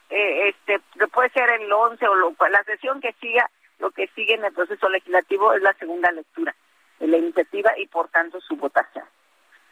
eh, 0.09 0.49
este, 0.49 0.79
puede 1.07 1.29
ser 1.29 1.49
el 1.61 1.71
11 1.71 2.07
o 2.07 2.15
lo, 2.15 2.35
la 2.49 2.63
sesión 2.63 2.99
que 3.01 3.13
siga, 3.21 3.49
lo 3.79 3.91
que 3.91 4.07
sigue 4.15 4.35
en 4.35 4.45
el 4.45 4.53
proceso 4.53 4.89
legislativo 4.89 5.53
es 5.53 5.61
la 5.61 5.73
segunda 5.73 6.11
lectura 6.11 6.55
de 6.99 7.07
la 7.07 7.17
iniciativa 7.17 7.71
y 7.77 7.87
por 7.87 8.09
tanto 8.09 8.39
su 8.41 8.55
votación. 8.55 9.05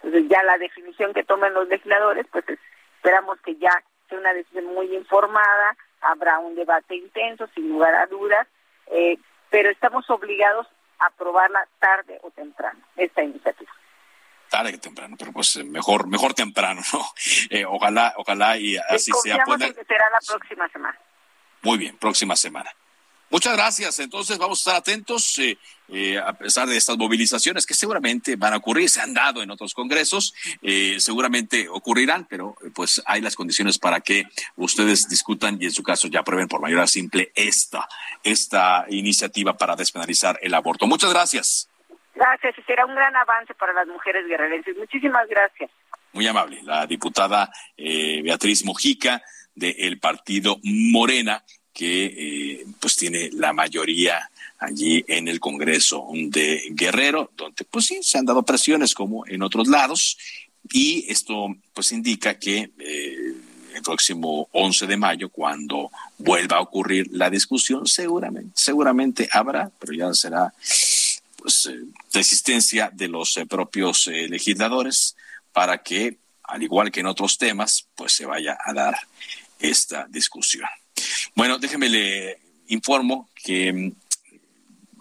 Entonces 0.01 0.29
ya 0.29 0.43
la 0.43 0.57
definición 0.57 1.13
que 1.13 1.23
tomen 1.23 1.53
los 1.53 1.67
legisladores, 1.67 2.25
pues 2.31 2.45
esperamos 2.95 3.39
que 3.41 3.55
ya 3.55 3.71
sea 4.09 4.17
una 4.17 4.33
decisión 4.33 4.65
muy 4.65 4.95
informada, 4.95 5.75
habrá 6.01 6.39
un 6.39 6.55
debate 6.55 6.95
intenso, 6.95 7.47
sin 7.53 7.69
lugar 7.69 7.93
a 7.95 8.07
dudas, 8.07 8.47
eh, 8.87 9.17
pero 9.49 9.69
estamos 9.69 10.09
obligados 10.09 10.67
a 10.99 11.07
aprobarla 11.07 11.67
tarde 11.79 12.19
o 12.23 12.31
temprano, 12.31 12.79
esta 12.95 13.23
iniciativa. 13.23 13.71
Tarde 14.49 14.71
que 14.71 14.77
temprano, 14.77 15.15
pero 15.19 15.33
pues 15.33 15.57
eh, 15.57 15.63
mejor, 15.65 16.07
mejor 16.07 16.33
temprano, 16.33 16.81
¿no? 16.93 17.01
Eh, 17.49 17.65
ojalá, 17.65 18.13
ojalá 18.17 18.57
y 18.57 18.77
así 18.77 19.11
sea. 19.23 19.43
Que 19.43 19.85
será 19.85 20.09
la 20.09 20.19
próxima 20.25 20.67
semana. 20.69 20.97
Muy 21.63 21.77
bien, 21.77 21.97
próxima 21.97 22.35
semana. 22.35 22.71
Muchas 23.29 23.57
gracias. 23.57 23.99
Entonces 23.99 24.37
vamos 24.37 24.59
a 24.59 24.61
estar 24.61 24.75
atentos 24.77 25.37
eh, 25.39 25.57
eh, 25.89 26.17
a 26.17 26.33
pesar 26.33 26.67
de 26.67 26.77
estas 26.77 26.97
movilizaciones 26.97 27.65
que 27.65 27.73
seguramente 27.73 28.37
van 28.37 28.53
a 28.53 28.57
ocurrir, 28.57 28.89
se 28.89 29.01
han 29.01 29.13
dado 29.13 29.41
en 29.41 29.51
otros 29.51 29.73
congresos, 29.73 30.33
eh, 30.61 30.97
seguramente 30.99 31.67
ocurrirán, 31.69 32.25
pero 32.25 32.55
pues 32.73 33.01
hay 33.05 33.21
las 33.21 33.35
condiciones 33.35 33.77
para 33.77 33.99
que 33.99 34.23
ustedes 34.55 35.09
discutan 35.09 35.57
y 35.61 35.65
en 35.65 35.71
su 35.71 35.83
caso 35.83 36.07
ya 36.07 36.21
aprueben 36.21 36.47
por 36.47 36.61
mayoría 36.61 36.87
simple 36.87 37.31
esta, 37.35 37.87
esta 38.23 38.85
iniciativa 38.89 39.57
para 39.57 39.75
despenalizar 39.75 40.39
el 40.41 40.53
aborto. 40.53 40.87
Muchas 40.87 41.11
gracias. 41.11 41.69
Gracias 42.15 42.57
y 42.57 42.61
será 42.63 42.85
un 42.85 42.95
gran 42.95 43.15
avance 43.15 43.53
para 43.55 43.73
las 43.73 43.87
mujeres 43.87 44.25
guerrerenses. 44.27 44.75
Muchísimas 44.77 45.27
gracias. 45.27 45.69
Muy 46.13 46.25
amable, 46.25 46.61
la 46.63 46.87
diputada 46.87 47.51
Beatriz 47.77 48.63
Mojica 48.65 49.21
del 49.53 49.99
partido 49.99 50.59
Morena 50.63 51.43
que 51.77 52.05
eh, 52.05 52.65
pues 52.79 52.95
tiene 52.95 53.29
la 53.33 53.53
mayoría 53.53 54.31
allí 54.57 55.05
en 55.07 55.27
el 55.27 55.39
Congreso 55.39 56.07
de 56.11 56.63
Guerrero, 56.71 57.29
donde 57.37 57.65
pues 57.65 57.85
sí 57.85 57.99
se 58.01 58.17
han 58.17 58.25
dado 58.25 58.41
presiones 58.41 58.95
como 58.95 59.27
en 59.27 59.43
otros 59.43 59.67
lados 59.67 60.17
y 60.71 61.05
esto 61.07 61.55
pues 61.75 61.91
indica 61.91 62.39
que 62.39 62.71
eh, 62.79 63.33
el 63.75 63.81
próximo 63.83 64.49
11 64.53 64.87
de 64.87 64.97
mayo, 64.97 65.29
cuando 65.29 65.91
vuelva 66.17 66.57
a 66.57 66.61
ocurrir 66.61 67.09
la 67.11 67.29
discusión, 67.29 67.85
seguramente, 67.85 68.53
seguramente 68.55 69.29
habrá, 69.31 69.69
pero 69.77 69.93
ya 69.93 70.11
será 70.15 70.51
pues 71.37 71.67
eh, 71.67 71.77
resistencia 72.11 72.89
de 72.91 73.07
los 73.07 73.39
propios 73.47 74.07
legisladores 74.07 75.15
para 75.53 75.83
que, 75.83 76.17
al 76.41 76.63
igual 76.63 76.91
que 76.91 77.01
en 77.01 77.05
otros 77.05 77.37
temas, 77.37 77.87
pues 77.93 78.13
se 78.13 78.25
vaya 78.25 78.57
a 78.65 78.73
dar 78.73 78.97
esta 79.59 80.07
discusión. 80.09 80.65
Bueno, 81.35 81.57
déjeme 81.57 81.89
le 81.89 82.39
informo 82.67 83.29
que 83.35 83.71
mm, 83.73 83.91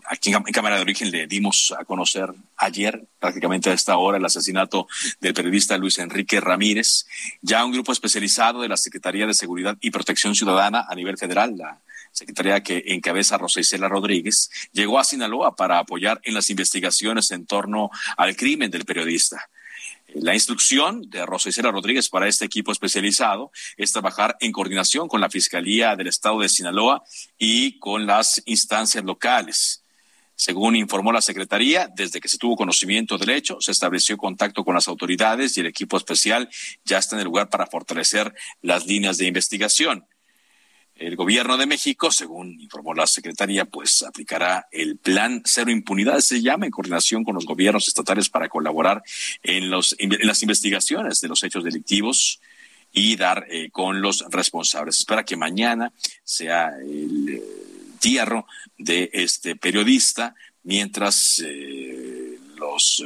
aquí 0.09 0.33
en 0.33 0.43
Cámara 0.45 0.77
de 0.77 0.83
Origen 0.83 1.11
le 1.11 1.27
dimos 1.27 1.75
a 1.79 1.85
conocer 1.85 2.33
ayer, 2.57 3.05
prácticamente 3.19 3.71
a 3.71 3.73
esta 3.73 3.97
hora, 3.97 4.19
el 4.19 4.25
asesinato 4.25 4.89
del 5.21 5.35
periodista 5.35 5.77
Luis 5.77 5.99
Enrique 5.99 6.41
Ramírez. 6.41 7.07
Ya 7.43 7.65
un 7.65 7.73
grupo 7.73 7.93
especializado 7.93 8.63
de 8.63 8.69
la 8.69 8.77
Secretaría 8.77 9.27
de 9.27 9.35
Seguridad 9.35 9.77
y 9.81 9.91
Protección 9.91 10.35
Ciudadana 10.35 10.87
a 10.89 10.95
nivel 10.95 11.19
federal, 11.19 11.57
la 11.57 11.81
secretaría 12.13 12.63
que 12.63 12.83
encabeza 12.87 13.37
Rosa 13.37 13.61
Isela 13.61 13.89
Rodríguez, 13.89 14.51
llegó 14.73 14.99
a 14.99 15.05
Sinaloa 15.05 15.55
para 15.55 15.79
apoyar 15.79 16.21
en 16.25 16.35
las 16.35 16.49
investigaciones 16.49 17.31
en 17.31 17.45
torno 17.47 17.91
al 18.17 18.37
crimen 18.37 18.71
del 18.71 18.85
periodista. 18.85 19.51
La 20.21 20.33
instrucción 20.33 21.03
de 21.11 21.27
Rosa 21.27 21.51
Isela 21.51 21.71
Rodríguez 21.71 22.09
para 22.09 22.27
este 22.27 22.47
equipo 22.47 22.73
especializado 22.73 23.53
es 23.77 23.93
trabajar 23.93 24.37
en 24.41 24.51
coordinación 24.51 25.09
con 25.09 25.21
la 25.21 25.29
Fiscalía 25.29 25.95
del 25.95 26.07
Estado 26.07 26.41
de 26.41 26.49
Sinaloa 26.49 27.05
y 27.39 27.79
con 27.79 28.07
las 28.07 28.43
instancias 28.47 29.05
locales. 29.05 29.83
Según 30.35 30.75
informó 30.75 31.13
la 31.13 31.21
Secretaría, 31.21 31.91
desde 31.95 32.21
que 32.21 32.29
se 32.29 32.39
tuvo 32.39 32.57
conocimiento 32.57 33.19
del 33.19 33.31
hecho, 33.31 33.59
se 33.61 33.73
estableció 33.73 34.17
contacto 34.17 34.65
con 34.65 34.75
las 34.75 34.89
autoridades 34.89 35.57
y 35.57 35.61
el 35.61 35.67
equipo 35.67 35.99
especial 35.99 36.49
ya 36.85 36.97
está 36.97 37.17
en 37.17 37.21
el 37.21 37.27
lugar 37.27 37.51
para 37.51 37.67
fortalecer 37.67 38.35
las 38.63 38.87
líneas 38.87 39.19
de 39.19 39.27
investigación. 39.27 40.07
El 40.97 41.15
gobierno 41.15 41.59
de 41.59 41.67
México, 41.67 42.11
según 42.11 42.59
informó 42.59 42.95
la 42.95 43.07
Secretaría, 43.07 43.67
pues 43.67 44.03
aplicará 44.03 44.67
el 44.73 44.97
plan 44.97 45.43
cero 45.45 45.71
impunidad, 45.71 46.21
se 46.21 46.41
llama, 46.41 46.65
en 46.65 46.73
coordinación 46.73 47.23
con 47.23 47.35
los 47.35 47.45
gobiernos 47.45 47.87
estatales 47.87 48.31
para 48.31 48.49
colaborar 48.49 49.03
en, 49.43 49.69
los, 49.69 49.95
las 50.23 50.43
investigaciones 50.43 51.21
de 51.21 51.29
los 51.29 51.43
hechos 51.43 51.65
delictivos 51.65 52.41
y 52.93 53.17
dar 53.17 53.47
eh, 53.51 53.69
con 53.71 54.01
los 54.01 54.25
responsables. 54.31 54.99
Espera 54.99 55.25
que 55.25 55.37
mañana 55.37 55.93
sea 56.25 56.71
el 56.81 57.43
entierro 57.93 58.47
de 58.79 59.11
este 59.13 59.55
periodista, 59.55 60.35
mientras 60.63 61.43
los 62.57 63.05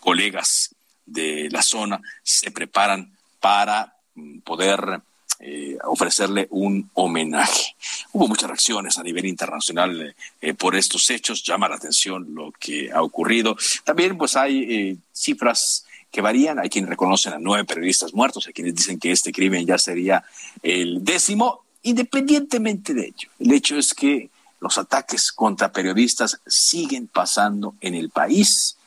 colegas 0.00 0.74
de 1.04 1.48
la 1.50 1.60
zona 1.60 2.00
se 2.22 2.50
preparan 2.50 3.12
para 3.40 3.94
mm, 4.14 4.38
poder 4.40 5.02
eh, 5.46 5.76
ofrecerle 5.84 6.48
un 6.50 6.88
homenaje. 6.94 7.76
Hubo 8.12 8.28
muchas 8.28 8.48
reacciones 8.48 8.96
a 8.96 9.02
nivel 9.02 9.26
internacional 9.26 10.14
eh, 10.40 10.54
por 10.54 10.74
estos 10.74 11.10
hechos, 11.10 11.42
llama 11.42 11.68
la 11.68 11.76
atención 11.76 12.34
lo 12.34 12.50
que 12.58 12.90
ha 12.90 13.02
ocurrido. 13.02 13.54
También 13.84 14.16
pues 14.16 14.36
hay 14.36 14.62
eh, 14.62 14.96
cifras 15.12 15.84
que 16.10 16.22
varían, 16.22 16.58
hay 16.58 16.70
quienes 16.70 16.88
reconocen 16.88 17.34
a 17.34 17.38
nueve 17.38 17.66
periodistas 17.66 18.14
muertos, 18.14 18.46
hay 18.46 18.54
quienes 18.54 18.74
dicen 18.74 18.98
que 18.98 19.12
este 19.12 19.32
crimen 19.32 19.66
ya 19.66 19.76
sería 19.76 20.24
el 20.62 21.04
décimo, 21.04 21.64
independientemente 21.82 22.94
de 22.94 23.08
ello. 23.08 23.28
El 23.38 23.52
hecho 23.52 23.76
es 23.76 23.92
que 23.92 24.30
los 24.60 24.78
ataques 24.78 25.30
contra 25.30 25.72
periodistas 25.72 26.40
siguen 26.46 27.06
pasando 27.06 27.74
en 27.82 27.94
el 27.94 28.08
país. 28.08 28.78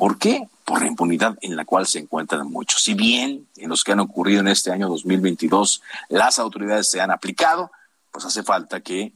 ¿Por 0.00 0.16
qué? 0.16 0.48
por 0.70 0.82
la 0.82 0.86
impunidad 0.86 1.36
en 1.40 1.56
la 1.56 1.64
cual 1.64 1.84
se 1.84 1.98
encuentran 1.98 2.48
muchos. 2.48 2.80
Si 2.80 2.94
bien 2.94 3.48
en 3.56 3.68
los 3.68 3.82
que 3.82 3.90
han 3.90 3.98
ocurrido 3.98 4.38
en 4.38 4.46
este 4.46 4.70
año 4.70 4.88
2022 4.88 5.82
las 6.08 6.38
autoridades 6.38 6.88
se 6.88 7.00
han 7.00 7.10
aplicado, 7.10 7.72
pues 8.12 8.24
hace 8.24 8.44
falta 8.44 8.80
que 8.80 9.12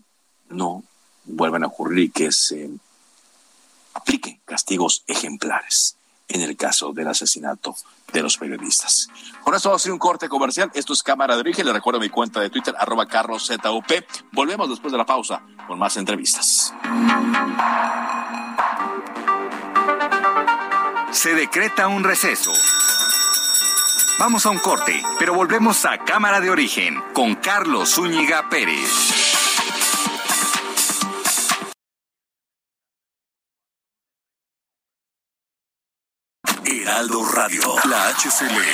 no 0.48 0.82
vuelvan 1.24 1.62
a 1.62 1.68
ocurrir 1.68 2.06
y 2.06 2.10
que 2.10 2.32
se 2.32 2.70
apliquen 3.94 4.40
castigos 4.44 5.04
ejemplares 5.06 5.96
en 6.26 6.40
el 6.40 6.56
caso 6.56 6.92
del 6.92 7.06
asesinato 7.06 7.76
de 8.12 8.22
los 8.22 8.36
periodistas. 8.36 9.08
Con 9.44 9.54
eso 9.54 9.68
vamos 9.68 9.80
a 9.80 9.84
hacer 9.84 9.92
un 9.92 9.98
corte 10.00 10.28
comercial. 10.28 10.72
Esto 10.74 10.92
es 10.92 11.04
Cámara 11.04 11.34
de 11.34 11.40
Origen. 11.40 11.66
Le 11.66 11.72
recuerdo 11.72 12.00
mi 12.00 12.08
cuenta 12.08 12.40
de 12.40 12.50
Twitter, 12.50 12.74
arroba 12.76 13.06
carloszup. 13.06 13.62
Volvemos 14.32 14.68
después 14.68 14.90
de 14.90 14.98
la 14.98 15.06
pausa 15.06 15.40
con 15.68 15.78
más 15.78 15.96
entrevistas 15.96 16.74
se 21.14 21.35
decreta 21.35 21.88
un 21.88 22.05
receso. 22.05 22.53
Vamos 24.18 24.46
a 24.46 24.50
un 24.50 24.59
corte, 24.59 25.03
pero 25.18 25.33
volvemos 25.33 25.85
a 25.85 25.98
Cámara 25.98 26.40
de 26.40 26.50
Origen 26.50 27.03
con 27.14 27.37
Carlos 27.37 27.94
Zúñiga 27.94 28.48
Pérez. 28.48 28.90
Heraldo 36.64 37.24
Radio, 37.33 37.74
la 37.88 38.09
HCL. 38.09 38.73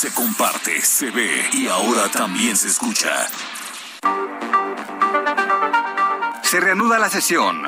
Se 0.00 0.10
comparte, 0.14 0.80
se 0.80 1.10
ve 1.10 1.46
y 1.52 1.68
ahora 1.68 2.08
también 2.10 2.56
se 2.56 2.68
escucha. 2.68 3.28
Se 6.42 6.58
reanuda 6.58 6.98
la 6.98 7.10
sesión. 7.10 7.66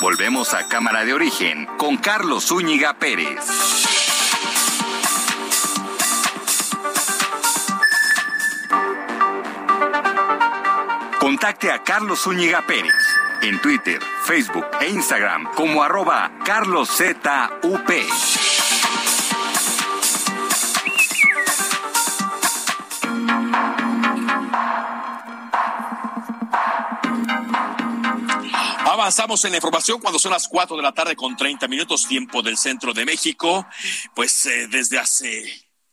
Volvemos 0.00 0.52
a 0.52 0.66
Cámara 0.66 1.04
de 1.04 1.14
Origen 1.14 1.66
con 1.78 1.96
Carlos 1.96 2.46
Zúñiga 2.46 2.94
Pérez. 2.94 3.38
Contacte 11.20 11.70
a 11.70 11.84
Carlos 11.84 12.18
Zúñiga 12.20 12.66
Pérez 12.66 12.92
en 13.42 13.60
Twitter, 13.60 14.00
Facebook 14.24 14.66
e 14.80 14.88
Instagram 14.88 15.52
como 15.54 15.84
arroba 15.84 16.32
carloszup. 16.44 17.28
Avanzamos 29.02 29.44
en 29.44 29.50
la 29.50 29.56
información 29.56 30.00
cuando 30.00 30.20
son 30.20 30.30
las 30.30 30.46
4 30.46 30.76
de 30.76 30.82
la 30.84 30.92
tarde 30.92 31.16
con 31.16 31.36
30 31.36 31.66
minutos 31.66 32.06
tiempo 32.06 32.40
del 32.40 32.56
centro 32.56 32.94
de 32.94 33.04
México. 33.04 33.66
Pues 34.14 34.46
eh, 34.46 34.68
desde 34.68 34.96
hace 34.96 35.42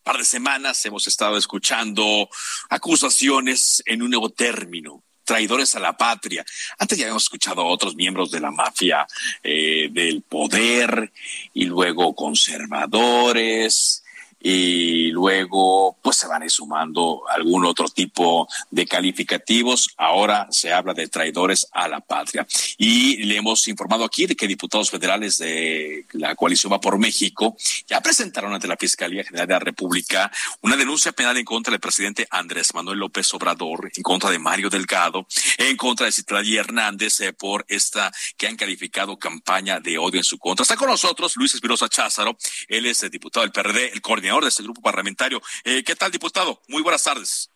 par 0.04 0.20
de 0.20 0.24
semanas 0.24 0.86
hemos 0.86 1.08
estado 1.08 1.36
escuchando 1.36 2.30
acusaciones 2.70 3.82
en 3.88 4.04
un 4.04 4.12
nuevo 4.12 4.30
término 4.30 5.04
traidores 5.24 5.74
a 5.74 5.80
la 5.80 5.98
patria. 5.98 6.46
Antes 6.78 7.00
ya 7.00 7.06
habíamos 7.06 7.24
escuchado 7.24 7.62
a 7.62 7.66
otros 7.66 7.96
miembros 7.96 8.30
de 8.30 8.42
la 8.42 8.52
mafia 8.52 9.08
eh, 9.42 9.90
del 9.92 10.22
poder 10.22 11.12
y 11.56 11.66
luego 11.66 12.14
conservadores 12.14 14.04
y 14.42 15.12
luego 15.12 15.98
pues 16.02 16.18
se 16.18 16.28
van 16.28 16.50
sumando 16.50 17.24
algún 17.30 17.66
otro 17.66 17.90
tipo 17.90 18.48
de 18.72 18.86
calificativos. 18.86 19.94
Ahora 19.98 20.48
se 20.52 20.72
habla 20.72 20.94
de 20.94 21.08
traidores 21.08 21.68
a 21.72 21.88
la 21.88 22.00
patria. 22.00 22.48
Y 22.78 23.18
le 23.24 23.38
hemos 23.38 23.68
informado 23.68 24.06
aquí 24.06 24.26
de 24.26 24.36
que 24.36 24.48
diputados 24.48 24.90
federales 24.90 25.38
de 25.38 26.06
la 26.14 26.36
coalición 26.36 26.72
Va 26.72 26.80
por 26.80 26.98
México 27.00 27.58
ya 27.88 28.00
presentaron 28.00 28.54
ante 28.54 28.68
la 28.68 28.78
Fiscalía 28.78 29.24
General 29.24 29.48
de 29.48 29.54
la 29.54 29.60
República 29.60 30.32
una 30.62 30.76
denuncia 30.78 31.12
penal 31.12 31.36
en 31.38 31.46
contra 31.46 31.72
del 31.72 31.80
presidente 31.80 32.28
Andrés 32.30 32.74
Manuel 32.74 33.00
López 33.00 33.34
Obrador, 33.34 33.92
en 33.96 34.04
contra 34.04 34.30
de 34.30 34.40
Mario 34.40 34.70
Delgado, 34.70 35.26
en 35.58 35.76
contra 35.76 36.06
de 36.06 36.12
Citlali 36.12 36.58
Hernández 36.58 37.20
eh, 37.22 37.34
por 37.34 37.66
esta 37.68 38.12
que 38.38 38.48
han 38.48 38.56
calificado 38.56 39.18
campaña 39.18 39.80
de 39.80 39.98
odio 39.98 40.20
en 40.20 40.24
su 40.24 40.38
contra. 40.38 40.64
Está 40.64 40.76
con 40.76 40.90
nosotros 40.90 41.36
Luis 41.36 41.54
Espirosa 41.56 41.90
Cházaro, 41.90 42.38
él 42.68 42.86
es 42.86 43.02
el 43.04 43.10
diputado 43.10 43.46
del 43.46 43.52
PRD, 43.52 43.92
el 43.94 44.02
coordinador 44.02 44.29
de 44.38 44.50
este 44.50 44.64
grupo 44.64 44.82
parlamentario. 44.82 45.42
Eh, 45.64 45.84
¿Qué 45.84 45.96
tal, 45.96 46.12
diputado? 46.12 46.60
Muy 46.68 46.84
buenas 46.84 47.04
tardes. 47.04 47.52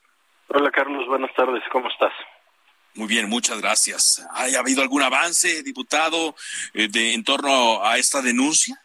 Hola, 0.47 0.71
Carlos. 0.71 1.07
Buenas 1.07 1.33
tardes. 1.35 1.61
¿Cómo 1.71 1.87
estás? 1.87 2.11
Muy 2.95 3.07
bien, 3.07 3.29
muchas 3.29 3.61
gracias. 3.61 4.25
¿Ha 4.33 4.59
habido 4.59 4.81
algún 4.81 5.03
avance, 5.03 5.61
diputado, 5.63 6.35
eh, 6.73 6.87
de, 6.89 7.13
en 7.13 7.23
torno 7.23 7.83
a 7.85 7.97
esta 7.97 8.21
denuncia? 8.21 8.75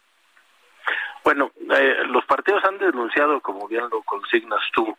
Bueno, 1.25 1.51
eh, 1.75 1.97
los 2.09 2.25
partidos 2.27 2.63
han 2.65 2.79
denunciado, 2.79 3.41
como 3.41 3.67
bien 3.67 3.85
lo 3.91 4.03
consignas 4.03 4.61
tú, 4.73 4.97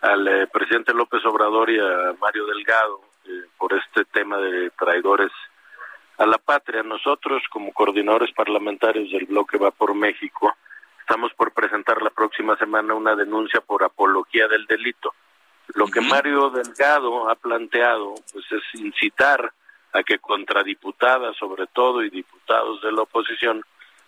al 0.00 0.48
presidente 0.50 0.94
López 0.94 1.24
Obrador 1.26 1.70
y 1.70 1.78
a 1.78 2.14
Mario 2.18 2.46
Delgado 2.46 3.02
por 3.58 3.74
este 3.74 4.06
tema 4.06 4.38
de 4.38 4.70
traidores 4.70 5.30
a 6.16 6.26
la 6.26 6.38
patria. 6.38 6.82
Nosotros, 6.82 7.42
como 7.50 7.72
coordinadores 7.72 8.32
parlamentarios 8.32 9.10
del 9.12 9.26
bloque 9.26 9.58
Va 9.58 9.70
por 9.70 9.94
México, 9.94 10.54
Estamos 11.10 11.34
por 11.34 11.50
presentar 11.50 12.00
la 12.02 12.10
próxima 12.10 12.56
semana 12.56 12.94
una 12.94 13.16
denuncia 13.16 13.60
por 13.60 13.82
apología 13.82 14.46
del 14.46 14.64
delito. 14.66 15.12
Lo 15.74 15.88
que 15.88 16.00
Mario 16.00 16.50
Delgado 16.50 17.28
ha 17.28 17.34
planteado 17.34 18.14
pues 18.32 18.44
es 18.52 18.62
incitar 18.80 19.52
a 19.92 20.04
que 20.04 20.20
contra 20.20 20.62
diputadas, 20.62 21.36
sobre 21.36 21.66
todo, 21.66 22.04
y 22.04 22.10
diputados 22.10 22.80
de 22.82 22.92
la 22.92 23.02
oposición, 23.02 23.64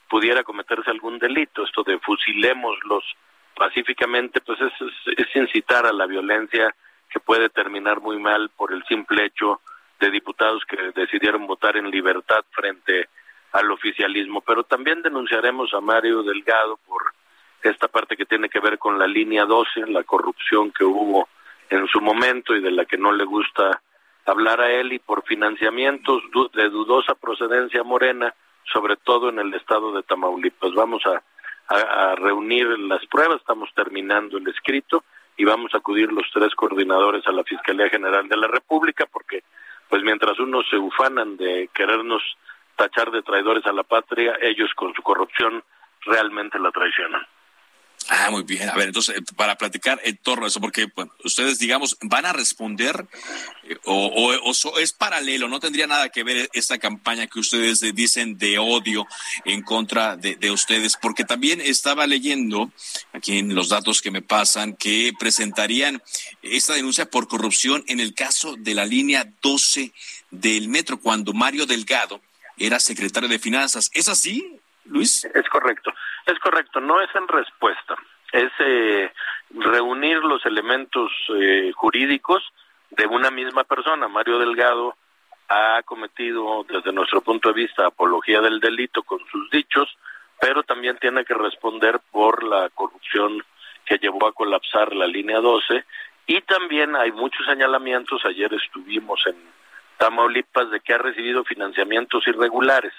pudiera 0.08 0.44
cometerse 0.44 0.92
algún 0.92 1.18
delito. 1.18 1.64
Esto 1.64 1.82
de 1.82 1.98
fusilémoslos 1.98 3.02
pacíficamente, 3.56 4.40
pues 4.40 4.60
es, 4.60 4.72
es, 5.18 5.34
incitar 5.34 5.84
a 5.86 5.92
la 5.92 6.06
violencia 6.06 6.72
que 7.10 7.18
puede 7.18 7.48
terminar 7.48 8.00
muy 8.00 8.20
mal 8.20 8.48
por 8.50 8.72
el 8.72 8.84
simple 8.84 9.24
hecho 9.24 9.60
de 9.98 10.08
diputados 10.08 10.62
que 10.66 10.76
decidieron 10.94 11.48
votar 11.48 11.76
en 11.76 11.90
libertad 11.90 12.44
frente 12.52 13.08
al 13.52 13.70
oficialismo. 13.70 14.40
Pero 14.40 14.64
también 14.64 15.02
denunciaremos 15.02 15.72
a 15.74 15.80
Mario 15.80 16.22
Delgado 16.22 16.78
por 16.86 17.02
esta 17.62 17.88
parte 17.88 18.16
que 18.16 18.26
tiene 18.26 18.48
que 18.48 18.60
ver 18.60 18.78
con 18.78 18.98
la 18.98 19.06
línea 19.06 19.44
12, 19.44 19.86
la 19.88 20.02
corrupción 20.02 20.72
que 20.72 20.84
hubo 20.84 21.28
en 21.70 21.86
su 21.88 22.00
momento 22.00 22.54
y 22.54 22.60
de 22.60 22.70
la 22.70 22.84
que 22.84 22.98
no 22.98 23.12
le 23.12 23.24
gusta 23.24 23.80
hablar 24.26 24.60
a 24.60 24.70
él 24.70 24.92
y 24.92 24.98
por 24.98 25.24
financiamientos 25.24 26.22
de 26.52 26.68
dudosa 26.68 27.14
procedencia 27.14 27.82
morena, 27.82 28.34
sobre 28.72 28.96
todo 28.96 29.28
en 29.30 29.38
el 29.38 29.52
estado 29.54 29.92
de 29.92 30.02
Tamaulipas. 30.02 30.72
Vamos 30.74 31.02
a, 31.06 31.22
reunir 32.16 32.66
las 32.80 33.06
pruebas, 33.06 33.40
estamos 33.40 33.70
terminando 33.74 34.36
el 34.36 34.46
escrito 34.48 35.04
y 35.38 35.44
vamos 35.44 35.72
a 35.72 35.78
acudir 35.78 36.12
los 36.12 36.26
tres 36.30 36.54
coordinadores 36.54 37.26
a 37.26 37.32
la 37.32 37.44
Fiscalía 37.44 37.88
General 37.88 38.28
de 38.28 38.36
la 38.36 38.46
República 38.46 39.06
porque 39.10 39.42
pues 39.88 40.02
mientras 40.02 40.38
unos 40.38 40.68
se 40.68 40.76
ufanan 40.76 41.38
de 41.38 41.70
querernos 41.72 42.22
tachar 42.82 43.12
de 43.12 43.22
traidores 43.22 43.64
a 43.66 43.72
la 43.72 43.84
patria, 43.84 44.36
ellos 44.40 44.70
con 44.74 44.92
su 44.92 45.02
corrupción 45.02 45.62
realmente 46.04 46.58
la 46.58 46.72
traicionan. 46.72 47.24
Ah, 48.08 48.28
muy 48.32 48.42
bien. 48.42 48.68
A 48.68 48.74
ver, 48.74 48.88
entonces, 48.88 49.16
eh, 49.16 49.22
para 49.36 49.56
platicar 49.56 50.00
en 50.02 50.16
torno 50.16 50.44
a 50.44 50.48
eso, 50.48 50.60
porque 50.60 50.88
ustedes, 51.24 51.60
digamos, 51.60 51.96
van 52.02 52.26
a 52.26 52.32
responder 52.32 53.06
eh, 53.62 53.76
o, 53.84 54.32
es 54.80 54.92
paralelo, 54.92 55.46
no 55.46 55.60
tendría 55.60 55.86
nada 55.86 56.08
que 56.08 56.24
ver 56.24 56.50
esta 56.52 56.78
campaña 56.78 57.28
que 57.28 57.38
ustedes 57.38 57.80
dicen 57.94 58.36
de 58.36 58.58
odio 58.58 59.06
en 59.44 59.62
contra 59.62 60.16
de, 60.16 60.50
ustedes, 60.50 60.96
porque 61.00 61.22
también 61.24 61.60
estaba 61.60 62.08
leyendo 62.08 62.72
aquí 63.12 63.38
en 63.38 63.54
los 63.54 63.68
datos 63.68 64.02
que 64.02 64.10
me 64.10 64.22
pasan 64.22 64.74
que 64.74 65.12
presentarían 65.16 66.02
esta 66.42 66.74
denuncia 66.74 67.08
por 67.08 67.28
corrupción 67.28 67.84
en 67.86 68.00
el 68.00 68.14
caso 68.14 68.56
de 68.58 68.74
la 68.74 68.84
línea 68.84 69.32
12 69.40 69.92
del 70.32 70.68
metro, 70.68 70.98
cuando 70.98 71.32
Mario 71.32 71.66
Delgado 71.66 72.20
era 72.62 72.78
secretario 72.78 73.28
de 73.28 73.38
Finanzas. 73.38 73.90
¿Es 73.94 74.08
así, 74.08 74.60
Luis? 74.84 75.24
Es 75.24 75.48
correcto. 75.48 75.92
Es 76.26 76.38
correcto, 76.38 76.80
no 76.80 77.00
es 77.00 77.12
en 77.16 77.26
respuesta, 77.26 77.96
es 78.32 78.52
eh, 78.60 79.12
reunir 79.50 80.18
los 80.18 80.46
elementos 80.46 81.10
eh, 81.36 81.72
jurídicos 81.74 82.42
de 82.90 83.06
una 83.06 83.30
misma 83.30 83.64
persona. 83.64 84.06
Mario 84.06 84.38
Delgado 84.38 84.96
ha 85.48 85.82
cometido, 85.84 86.64
desde 86.68 86.92
nuestro 86.92 87.22
punto 87.22 87.48
de 87.48 87.54
vista, 87.54 87.86
apología 87.86 88.40
del 88.40 88.60
delito 88.60 89.02
con 89.02 89.18
sus 89.30 89.50
dichos, 89.50 89.88
pero 90.40 90.62
también 90.62 90.96
tiene 90.98 91.24
que 91.24 91.34
responder 91.34 92.00
por 92.12 92.44
la 92.44 92.70
corrupción 92.70 93.42
que 93.84 93.98
llevó 93.98 94.28
a 94.28 94.32
colapsar 94.32 94.94
la 94.94 95.08
línea 95.08 95.40
12 95.40 95.84
y 96.26 96.40
también 96.42 96.94
hay 96.94 97.10
muchos 97.10 97.44
señalamientos, 97.46 98.24
ayer 98.24 98.52
estuvimos 98.54 99.20
en 99.26 99.36
Tamaulipas, 99.98 100.70
de 100.70 100.80
que 100.80 100.94
ha 100.94 100.98
recibido 100.98 101.44
financiamientos 101.44 102.26
irregulares 102.26 102.92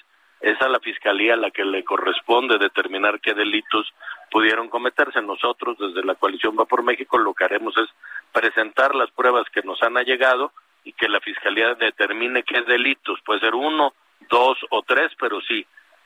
es 0.43 0.61
a 0.61 0.67
la 0.67 0.79
fiscalía 0.81 1.37
la 1.37 1.51
que 1.51 1.63
le 1.63 1.85
corresponde 1.85 2.57
determinar 2.57 3.21
qué 3.21 3.33
delitos 3.33 3.87
pudieron 4.29 4.67
cometerse. 4.67 5.21
Nosotros, 5.21 5.77
desde 5.79 6.05
la 6.05 6.15
coalición 6.15 6.57
Va 6.59 6.65
por 6.65 6.83
México, 6.83 7.17
lo 7.17 7.33
que 7.33 7.45
haremos 7.45 7.73
es 7.77 7.87
presentar 8.33 8.93
las 8.93 9.09
pruebas 9.11 9.45
que 9.53 9.61
nos 9.61 9.81
han 9.81 9.97
allegado 9.97 10.51
y 10.83 10.91
que 10.91 11.07
la 11.07 11.21
fiscalía 11.21 11.75
determine 11.75 12.43
qué 12.43 12.61
delitos. 12.61 13.21
Puede 13.25 13.39
ser 13.39 13.55
uno, 13.55 13.93
dos 14.29 14.57
o 14.69 14.81
tres, 14.81 15.13
pero 15.17 15.39
sí, 15.41 15.65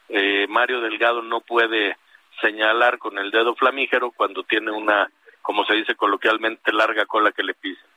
eh, 0.10 0.46
Mario 0.48 0.82
Delgado 0.82 1.24
no 1.24 1.42
puede 1.42 1.98
señalar 2.40 3.00
con 3.00 3.18
el 3.18 3.32
dedo 3.32 3.56
flamígero 3.56 4.12
cuando 4.12 4.44
tiene 4.44 4.70
una, 4.70 5.10
como 5.42 5.66
se 5.66 5.74
dice 5.74 5.96
coloquialmente, 5.96 6.72
larga 6.72 7.08
cola 7.08 7.32
que 7.32 7.42
le 7.42 7.56
pisen. 7.56 7.90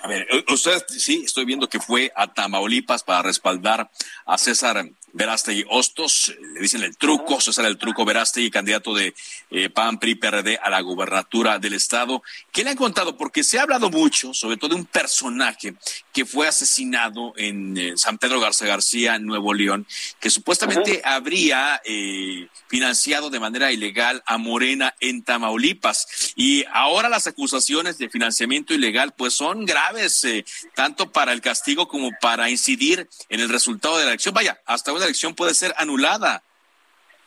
A 0.00 0.08
ver, 0.08 0.26
usted 0.48 0.82
sí, 0.88 1.22
estoy 1.24 1.44
viendo 1.44 1.68
que 1.68 1.78
fue 1.78 2.12
a 2.16 2.32
Tamaulipas 2.32 3.04
para 3.04 3.22
respaldar 3.22 3.90
a 4.24 4.38
César 4.38 4.84
Verástegui 5.12 5.64
Hostos, 5.68 6.34
le 6.54 6.60
dicen 6.60 6.82
el 6.82 6.96
truco, 6.96 7.40
César 7.40 7.66
el 7.66 7.76
truco 7.76 8.04
Verástegui, 8.04 8.50
candidato 8.50 8.94
de 8.94 9.14
eh, 9.50 9.68
PAN, 9.68 9.98
PRI, 9.98 10.14
PRD 10.14 10.58
a 10.62 10.70
la 10.70 10.80
gubernatura 10.80 11.58
del 11.58 11.74
estado. 11.74 12.22
¿Qué 12.50 12.64
le 12.64 12.70
han 12.70 12.76
contado? 12.76 13.16
Porque 13.16 13.44
se 13.44 13.58
ha 13.58 13.62
hablado 13.62 13.90
mucho, 13.90 14.32
sobre 14.32 14.56
todo 14.56 14.70
de 14.70 14.76
un 14.76 14.86
personaje 14.86 15.74
que 16.12 16.24
fue 16.24 16.48
asesinado 16.48 17.34
en 17.36 17.76
eh, 17.76 17.92
San 17.96 18.18
Pedro 18.18 18.40
Garza 18.40 18.66
García, 18.66 19.18
Nuevo 19.18 19.52
León, 19.52 19.86
que 20.18 20.30
supuestamente 20.30 21.02
habría 21.04 21.80
eh, 21.84 22.48
financiado 22.68 23.28
de 23.28 23.40
manera 23.40 23.70
ilegal 23.70 24.22
a 24.26 24.38
Morena 24.38 24.94
en 25.00 25.22
Tamaulipas. 25.22 26.32
Y 26.36 26.64
ahora 26.72 27.08
las 27.08 27.26
acusaciones 27.26 27.98
de 27.98 28.08
financiamiento 28.08 28.72
ilegal 28.72 29.12
pues 29.16 29.34
son 29.34 29.66
graves, 29.66 30.26
tanto 30.74 31.12
para 31.12 31.32
el 31.32 31.40
castigo 31.40 31.86
como 31.88 32.10
para 32.20 32.48
incidir 32.48 33.08
en 33.28 33.40
el 33.40 33.48
resultado 33.48 33.98
de 33.98 34.04
la 34.04 34.10
elección. 34.10 34.34
Vaya, 34.34 34.60
hasta 34.66 34.92
una 34.92 35.01
elección 35.04 35.34
puede 35.34 35.54
ser 35.54 35.72
anulada. 35.76 36.42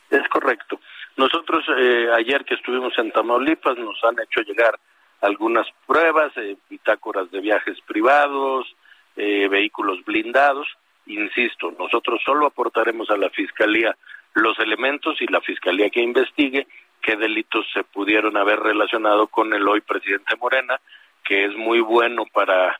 Es 0.09 0.27
correcto. 0.29 0.79
Nosotros 1.17 1.63
eh, 1.77 2.09
ayer 2.15 2.43
que 2.45 2.55
estuvimos 2.55 2.97
en 2.97 3.11
Tamaulipas 3.11 3.77
nos 3.77 4.03
han 4.03 4.15
hecho 4.19 4.41
llegar 4.41 4.77
algunas 5.21 5.65
pruebas, 5.87 6.31
eh, 6.37 6.57
bitácoras 6.69 7.31
de 7.31 7.39
viajes 7.39 7.79
privados, 7.87 8.67
eh, 9.15 9.47
vehículos 9.47 10.03
blindados. 10.03 10.67
Insisto, 11.07 11.73
nosotros 11.77 12.21
solo 12.25 12.47
aportaremos 12.47 13.09
a 13.09 13.17
la 13.17 13.29
Fiscalía 13.29 13.95
los 14.33 14.59
elementos 14.59 15.21
y 15.21 15.27
la 15.27 15.39
Fiscalía 15.41 15.89
que 15.89 16.01
investigue 16.01 16.67
qué 17.01 17.15
delitos 17.15 17.65
se 17.73 17.83
pudieron 17.83 18.35
haber 18.35 18.59
relacionado 18.59 19.27
con 19.27 19.53
el 19.53 19.67
hoy 19.67 19.81
presidente 19.81 20.35
Morena, 20.35 20.79
que 21.23 21.45
es 21.45 21.55
muy 21.55 21.79
bueno 21.79 22.25
para, 22.25 22.79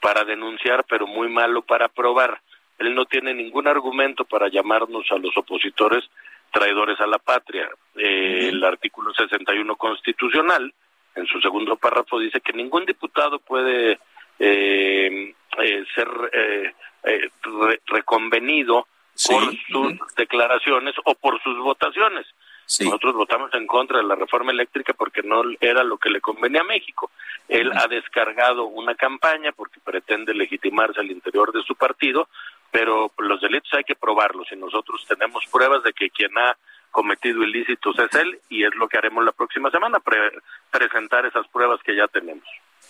para 0.00 0.24
denunciar, 0.24 0.84
pero 0.88 1.06
muy 1.06 1.28
malo 1.28 1.62
para 1.62 1.88
probar. 1.88 2.40
Él 2.78 2.94
no 2.94 3.06
tiene 3.06 3.34
ningún 3.34 3.66
argumento 3.68 4.24
para 4.24 4.48
llamarnos 4.48 5.10
a 5.10 5.18
los 5.18 5.36
opositores 5.36 6.04
traidores 6.52 7.00
a 7.00 7.06
la 7.06 7.18
patria. 7.18 7.68
Eh, 7.96 8.48
el 8.48 8.62
artículo 8.64 9.12
61 9.12 9.76
constitucional, 9.76 10.72
en 11.14 11.26
su 11.26 11.40
segundo 11.40 11.76
párrafo, 11.76 12.18
dice 12.18 12.40
que 12.40 12.52
ningún 12.52 12.84
diputado 12.84 13.38
puede 13.38 13.98
eh, 14.38 15.34
eh, 15.58 15.84
ser 15.94 16.08
reconvenido 17.86 18.86
por 19.26 19.56
sus 19.70 20.14
declaraciones 20.16 20.94
o 21.04 21.14
por 21.14 21.42
sus 21.42 21.58
votaciones. 21.58 22.26
Nosotros 22.80 23.14
votamos 23.14 23.54
en 23.54 23.66
contra 23.66 23.98
de 23.98 24.04
la 24.04 24.16
reforma 24.16 24.50
eléctrica 24.50 24.92
porque 24.92 25.22
no 25.22 25.42
era 25.60 25.84
lo 25.84 25.98
que 25.98 26.10
le 26.10 26.20
convenía 26.20 26.62
a 26.62 26.64
México. 26.64 27.10
Él 27.48 27.70
ha 27.72 27.86
descargado 27.86 28.64
una 28.66 28.96
campaña 28.96 29.52
porque 29.52 29.78
pretende 29.78 30.34
legitimarse 30.34 31.00
al 31.00 31.10
interior 31.10 31.52
de 31.52 31.62
su 31.62 31.76
partido 31.76 32.28
pero 32.70 33.10
los 33.18 33.40
delitos 33.40 33.72
hay 33.74 33.84
que 33.84 33.94
probarlos 33.94 34.46
y 34.52 34.56
nosotros 34.56 35.04
tenemos 35.08 35.44
pruebas 35.50 35.82
de 35.82 35.92
que 35.92 36.10
quien 36.10 36.36
ha 36.38 36.56
cometido 36.90 37.42
ilícitos 37.42 37.94
es 37.98 38.14
él 38.18 38.40
y 38.48 38.64
es 38.64 38.74
lo 38.74 38.88
que 38.88 38.96
haremos 38.96 39.22
la 39.24 39.32
próxima 39.32 39.70
semana, 39.70 39.98
presentar 40.70 41.26
esas 41.26 41.46
pruebas 41.48 41.80
que 41.84 41.94
ya 41.94 42.08
tenemos. 42.08 42.44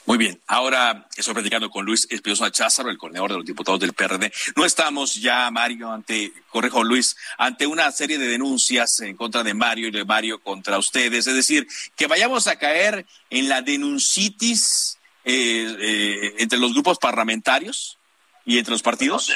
Muy 0.06 0.18
bien, 0.18 0.40
ahora 0.46 1.08
estoy 1.16 1.34
platicando 1.34 1.68
con 1.68 1.84
Luis 1.84 2.06
Espinosa 2.08 2.52
Cházaro, 2.52 2.90
el 2.90 2.98
coordinador 2.98 3.32
de 3.32 3.36
los 3.38 3.44
diputados 3.44 3.80
del 3.80 3.92
PRD. 3.92 4.32
No 4.54 4.64
estamos 4.64 5.16
ya, 5.16 5.50
Mario, 5.50 5.90
ante, 5.90 6.32
correjo 6.48 6.84
Luis, 6.84 7.16
ante 7.36 7.66
una 7.66 7.90
serie 7.90 8.16
de 8.16 8.28
denuncias 8.28 9.00
en 9.00 9.16
contra 9.16 9.42
de 9.42 9.54
Mario 9.54 9.88
y 9.88 9.90
de 9.90 10.04
Mario 10.04 10.40
contra 10.40 10.78
ustedes. 10.78 11.26
Es 11.26 11.34
decir, 11.34 11.66
que 11.96 12.06
vayamos 12.06 12.46
a 12.46 12.56
caer 12.56 13.04
en 13.30 13.48
la 13.48 13.62
denuncitis 13.62 15.00
eh, 15.24 15.76
eh, 15.80 16.34
entre 16.38 16.60
los 16.60 16.72
grupos 16.72 16.98
parlamentarios 16.98 17.98
y 18.44 18.58
entre 18.58 18.70
los 18.70 18.82
partidos 18.82 19.32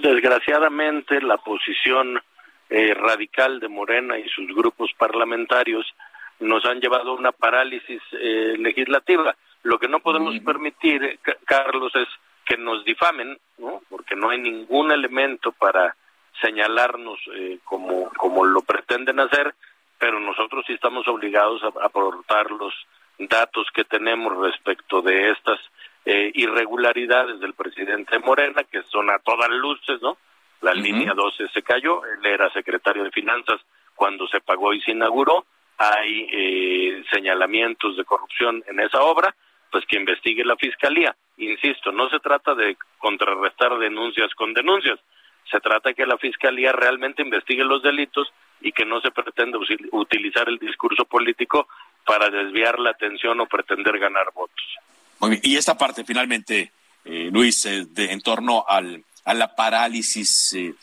desgraciadamente 0.00 1.20
la 1.20 1.36
posición 1.38 2.20
eh, 2.70 2.94
radical 2.94 3.60
de 3.60 3.68
Morena 3.68 4.18
y 4.18 4.28
sus 4.28 4.46
grupos 4.54 4.90
parlamentarios 4.96 5.86
nos 6.40 6.64
han 6.64 6.80
llevado 6.80 7.10
a 7.10 7.14
una 7.14 7.32
parálisis 7.32 8.00
eh, 8.12 8.56
legislativa. 8.58 9.36
Lo 9.62 9.78
que 9.78 9.88
no 9.88 10.00
podemos 10.00 10.38
permitir, 10.40 11.04
eh, 11.04 11.18
Carlos, 11.44 11.92
es 11.94 12.08
que 12.46 12.56
nos 12.56 12.84
difamen, 12.84 13.38
¿no? 13.58 13.82
porque 13.88 14.16
no 14.16 14.30
hay 14.30 14.38
ningún 14.38 14.90
elemento 14.92 15.52
para 15.52 15.94
señalarnos 16.40 17.20
como, 17.62 18.10
como 18.16 18.44
lo 18.44 18.60
pretenden 18.62 19.20
hacer, 19.20 19.54
pero 19.98 20.18
nosotros 20.18 20.64
sí 20.66 20.72
estamos 20.72 21.06
obligados 21.06 21.62
a 21.62 21.68
aportar 21.86 22.50
los 22.50 22.74
datos 23.18 23.68
que 23.72 23.84
tenemos 23.84 24.36
respecto 24.38 25.02
de 25.02 25.30
estas 25.30 25.58
eh, 26.04 26.30
irregularidades 26.34 27.40
del 27.40 27.54
presidente 27.54 28.18
Morena, 28.18 28.62
que 28.70 28.82
son 28.84 29.10
a 29.10 29.18
todas 29.18 29.50
luces, 29.50 30.00
¿no? 30.02 30.18
La 30.60 30.72
línea 30.72 31.12
12 31.12 31.48
se 31.48 31.62
cayó, 31.62 32.04
él 32.06 32.24
era 32.24 32.50
secretario 32.50 33.04
de 33.04 33.10
Finanzas 33.10 33.60
cuando 33.94 34.26
se 34.28 34.40
pagó 34.40 34.72
y 34.72 34.80
se 34.80 34.92
inauguró, 34.92 35.44
hay 35.76 36.28
eh, 36.32 37.04
señalamientos 37.12 37.96
de 37.96 38.04
corrupción 38.04 38.64
en 38.66 38.80
esa 38.80 39.02
obra, 39.02 39.34
pues 39.70 39.84
que 39.86 39.96
investigue 39.96 40.44
la 40.44 40.56
Fiscalía. 40.56 41.14
Insisto, 41.36 41.92
no 41.92 42.08
se 42.08 42.20
trata 42.20 42.54
de 42.54 42.76
contrarrestar 42.98 43.76
denuncias 43.78 44.34
con 44.34 44.54
denuncias, 44.54 45.00
se 45.50 45.60
trata 45.60 45.90
de 45.90 45.94
que 45.94 46.06
la 46.06 46.16
Fiscalía 46.16 46.72
realmente 46.72 47.22
investigue 47.22 47.64
los 47.64 47.82
delitos 47.82 48.32
y 48.60 48.72
que 48.72 48.84
no 48.84 49.00
se 49.00 49.10
pretenda 49.10 49.58
utilizar 49.92 50.48
el 50.48 50.58
discurso 50.58 51.04
político 51.04 51.68
para 52.04 52.30
desviar 52.30 52.78
la 52.78 52.90
atención 52.90 53.40
o 53.40 53.46
pretender 53.46 53.98
ganar 53.98 54.26
votos. 54.34 54.64
Y 55.42 55.56
esta 55.56 55.76
parte, 55.76 56.04
finalmente, 56.04 56.72
eh, 57.04 57.30
Luis, 57.32 57.64
eh, 57.66 57.86
de, 57.88 58.12
en 58.12 58.20
torno 58.20 58.64
al, 58.68 59.02
a 59.24 59.34
la 59.34 59.54
parálisis, 59.54 60.52
eh, 60.52 60.74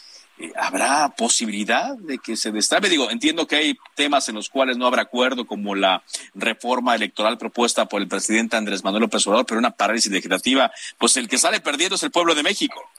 ¿habrá 0.56 1.10
posibilidad 1.16 1.96
de 1.98 2.18
que 2.18 2.36
se 2.36 2.52
destrabe? 2.52 2.90
Digo, 2.90 3.12
entiendo 3.12 3.48
que 3.48 3.56
hay 3.58 3.78
temas 3.96 4.30
en 4.30 4.36
los 4.36 4.50
cuales 4.50 4.78
no 4.78 4.88
habrá 4.88 5.04
acuerdo, 5.04 5.46
como 5.46 5.76
la 5.76 6.02
reforma 6.34 6.96
electoral 6.96 7.38
propuesta 7.38 7.86
por 7.86 8.02
el 8.02 8.08
presidente 8.08 8.58
Andrés 8.58 8.84
Manuel 8.84 9.02
López 9.04 9.26
Obrador, 9.28 9.46
pero 9.46 9.60
una 9.60 9.72
parálisis 9.72 10.12
legislativa, 10.12 10.72
pues 10.98 11.18
el 11.18 11.28
que 11.28 11.38
sale 11.38 11.60
perdiendo 11.60 11.96
es 11.96 12.04
el 12.04 12.12
pueblo 12.12 12.34
de 12.34 12.44
México. 12.44 12.90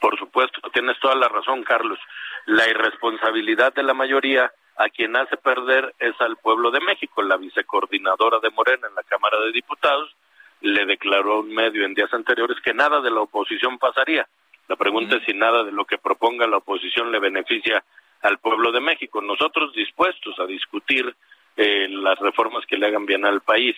Por 0.00 0.18
supuesto, 0.18 0.60
tienes 0.72 0.98
toda 1.00 1.14
la 1.14 1.28
razón, 1.28 1.62
Carlos. 1.62 1.98
La 2.46 2.68
irresponsabilidad 2.68 3.72
de 3.72 3.84
la 3.84 3.94
mayoría 3.94 4.50
a 4.76 4.88
quien 4.88 5.16
hace 5.16 5.36
perder 5.36 5.94
es 5.98 6.18
al 6.20 6.36
pueblo 6.36 6.70
de 6.70 6.80
México. 6.80 7.22
La 7.22 7.36
vicecoordinadora 7.36 8.38
de 8.40 8.50
Morena 8.50 8.88
en 8.88 8.94
la 8.94 9.02
Cámara 9.02 9.38
de 9.40 9.52
Diputados 9.52 10.14
le 10.60 10.86
declaró 10.86 11.34
a 11.34 11.40
un 11.40 11.54
medio 11.54 11.84
en 11.84 11.94
días 11.94 12.12
anteriores 12.12 12.58
que 12.64 12.74
nada 12.74 13.00
de 13.00 13.10
la 13.10 13.20
oposición 13.20 13.78
pasaría. 13.78 14.26
La 14.68 14.76
pregunta 14.76 15.16
es 15.16 15.24
si 15.24 15.34
nada 15.34 15.64
de 15.64 15.72
lo 15.72 15.84
que 15.84 15.98
proponga 15.98 16.46
la 16.46 16.58
oposición 16.58 17.10
le 17.10 17.18
beneficia 17.18 17.84
al 18.22 18.38
pueblo 18.38 18.70
de 18.72 18.80
México. 18.80 19.20
Nosotros 19.20 19.74
dispuestos 19.74 20.38
a 20.38 20.46
discutir 20.46 21.14
eh, 21.56 21.88
las 21.90 22.18
reformas 22.18 22.64
que 22.66 22.76
le 22.76 22.86
hagan 22.86 23.04
bien 23.04 23.26
al 23.26 23.40
país, 23.40 23.76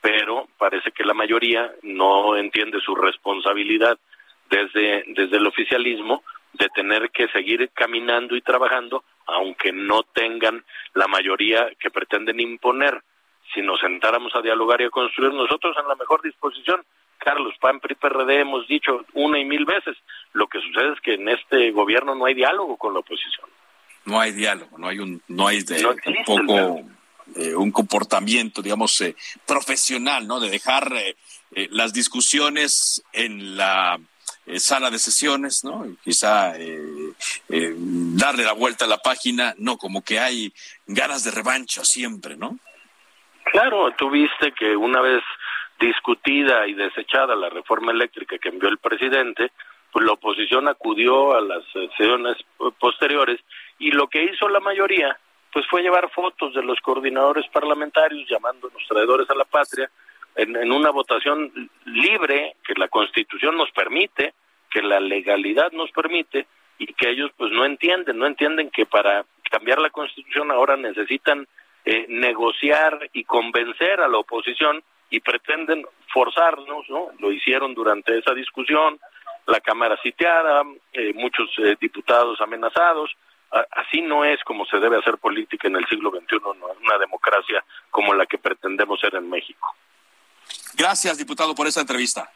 pero 0.00 0.46
parece 0.58 0.92
que 0.92 1.04
la 1.04 1.14
mayoría 1.14 1.72
no 1.82 2.36
entiende 2.36 2.80
su 2.80 2.94
responsabilidad 2.94 3.98
desde, 4.48 5.04
desde 5.08 5.38
el 5.38 5.46
oficialismo 5.46 6.22
de 6.52 6.68
tener 6.68 7.10
que 7.10 7.28
seguir 7.28 7.70
caminando 7.74 8.36
y 8.36 8.42
trabajando, 8.42 9.04
aunque 9.26 9.72
no 9.72 10.02
tengan 10.02 10.64
la 10.94 11.06
mayoría 11.08 11.68
que 11.78 11.90
pretenden 11.90 12.40
imponer. 12.40 13.02
Si 13.54 13.62
nos 13.62 13.80
sentáramos 13.80 14.34
a 14.34 14.42
dialogar 14.42 14.80
y 14.80 14.84
a 14.84 14.90
construir 14.90 15.32
nosotros 15.32 15.76
en 15.80 15.88
la 15.88 15.94
mejor 15.94 16.22
disposición, 16.22 16.82
Carlos, 17.18 17.54
PAN, 17.60 17.80
PRI, 17.80 17.94
PRD 17.94 18.40
hemos 18.40 18.68
dicho 18.68 19.04
una 19.14 19.38
y 19.38 19.44
mil 19.44 19.64
veces, 19.64 19.96
lo 20.32 20.46
que 20.46 20.60
sucede 20.60 20.92
es 20.92 21.00
que 21.00 21.14
en 21.14 21.28
este 21.28 21.70
gobierno 21.72 22.14
no 22.14 22.26
hay 22.26 22.34
diálogo 22.34 22.76
con 22.76 22.92
la 22.92 23.00
oposición. 23.00 23.48
No 24.04 24.20
hay 24.20 24.32
diálogo, 24.32 24.78
no 24.78 24.88
hay 24.88 24.98
un, 25.00 25.20
no 25.28 25.48
hay 25.48 25.62
de, 25.62 25.84
un 25.84 26.24
poco 26.24 26.80
eh, 27.34 27.54
un 27.56 27.72
comportamiento, 27.72 28.62
digamos, 28.62 29.00
eh, 29.00 29.16
profesional, 29.44 30.28
¿no? 30.28 30.38
De 30.38 30.48
dejar 30.48 30.92
eh, 30.94 31.16
las 31.70 31.92
discusiones 31.92 33.02
en 33.12 33.56
la 33.56 33.98
sala 34.56 34.90
de 34.90 34.98
sesiones, 34.98 35.64
¿no? 35.64 35.86
Quizá 36.02 36.54
darle 37.48 38.44
la 38.44 38.52
vuelta 38.52 38.84
a 38.84 38.88
la 38.88 38.98
página, 38.98 39.54
no, 39.58 39.76
como 39.76 40.02
que 40.02 40.18
hay 40.18 40.52
ganas 40.86 41.24
de 41.24 41.30
revancha 41.30 41.84
siempre, 41.84 42.36
¿no? 42.36 42.58
Claro, 43.44 43.92
tú 43.96 44.10
viste 44.10 44.52
que 44.52 44.76
una 44.76 45.00
vez 45.00 45.22
discutida 45.78 46.66
y 46.66 46.74
desechada 46.74 47.34
la 47.36 47.48
reforma 47.48 47.92
eléctrica 47.92 48.38
que 48.38 48.48
envió 48.48 48.68
el 48.68 48.78
presidente, 48.78 49.52
pues 49.92 50.04
la 50.04 50.12
oposición 50.12 50.68
acudió 50.68 51.34
a 51.34 51.40
las 51.40 51.64
sesiones 51.72 52.36
posteriores 52.78 53.40
y 53.78 53.90
lo 53.90 54.08
que 54.08 54.24
hizo 54.24 54.48
la 54.48 54.60
mayoría 54.60 55.18
pues 55.52 55.66
fue 55.70 55.80
llevar 55.80 56.10
fotos 56.10 56.52
de 56.54 56.62
los 56.62 56.78
coordinadores 56.80 57.46
parlamentarios 57.50 58.28
llamándonos 58.28 58.82
traidores 58.88 59.30
a 59.30 59.34
la 59.34 59.44
patria 59.44 59.90
en, 60.36 60.72
una 60.72 60.90
votación 60.90 61.70
libre 61.86 62.56
que 62.64 62.74
la 62.74 62.88
Constitución 62.88 63.56
nos 63.56 63.70
permite, 63.72 64.34
que 64.70 64.82
la 64.82 65.00
legalidad 65.00 65.72
nos 65.72 65.90
permite 65.90 66.46
y 66.78 66.92
que 66.92 67.10
ellos 67.10 67.30
pues 67.36 67.50
no 67.52 67.64
entienden, 67.64 68.18
no 68.18 68.26
entienden 68.26 68.70
que 68.70 68.84
para 68.84 69.24
cambiar 69.50 69.80
la 69.80 69.90
Constitución 69.90 70.50
ahora 70.50 70.76
necesitan 70.76 71.46
eh, 71.84 72.06
negociar 72.08 73.10
y 73.12 73.24
convencer 73.24 74.00
a 74.00 74.08
la 74.08 74.18
oposición 74.18 74.82
y 75.08 75.20
pretenden 75.20 75.86
forzarnos, 76.12 76.88
¿no? 76.90 77.08
Lo 77.18 77.32
hicieron 77.32 77.74
durante 77.74 78.18
esa 78.18 78.34
discusión, 78.34 78.98
la 79.46 79.60
Cámara 79.60 79.96
sitiada, 80.02 80.62
eh, 80.92 81.12
muchos 81.14 81.48
eh, 81.58 81.76
diputados 81.80 82.40
amenazados, 82.40 83.16
así 83.70 84.02
no 84.02 84.24
es 84.24 84.42
como 84.42 84.66
se 84.66 84.78
debe 84.78 84.98
hacer 84.98 85.16
política 85.18 85.68
en 85.68 85.76
el 85.76 85.86
siglo 85.86 86.10
XXI, 86.10 86.40
no 86.42 86.66
una 86.82 86.98
democracia 86.98 87.64
como 87.90 88.12
la 88.12 88.26
que 88.26 88.36
pretendemos 88.36 89.00
ser 89.00 89.14
en 89.14 89.30
México. 89.30 89.74
Gracias, 90.76 91.16
diputado, 91.16 91.54
por 91.54 91.66
esta 91.66 91.80
entrevista. 91.80 92.30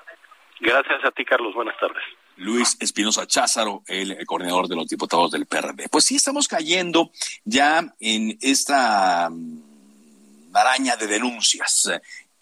Gracias 0.61 1.05
a 1.05 1.11
ti, 1.11 1.25
Carlos. 1.25 1.55
Buenas 1.55 1.79
tardes. 1.79 2.03
Luis 2.37 2.77
Espinosa 2.81 3.27
Cházaro, 3.27 3.83
el, 3.87 4.17
coordinador 4.25 4.67
de 4.67 4.77
los 4.77 4.89
diputados 4.89 5.31
del 5.31 5.47
PRD. 5.47 5.89
Pues 5.91 6.07
sí, 6.07 6.17
estamos 6.17 6.49
cayendo 6.49 7.11
ya 7.45 7.95
en 8.01 8.39
esta 8.41 9.29
mm, 9.31 10.57
araña 10.57 10.97
de 10.97 11.07
denuncias 11.07 11.91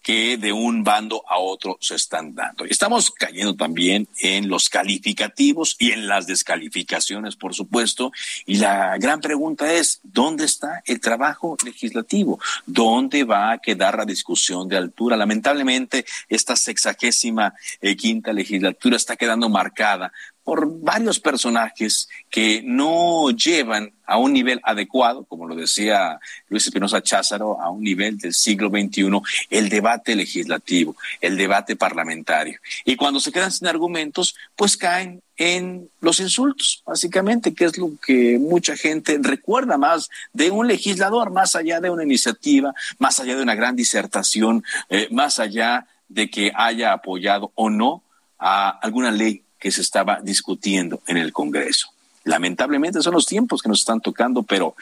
que 0.09 0.37
de 0.37 0.51
un 0.51 0.83
bando 0.83 1.23
a 1.27 1.37
otro 1.37 1.77
se 1.79 1.93
están 1.93 2.33
dando. 2.33 2.65
Estamos 2.65 3.11
cayendo 3.11 3.55
también 3.55 4.07
en 4.17 4.49
los 4.49 4.67
calificativos 4.67 5.75
y 5.77 5.91
en 5.91 6.07
las 6.07 6.25
descalificaciones, 6.25 7.35
por 7.35 7.53
supuesto. 7.53 8.11
Y 8.47 8.55
la 8.55 8.97
gran 8.97 9.21
pregunta 9.21 9.71
es, 9.71 9.99
¿dónde 10.01 10.45
está 10.45 10.81
el 10.87 10.99
trabajo 10.99 11.55
legislativo? 11.63 12.39
¿Dónde 12.65 13.23
va 13.23 13.51
a 13.51 13.59
quedar 13.59 13.99
la 13.99 14.05
discusión 14.05 14.67
de 14.67 14.77
altura? 14.77 15.15
Lamentablemente, 15.15 16.03
esta 16.27 16.55
sexagésima 16.55 17.53
eh, 17.79 17.95
quinta 17.95 18.33
legislatura 18.33 18.97
está 18.97 19.15
quedando 19.15 19.47
marcada 19.47 20.11
por 20.49 20.81
varios 20.81 21.19
personajes 21.19 22.09
que 22.27 22.63
no 22.65 23.29
llevan 23.29 23.93
a 24.03 24.17
un 24.17 24.33
nivel 24.33 24.59
adecuado, 24.63 25.23
como 25.25 25.47
lo 25.47 25.53
decía 25.53 26.19
Luis 26.47 26.65
Espinosa 26.65 27.03
Cházaro, 27.03 27.61
a 27.61 27.69
un 27.69 27.83
nivel 27.83 28.17
del 28.17 28.33
siglo 28.33 28.69
XXI, 28.69 29.11
el 29.51 29.69
debate 29.69 30.15
legislativo, 30.15 30.95
el 31.21 31.37
debate 31.37 31.75
parlamentario. 31.75 32.59
Y 32.83 32.95
cuando 32.95 33.19
se 33.19 33.31
quedan 33.31 33.51
sin 33.51 33.67
argumentos, 33.67 34.35
pues 34.55 34.75
caen 34.75 35.21
en 35.37 35.87
los 36.01 36.19
insultos, 36.19 36.81
básicamente, 36.83 37.53
que 37.53 37.65
es 37.65 37.77
lo 37.77 37.91
que 38.03 38.39
mucha 38.39 38.75
gente 38.75 39.19
recuerda 39.21 39.77
más 39.77 40.09
de 40.33 40.49
un 40.49 40.67
legislador, 40.67 41.29
más 41.29 41.53
allá 41.53 41.79
de 41.79 41.91
una 41.91 42.05
iniciativa, 42.05 42.73
más 42.97 43.19
allá 43.19 43.35
de 43.35 43.43
una 43.43 43.53
gran 43.53 43.75
disertación, 43.75 44.63
eh, 44.89 45.09
más 45.11 45.37
allá 45.37 45.85
de 46.07 46.27
que 46.31 46.51
haya 46.55 46.91
apoyado 46.91 47.51
o 47.53 47.69
no 47.69 48.01
a 48.39 48.69
alguna 48.69 49.11
ley 49.11 49.43
que 49.59 49.71
se 49.71 49.81
estaba 49.81 50.19
discutiendo 50.21 51.01
en 51.07 51.17
el 51.17 51.33
Congreso. 51.33 51.89
Lamentablemente 52.23 53.01
son 53.01 53.13
los 53.13 53.25
tiempos 53.25 53.61
que 53.61 53.69
nos 53.69 53.79
están 53.79 54.01
tocando, 54.01 54.43
pero 54.43 54.75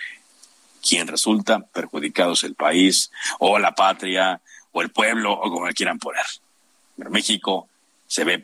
quien 0.87 1.07
resulta 1.07 1.59
perjudicado 1.59 2.33
es 2.33 2.43
el 2.43 2.55
país 2.55 3.11
o 3.39 3.59
la 3.59 3.73
patria 3.73 4.41
o 4.71 4.81
el 4.81 4.89
pueblo 4.89 5.33
o 5.33 5.51
como 5.51 5.67
quieran 5.67 5.99
poner. 5.99 6.25
México 7.09 7.67
se 8.07 8.23
ve 8.23 8.43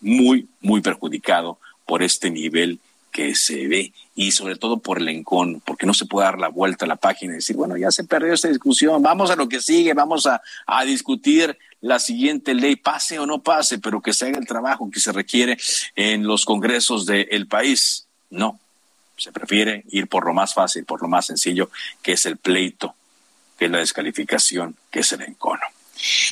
muy, 0.00 0.48
muy 0.60 0.80
perjudicado 0.80 1.58
por 1.86 2.02
este 2.02 2.30
nivel 2.30 2.80
que 3.10 3.34
se 3.34 3.66
ve 3.66 3.92
y 4.14 4.32
sobre 4.32 4.56
todo 4.56 4.78
por 4.78 4.98
el 4.98 5.08
encón, 5.08 5.62
porque 5.64 5.86
no 5.86 5.94
se 5.94 6.06
puede 6.06 6.26
dar 6.26 6.38
la 6.38 6.48
vuelta 6.48 6.84
a 6.84 6.88
la 6.88 6.96
página 6.96 7.32
y 7.32 7.36
decir, 7.36 7.56
bueno, 7.56 7.76
ya 7.76 7.90
se 7.90 8.04
perdió 8.04 8.32
esta 8.32 8.48
discusión, 8.48 9.02
vamos 9.02 9.30
a 9.30 9.36
lo 9.36 9.48
que 9.48 9.60
sigue, 9.60 9.94
vamos 9.94 10.26
a, 10.26 10.42
a 10.66 10.84
discutir 10.84 11.56
la 11.80 11.98
siguiente 11.98 12.54
ley, 12.54 12.76
pase 12.76 13.18
o 13.18 13.26
no 13.26 13.42
pase, 13.42 13.78
pero 13.78 14.00
que 14.00 14.12
se 14.12 14.26
haga 14.26 14.38
el 14.38 14.46
trabajo 14.46 14.90
que 14.90 15.00
se 15.00 15.12
requiere 15.12 15.56
en 15.94 16.26
los 16.26 16.44
congresos 16.44 17.06
del 17.06 17.46
país. 17.46 18.06
No, 18.30 18.58
se 19.16 19.32
prefiere 19.32 19.84
ir 19.90 20.08
por 20.08 20.26
lo 20.26 20.34
más 20.34 20.54
fácil, 20.54 20.84
por 20.84 21.02
lo 21.02 21.08
más 21.08 21.26
sencillo, 21.26 21.70
que 22.02 22.12
es 22.12 22.26
el 22.26 22.36
pleito, 22.36 22.94
que 23.58 23.66
es 23.66 23.70
la 23.70 23.78
descalificación, 23.78 24.76
que 24.90 25.00
es 25.00 25.12
el 25.12 25.22
encono. 25.22 25.62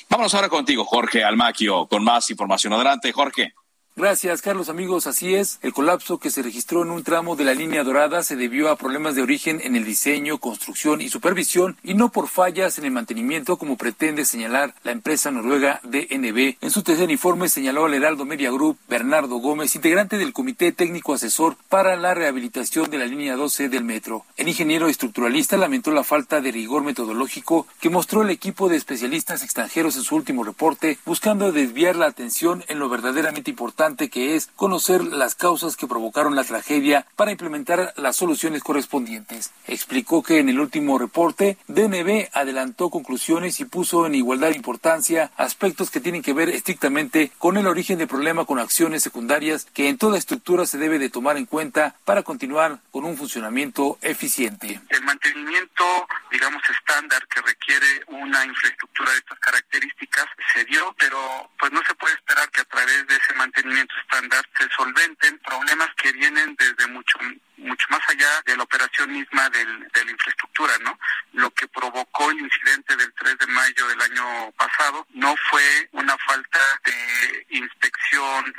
Vámonos 0.08 0.34
ahora 0.34 0.48
contigo, 0.48 0.84
Jorge 0.84 1.24
Almaquio, 1.24 1.86
con 1.86 2.04
más 2.04 2.30
información. 2.30 2.72
Adelante, 2.72 3.12
Jorge. 3.12 3.54
Gracias, 3.98 4.42
Carlos. 4.42 4.68
Amigos, 4.68 5.06
así 5.06 5.34
es. 5.36 5.58
El 5.62 5.72
colapso 5.72 6.18
que 6.18 6.28
se 6.28 6.42
registró 6.42 6.82
en 6.82 6.90
un 6.90 7.02
tramo 7.02 7.34
de 7.34 7.44
la 7.44 7.54
línea 7.54 7.82
dorada 7.82 8.22
se 8.22 8.36
debió 8.36 8.68
a 8.68 8.76
problemas 8.76 9.14
de 9.14 9.22
origen 9.22 9.58
en 9.64 9.74
el 9.74 9.86
diseño, 9.86 10.36
construcción 10.36 11.00
y 11.00 11.08
supervisión 11.08 11.78
y 11.82 11.94
no 11.94 12.10
por 12.10 12.28
fallas 12.28 12.76
en 12.76 12.84
el 12.84 12.90
mantenimiento 12.90 13.56
como 13.56 13.78
pretende 13.78 14.26
señalar 14.26 14.74
la 14.84 14.92
empresa 14.92 15.30
noruega 15.30 15.80
DNB. 15.82 16.56
En 16.60 16.70
su 16.70 16.82
tercer 16.82 17.10
informe 17.10 17.48
señaló 17.48 17.86
al 17.86 17.94
Heraldo 17.94 18.26
Media 18.26 18.50
Group 18.50 18.76
Bernardo 18.86 19.36
Gómez, 19.36 19.74
integrante 19.74 20.18
del 20.18 20.34
Comité 20.34 20.72
Técnico 20.72 21.14
Asesor 21.14 21.56
para 21.70 21.96
la 21.96 22.12
Rehabilitación 22.12 22.90
de 22.90 22.98
la 22.98 23.06
línea 23.06 23.34
12 23.34 23.70
del 23.70 23.84
metro. 23.84 24.26
El 24.36 24.48
ingeniero 24.48 24.88
estructuralista 24.88 25.56
lamentó 25.56 25.90
la 25.90 26.04
falta 26.04 26.42
de 26.42 26.52
rigor 26.52 26.84
metodológico 26.84 27.66
que 27.80 27.88
mostró 27.88 28.20
el 28.20 28.28
equipo 28.28 28.68
de 28.68 28.76
especialistas 28.76 29.42
extranjeros 29.42 29.96
en 29.96 30.02
su 30.02 30.16
último 30.16 30.44
reporte, 30.44 30.98
buscando 31.06 31.50
desviar 31.50 31.96
la 31.96 32.08
atención 32.08 32.62
en 32.68 32.78
lo 32.78 32.90
verdaderamente 32.90 33.50
importante 33.50 33.85
que 33.86 34.34
es 34.34 34.48
conocer 34.56 35.04
las 35.04 35.36
causas 35.36 35.76
que 35.76 35.86
provocaron 35.86 36.34
la 36.34 36.42
tragedia 36.42 37.06
para 37.14 37.30
implementar 37.30 37.94
las 37.96 38.16
soluciones 38.16 38.64
correspondientes. 38.64 39.52
Explicó 39.68 40.24
que 40.24 40.40
en 40.40 40.48
el 40.48 40.58
último 40.58 40.98
reporte, 40.98 41.56
DNB 41.68 42.28
adelantó 42.32 42.90
conclusiones 42.90 43.60
y 43.60 43.64
puso 43.64 44.04
en 44.04 44.16
igualdad 44.16 44.48
de 44.48 44.56
importancia 44.56 45.30
aspectos 45.36 45.90
que 45.90 46.00
tienen 46.00 46.22
que 46.22 46.32
ver 46.32 46.48
estrictamente 46.48 47.30
con 47.38 47.56
el 47.58 47.68
origen 47.68 47.98
del 47.98 48.08
problema 48.08 48.44
con 48.44 48.58
acciones 48.58 49.04
secundarias 49.04 49.66
que 49.72 49.88
en 49.88 49.98
toda 49.98 50.18
estructura 50.18 50.66
se 50.66 50.78
debe 50.78 50.98
de 50.98 51.08
tomar 51.08 51.36
en 51.36 51.46
cuenta 51.46 51.94
para 52.04 52.24
continuar 52.24 52.80
con 52.90 53.04
un 53.04 53.16
funcionamiento 53.16 53.98
eficiente. 54.02 54.80
El 54.88 55.02
mantenimiento, 55.04 55.84
digamos, 56.32 56.62
estándar 56.68 57.24
que 57.28 57.40
requiere 57.40 57.86
una 58.08 58.44
infraestructura 58.44 59.12
de 59.12 59.18
estas 59.18 59.38
características 59.38 60.26
se 60.52 60.64
dio, 60.64 60.92
pero 60.98 61.18
pues 61.58 61.70
no 61.70 61.80
se 61.86 61.94
puede 61.94 62.14
esperar 62.14 62.50
que 62.50 62.62
a 62.62 62.64
través 62.64 63.06
de 63.06 63.14
ese 63.14 63.34
mantenimiento 63.34 63.75
estándar 63.80 64.44
se 64.58 64.68
solventen 64.76 65.38
problemas 65.40 65.88
que 65.96 66.12
vienen 66.12 66.54
desde 66.56 66.86
mucho 66.88 67.18
mucho 67.56 67.86
más 67.90 68.00
allá 68.08 68.42
de 68.44 68.56
la 68.56 68.62
operación 68.62 69.12
misma 69.12 69.48
del, 69.50 69.88
de 69.92 70.04
la 70.04 70.10
infraestructura, 70.10 70.78
¿no? 70.78 70.98
Lo 71.32 71.50
que 71.50 71.68
provocó 71.68 72.30
el 72.30 72.40
incidente 72.40 72.96
del 72.96 73.12
3 73.14 73.38
de 73.38 73.46
mayo 73.46 73.88
del 73.88 74.00
año 74.02 74.52
pasado 74.52 75.06
no 75.14 75.34
fue 75.50 75.88
una 75.92 76.16
falta 76.18 76.60
de 76.84 77.46
inspección 77.50 78.54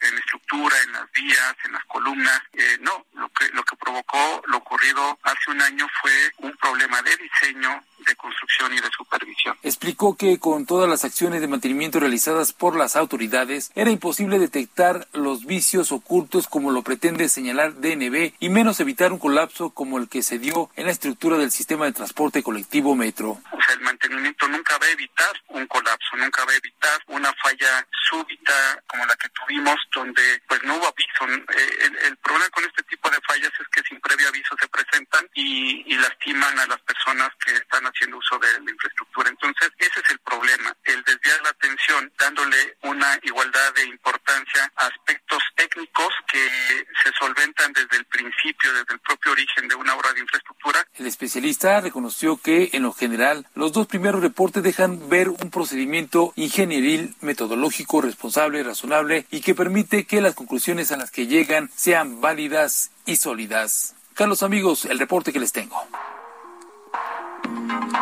en 0.00 0.18
estructura, 0.18 0.76
en 0.84 0.92
las 0.92 1.12
vías, 1.12 1.56
en 1.64 1.72
las 1.72 1.84
columnas, 1.86 2.40
eh, 2.52 2.78
no, 2.80 3.04
lo 3.14 3.28
que 3.30 3.48
lo 3.52 3.64
que 3.64 3.76
provocó 3.76 4.42
lo 4.46 4.58
ocurrido 4.58 5.18
hace 5.22 5.50
un 5.50 5.60
año 5.60 5.86
fue 6.00 6.12
un 6.38 6.56
problema 6.56 7.02
de 7.02 7.16
diseño 7.16 7.82
de 8.06 8.16
construcción 8.16 8.72
y 8.72 8.80
de 8.80 8.88
supervisión. 8.96 9.56
Explicó 9.62 10.16
que 10.16 10.38
con 10.38 10.66
todas 10.66 10.88
las 10.88 11.04
acciones 11.04 11.40
de 11.40 11.48
mantenimiento 11.48 12.00
realizadas 12.00 12.52
por 12.52 12.76
las 12.76 12.96
autoridades 12.96 13.70
era 13.74 13.90
imposible 13.90 14.38
detectar 14.38 15.06
los 15.12 15.46
vicios 15.46 15.92
ocultos 15.92 16.48
como 16.48 16.70
lo 16.70 16.82
pretende 16.82 17.28
señalar 17.28 17.74
DNB 17.74 18.34
y 18.42 18.48
menos 18.48 18.80
evitar 18.80 19.12
un 19.12 19.20
colapso 19.20 19.70
como 19.70 19.98
el 19.98 20.08
que 20.08 20.20
se 20.24 20.40
dio 20.40 20.68
en 20.74 20.86
la 20.86 20.90
estructura 20.90 21.38
del 21.38 21.52
sistema 21.52 21.84
de 21.84 21.92
transporte 21.92 22.42
colectivo 22.42 22.96
Metro. 22.96 23.38
El 23.72 23.80
mantenimiento 23.80 24.48
nunca 24.48 24.78
va 24.78 24.86
a 24.86 24.90
evitar 24.90 25.32
un 25.48 25.66
colapso, 25.66 26.16
nunca 26.16 26.44
va 26.44 26.52
a 26.52 26.56
evitar 26.56 27.02
una 27.06 27.32
falla 27.42 27.86
súbita 28.08 28.82
como 28.86 29.06
la 29.06 29.16
que 29.16 29.28
tuvimos 29.30 29.76
donde 29.94 30.42
pues 30.46 30.62
no 30.62 30.76
hubo 30.76 30.86
aviso. 30.86 31.42
Eh, 31.56 31.90
el, 32.06 32.16
problema 32.18 32.48
con 32.50 32.64
este 32.64 32.82
tipo 32.84 33.10
de 33.10 33.18
fallas 33.26 33.52
es 33.58 33.68
que 33.68 33.82
sin 33.88 34.00
previo 34.00 34.28
aviso 34.28 34.54
se 34.60 34.68
presentan 34.68 35.28
y, 35.34 35.92
y 35.92 35.96
lastiman 35.96 36.58
a 36.58 36.66
las 36.66 36.80
personas 36.80 37.30
que 37.44 37.52
están 37.52 37.84
haciendo 37.84 38.18
uso 38.18 38.38
de 38.38 38.60
la 38.60 38.70
infraestructura. 38.70 39.30
Entonces, 39.30 39.70
ese 39.78 40.00
es 40.00 40.10
el 40.10 40.18
problema, 40.20 40.76
el 40.84 41.02
desviar 41.04 41.40
la 41.42 41.50
atención 41.50 42.12
dándole 42.18 42.76
una 42.82 43.18
igualdad 43.22 43.74
de 43.74 43.84
importancia 43.84 44.70
a 44.76 44.86
aspectos 44.86 45.42
técnicos 45.56 46.14
que 46.26 46.48
se 47.02 47.12
solventan 47.18 47.72
desde 47.72 47.96
el 47.96 48.04
principio, 48.06 48.72
desde 48.72 48.94
el 48.94 49.00
propio 49.00 49.32
origen 49.32 49.68
de 49.68 49.74
una 49.74 49.94
obra 49.94 50.12
de 50.12 50.20
infraestructura. 50.20 50.86
El 50.94 51.06
especialista 51.06 51.80
reconoció 51.80 52.36
que, 52.36 52.70
en 52.72 52.82
lo 52.82 52.92
general, 52.92 53.46
los 53.62 53.70
dos 53.70 53.86
primeros 53.86 54.20
reportes 54.20 54.60
dejan 54.60 55.08
ver 55.08 55.28
un 55.28 55.48
procedimiento 55.52 56.32
ingenieril, 56.34 57.14
metodológico, 57.20 58.00
responsable, 58.00 58.60
razonable 58.64 59.24
y 59.30 59.40
que 59.40 59.54
permite 59.54 60.04
que 60.04 60.20
las 60.20 60.34
conclusiones 60.34 60.90
a 60.90 60.96
las 60.96 61.12
que 61.12 61.28
llegan 61.28 61.70
sean 61.76 62.20
válidas 62.20 62.90
y 63.06 63.14
sólidas. 63.14 63.94
Carlos 64.14 64.42
amigos, 64.42 64.84
el 64.86 64.98
reporte 64.98 65.32
que 65.32 65.38
les 65.38 65.52
tengo. 65.52 65.76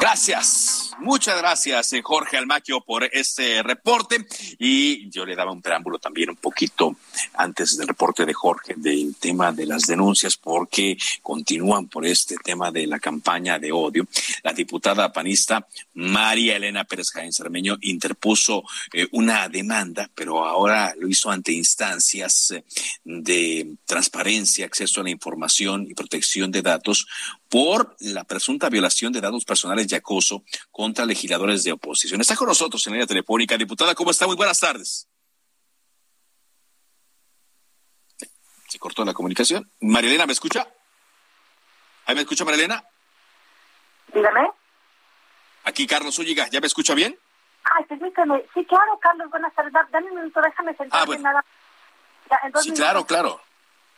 Gracias, 0.00 0.89
muchas 1.00 1.38
gracias 1.38 1.92
eh, 1.92 2.02
Jorge 2.02 2.36
Almaquio 2.36 2.80
por 2.80 3.04
este 3.04 3.62
reporte 3.62 4.26
y 4.58 5.08
yo 5.10 5.24
le 5.24 5.34
daba 5.34 5.52
un 5.52 5.62
preámbulo 5.62 5.98
también 5.98 6.30
un 6.30 6.36
poquito 6.36 6.96
antes 7.34 7.76
del 7.76 7.88
reporte 7.88 8.24
de 8.24 8.32
Jorge 8.32 8.74
del 8.76 9.16
tema 9.16 9.52
de 9.52 9.66
las 9.66 9.82
denuncias 9.82 10.36
porque 10.36 10.96
continúan 11.22 11.88
por 11.88 12.06
este 12.06 12.36
tema 12.42 12.70
de 12.70 12.86
la 12.86 12.98
campaña 12.98 13.58
de 13.58 13.72
odio. 13.72 14.06
La 14.42 14.52
diputada 14.52 15.12
panista 15.12 15.66
María 15.94 16.56
Elena 16.56 16.84
Pérez 16.84 17.10
Jaén 17.10 17.32
Cermeño 17.32 17.76
interpuso 17.80 18.64
eh, 18.92 19.06
una 19.12 19.48
demanda, 19.48 20.10
pero 20.14 20.44
ahora 20.44 20.94
lo 20.98 21.08
hizo 21.08 21.30
ante 21.30 21.52
instancias 21.52 22.52
eh, 22.52 22.64
de 23.04 23.74
transparencia, 23.84 24.66
acceso 24.66 25.00
a 25.00 25.04
la 25.04 25.10
información 25.10 25.86
y 25.88 25.94
protección 25.94 26.50
de 26.50 26.62
datos 26.62 27.06
por 27.50 27.96
la 27.98 28.22
presunta 28.24 28.70
violación 28.70 29.12
de 29.12 29.20
datos 29.20 29.44
personales 29.44 29.90
y 29.90 29.94
acoso 29.96 30.44
contra 30.70 31.04
legisladores 31.04 31.64
de 31.64 31.72
oposición. 31.72 32.20
Está 32.20 32.36
con 32.36 32.46
nosotros 32.46 32.86
en 32.86 32.92
la 32.92 32.94
línea 32.94 33.06
telefónica. 33.08 33.58
Diputada, 33.58 33.94
¿cómo 33.94 34.12
está? 34.12 34.26
Muy 34.26 34.36
buenas 34.36 34.60
tardes. 34.60 35.08
Se 38.68 38.78
cortó 38.78 39.04
la 39.04 39.12
comunicación. 39.12 39.68
Marilena, 39.80 40.26
¿me 40.26 40.32
escucha? 40.32 40.68
¿Ahí 42.06 42.14
me 42.14 42.20
escucha 42.20 42.44
Marilena? 42.44 42.84
Dígame. 44.14 44.48
Aquí 45.64 45.88
Carlos 45.88 46.18
Ulliga, 46.20 46.46
¿ya 46.48 46.60
me 46.60 46.68
escucha 46.68 46.94
bien? 46.94 47.18
Ay, 47.64 47.84
permítame. 47.84 48.44
Sí, 48.54 48.64
claro, 48.64 48.96
Carlos, 49.00 49.28
buenas 49.28 49.52
tardes. 49.54 49.72
Dame 49.72 50.08
un 50.10 50.16
minuto, 50.16 50.40
déjame 50.40 50.74
sentarme 50.76 51.16
ah, 51.16 51.18
nada. 51.18 51.44
sí, 52.62 52.72
claro, 52.72 53.04
claro. 53.04 53.40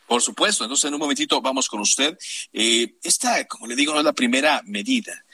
Por 0.07 0.21
supuesto, 0.21 0.65
entonces 0.65 0.87
en 0.87 0.95
un 0.95 1.01
momentito 1.01 1.41
vamos 1.41 1.69
con 1.69 1.81
usted. 1.81 2.19
Eh, 2.53 2.95
esta, 3.03 3.47
como 3.47 3.67
le 3.67 3.77
digo, 3.77 3.93
no 3.93 4.01
es 4.01 4.05
la 4.05 4.13
primera 4.13 4.63
medida 4.67 5.25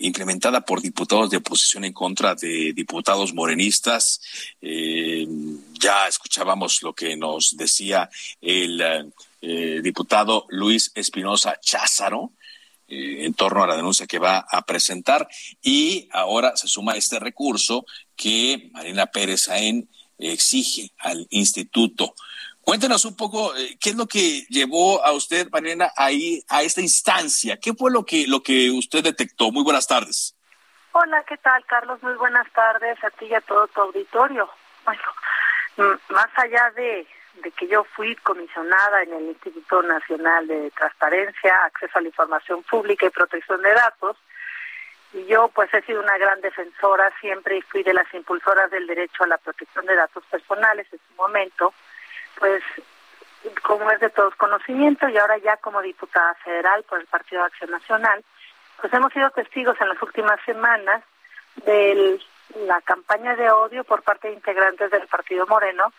implementada 0.00 0.60
por 0.60 0.80
diputados 0.80 1.30
de 1.30 1.38
oposición 1.38 1.84
en 1.84 1.92
contra 1.92 2.34
de 2.34 2.72
diputados 2.72 3.34
morenistas. 3.34 4.20
Eh, 4.62 5.26
ya 5.72 6.06
escuchábamos 6.06 6.82
lo 6.82 6.94
que 6.94 7.16
nos 7.16 7.56
decía 7.56 8.08
el 8.40 9.12
eh, 9.40 9.80
diputado 9.82 10.46
Luis 10.50 10.92
Espinosa 10.94 11.58
Cházaro 11.60 12.32
en 12.90 13.34
torno 13.34 13.62
a 13.62 13.66
la 13.66 13.76
denuncia 13.76 14.06
que 14.06 14.18
va 14.18 14.46
a 14.50 14.62
presentar 14.62 15.28
y 15.60 16.08
ahora 16.10 16.56
se 16.56 16.68
suma 16.68 16.96
este 16.96 17.18
recurso 17.18 17.84
que 18.16 18.70
Marina 18.72 19.04
Pérez 19.04 19.42
Saén 19.42 19.90
exige 20.18 20.90
al 20.98 21.26
instituto 21.30 22.14
Cuéntenos 22.68 23.06
un 23.06 23.16
poco 23.16 23.56
eh, 23.56 23.78
qué 23.80 23.88
es 23.88 23.96
lo 23.96 24.06
que 24.06 24.44
llevó 24.50 25.02
a 25.02 25.12
usted, 25.12 25.48
Mariana, 25.50 25.90
ahí 25.96 26.44
a 26.50 26.62
esta 26.62 26.82
instancia. 26.82 27.56
¿Qué 27.56 27.72
fue 27.72 27.90
lo 27.90 28.04
que 28.04 28.26
lo 28.28 28.42
que 28.42 28.70
usted 28.70 29.02
detectó? 29.02 29.50
Muy 29.50 29.64
buenas 29.64 29.86
tardes. 29.86 30.36
Hola, 30.92 31.24
¿qué 31.26 31.38
tal, 31.38 31.64
Carlos? 31.64 32.02
Muy 32.02 32.12
buenas 32.16 32.46
tardes 32.52 33.02
a 33.02 33.08
ti 33.08 33.24
y 33.24 33.32
a 33.34 33.40
todo 33.40 33.68
tu 33.68 33.80
auditorio. 33.80 34.50
Bueno, 34.84 35.96
más 36.10 36.28
allá 36.36 36.70
de, 36.76 37.06
de 37.42 37.50
que 37.52 37.68
yo 37.68 37.84
fui 37.96 38.14
comisionada 38.16 39.02
en 39.02 39.14
el 39.14 39.28
Instituto 39.28 39.80
Nacional 39.80 40.46
de 40.46 40.70
Transparencia, 40.72 41.64
Acceso 41.64 41.98
a 41.98 42.02
la 42.02 42.08
Información 42.08 42.62
Pública 42.64 43.06
y 43.06 43.10
Protección 43.10 43.62
de 43.62 43.72
Datos, 43.72 44.18
y 45.14 45.24
yo 45.24 45.48
pues 45.54 45.72
he 45.72 45.80
sido 45.86 46.02
una 46.02 46.18
gran 46.18 46.42
defensora 46.42 47.10
siempre 47.18 47.56
y 47.56 47.62
fui 47.62 47.82
de 47.82 47.94
las 47.94 48.12
impulsoras 48.12 48.70
del 48.70 48.86
derecho 48.86 49.24
a 49.24 49.28
la 49.28 49.38
protección 49.38 49.86
de 49.86 49.96
datos 49.96 50.22
personales 50.26 50.86
en 50.92 50.98
su 50.98 51.14
momento 51.14 51.72
pues 52.38 52.62
como 53.62 53.90
es 53.90 54.00
de 54.00 54.10
todos 54.10 54.34
conocimiento 54.36 55.08
y 55.08 55.16
ahora 55.16 55.38
ya 55.38 55.56
como 55.58 55.80
diputada 55.80 56.34
federal 56.44 56.82
por 56.84 57.00
el 57.00 57.06
Partido 57.06 57.42
de 57.42 57.46
Acción 57.46 57.70
Nacional, 57.70 58.24
pues 58.80 58.92
hemos 58.92 59.12
sido 59.12 59.30
testigos 59.30 59.80
en 59.80 59.88
las 59.88 60.02
últimas 60.02 60.40
semanas 60.44 61.02
de 61.64 62.20
la 62.66 62.80
campaña 62.82 63.36
de 63.36 63.50
odio 63.50 63.84
por 63.84 64.02
parte 64.02 64.28
de 64.28 64.34
integrantes 64.34 64.90
del 64.90 65.06
Partido 65.06 65.46
Moreno, 65.46 65.92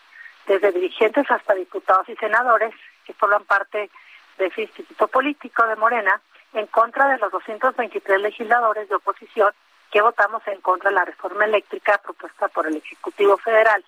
desde 0.47 0.71
dirigentes 0.71 1.29
hasta 1.29 1.53
diputados 1.53 2.07
y 2.09 2.15
senadores 2.15 2.73
que 3.05 3.13
forman 3.13 3.43
parte 3.45 3.89
de 4.37 4.45
ese 4.45 4.61
instituto 4.63 5.07
político 5.07 5.65
de 5.67 5.75
Morena, 5.75 6.21
en 6.53 6.65
contra 6.67 7.07
de 7.09 7.17
los 7.19 7.31
223 7.31 8.21
legisladores 8.21 8.89
de 8.89 8.95
oposición 8.95 9.53
que 9.91 10.01
votamos 10.01 10.41
en 10.47 10.61
contra 10.61 10.89
de 10.89 10.95
la 10.95 11.05
reforma 11.05 11.45
eléctrica 11.45 11.99
propuesta 11.99 12.47
por 12.47 12.67
el 12.67 12.77
Ejecutivo 12.77 13.37
Federal. 13.37 13.83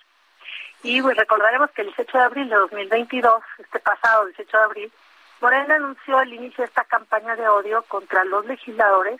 Y 0.82 1.00
pues, 1.00 1.16
recordaremos 1.16 1.70
que 1.70 1.82
el 1.82 1.88
18 1.88 2.18
de 2.18 2.24
abril 2.24 2.48
de 2.48 2.56
2022, 2.56 3.42
este 3.58 3.78
pasado 3.78 4.26
18 4.26 4.56
de 4.56 4.64
abril, 4.64 4.92
Morena 5.40 5.76
anunció 5.76 6.20
el 6.20 6.32
inicio 6.32 6.62
de 6.62 6.68
esta 6.68 6.84
campaña 6.84 7.36
de 7.36 7.48
odio 7.48 7.82
contra 7.88 8.24
los 8.24 8.44
legisladores, 8.46 9.18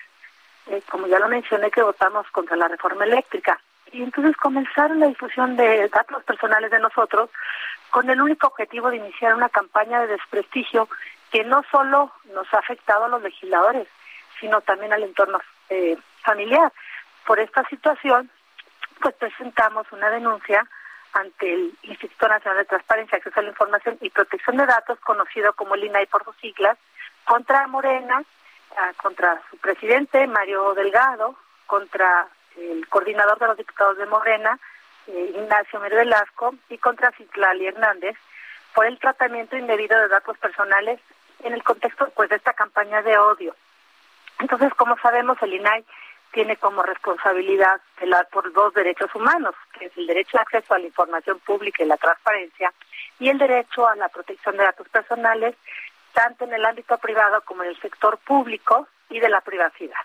eh, 0.66 0.82
como 0.88 1.06
ya 1.06 1.18
lo 1.18 1.28
mencioné, 1.28 1.70
que 1.70 1.82
votamos 1.82 2.26
contra 2.30 2.56
la 2.56 2.68
reforma 2.68 3.04
eléctrica. 3.04 3.60
Y 3.92 4.02
entonces 4.02 4.36
comenzaron 4.36 5.00
la 5.00 5.08
difusión 5.08 5.56
de 5.56 5.88
datos 5.88 6.22
personales 6.24 6.70
de 6.70 6.78
nosotros 6.78 7.30
con 7.90 8.08
el 8.08 8.20
único 8.20 8.46
objetivo 8.46 8.90
de 8.90 8.96
iniciar 8.96 9.34
una 9.34 9.48
campaña 9.48 10.00
de 10.00 10.06
desprestigio 10.08 10.88
que 11.30 11.44
no 11.44 11.62
solo 11.70 12.12
nos 12.32 12.52
ha 12.54 12.58
afectado 12.58 13.04
a 13.04 13.08
los 13.08 13.22
legisladores, 13.22 13.86
sino 14.40 14.60
también 14.62 14.92
al 14.92 15.02
entorno 15.02 15.40
eh, 15.68 15.96
familiar. 16.22 16.72
Por 17.26 17.38
esta 17.38 17.64
situación, 17.68 18.30
pues 19.00 19.14
presentamos 19.16 19.90
una 19.92 20.10
denuncia 20.10 20.66
ante 21.12 21.52
el 21.52 21.74
Instituto 21.82 22.28
Nacional 22.28 22.58
de 22.58 22.64
Transparencia, 22.64 23.18
Acceso 23.18 23.40
a 23.40 23.42
la 23.42 23.50
Información 23.50 23.98
y 24.00 24.10
Protección 24.10 24.56
de 24.56 24.66
Datos, 24.66 24.98
conocido 25.00 25.52
como 25.52 25.74
el 25.74 25.84
INAI 25.84 26.06
por 26.06 26.24
sus 26.24 26.36
siglas, 26.36 26.78
contra 27.24 27.66
Morena, 27.66 28.22
ah, 28.76 28.92
contra 29.00 29.40
su 29.50 29.56
presidente, 29.58 30.26
Mario 30.26 30.74
Delgado, 30.74 31.36
contra 31.66 32.26
el 32.56 32.86
coordinador 32.88 33.38
de 33.38 33.46
los 33.46 33.56
diputados 33.56 33.98
de 33.98 34.06
Morena, 34.06 34.58
eh, 35.06 35.32
Ignacio 35.36 35.80
Velasco, 35.80 36.54
y 36.68 36.78
contra 36.78 37.12
Citlali 37.12 37.66
Hernández, 37.66 38.16
por 38.74 38.86
el 38.86 38.98
tratamiento 38.98 39.56
indebido 39.56 39.98
de 40.00 40.08
datos 40.08 40.38
personales 40.38 41.00
en 41.42 41.52
el 41.52 41.62
contexto 41.62 42.10
pues 42.14 42.30
de 42.30 42.36
esta 42.36 42.54
campaña 42.54 43.02
de 43.02 43.18
odio. 43.18 43.54
Entonces, 44.38 44.72
como 44.74 44.96
sabemos, 44.98 45.36
el 45.42 45.54
INAI 45.54 45.84
tiene 46.32 46.56
como 46.56 46.82
responsabilidad 46.82 47.80
velar 48.00 48.26
por 48.32 48.52
dos 48.52 48.74
derechos 48.74 49.14
humanos, 49.14 49.54
que 49.78 49.86
es 49.86 49.96
el 49.96 50.06
derecho 50.06 50.38
de 50.38 50.42
acceso 50.42 50.74
a 50.74 50.78
la 50.78 50.86
información 50.86 51.38
pública 51.40 51.82
y 51.82 51.86
la 51.86 51.96
transparencia, 51.96 52.72
y 53.18 53.28
el 53.28 53.38
derecho 53.38 53.86
a 53.86 53.94
la 53.96 54.08
protección 54.08 54.56
de 54.56 54.64
datos 54.64 54.88
personales, 54.88 55.54
tanto 56.12 56.44
en 56.44 56.54
el 56.54 56.64
ámbito 56.64 56.96
privado 56.98 57.42
como 57.42 57.62
en 57.62 57.70
el 57.70 57.80
sector 57.80 58.18
público 58.18 58.88
y 59.10 59.20
de 59.20 59.28
la 59.28 59.40
privacidad. 59.40 60.00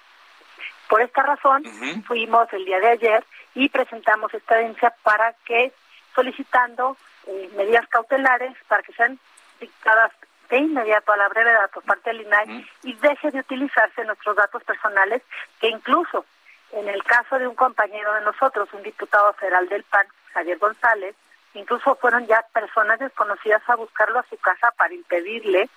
Por 0.89 1.01
esta 1.01 1.21
razón, 1.21 1.63
fuimos 2.05 2.51
el 2.53 2.63
día 2.65 2.80
de 2.80 2.89
ayer 2.89 3.25
y 3.55 3.67
presentamos 3.69 4.34
esta 4.34 4.55
denuncia 4.55 4.93
para 5.03 5.34
que, 5.45 5.73
solicitando 6.15 6.95
eh, 7.28 7.49
medidas 7.57 7.88
cautelares 7.89 8.55
para 8.69 8.84
que 8.84 8.93
sean 8.93 9.19
dictadas 9.59 10.13
de 10.49 10.57
inmediato 10.57 11.11
a 11.11 11.17
la 11.17 11.29
brevedad 11.29 11.69
por 11.71 11.83
parte 11.83 12.09
del 12.09 12.21
INAI 12.21 12.69
y 12.83 12.93
deje 12.93 13.31
de 13.31 13.39
utilizarse 13.39 14.03
nuestros 14.05 14.35
datos 14.35 14.63
personales, 14.63 15.21
que 15.59 15.69
incluso 15.69 16.25
en 16.71 16.87
el 16.89 17.03
caso 17.03 17.39
de 17.39 17.47
un 17.47 17.55
compañero 17.55 18.13
de 18.13 18.21
nosotros, 18.21 18.69
un 18.73 18.83
diputado 18.83 19.33
federal 19.33 19.67
del 19.69 19.83
PAN, 19.83 20.05
Javier 20.33 20.57
González, 20.57 21.15
incluso 21.53 21.95
fueron 21.95 22.27
ya 22.27 22.45
personas 22.53 22.99
desconocidas 22.99 23.61
a 23.67 23.75
buscarlo 23.75 24.19
a 24.19 24.25
su 24.29 24.37
casa 24.37 24.71
para 24.77 24.93
impedirle 24.93 25.69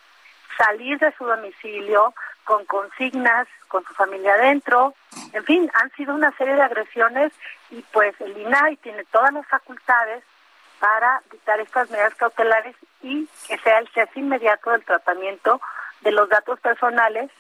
salir 0.56 0.98
de 0.98 1.12
su 1.16 1.24
domicilio, 1.24 2.12
con 2.44 2.64
consignas, 2.66 3.46
con 3.68 3.84
su 3.84 3.94
familia 3.94 4.34
adentro, 4.34 4.94
en 5.32 5.44
fin, 5.44 5.70
han 5.74 5.90
sido 5.92 6.14
una 6.14 6.32
serie 6.36 6.54
de 6.54 6.62
agresiones 6.62 7.32
y 7.70 7.82
pues 7.92 8.20
el 8.20 8.36
INAI 8.36 8.76
tiene 8.78 9.04
todas 9.04 9.32
las 9.32 9.46
facultades 9.46 10.24
para 10.80 11.22
dictar 11.30 11.60
estas 11.60 11.90
medidas 11.90 12.14
cautelares 12.16 12.74
y 13.03 13.28
que 13.46 13.59
sea 13.59 13.78
el 13.78 13.88
cese 13.88 14.20
inmediato 14.20 14.70
del 14.70 14.84
tratamiento 14.84 15.61
de 16.01 16.12
los 16.12 16.28
datos 16.28 16.61
personales 16.61 17.30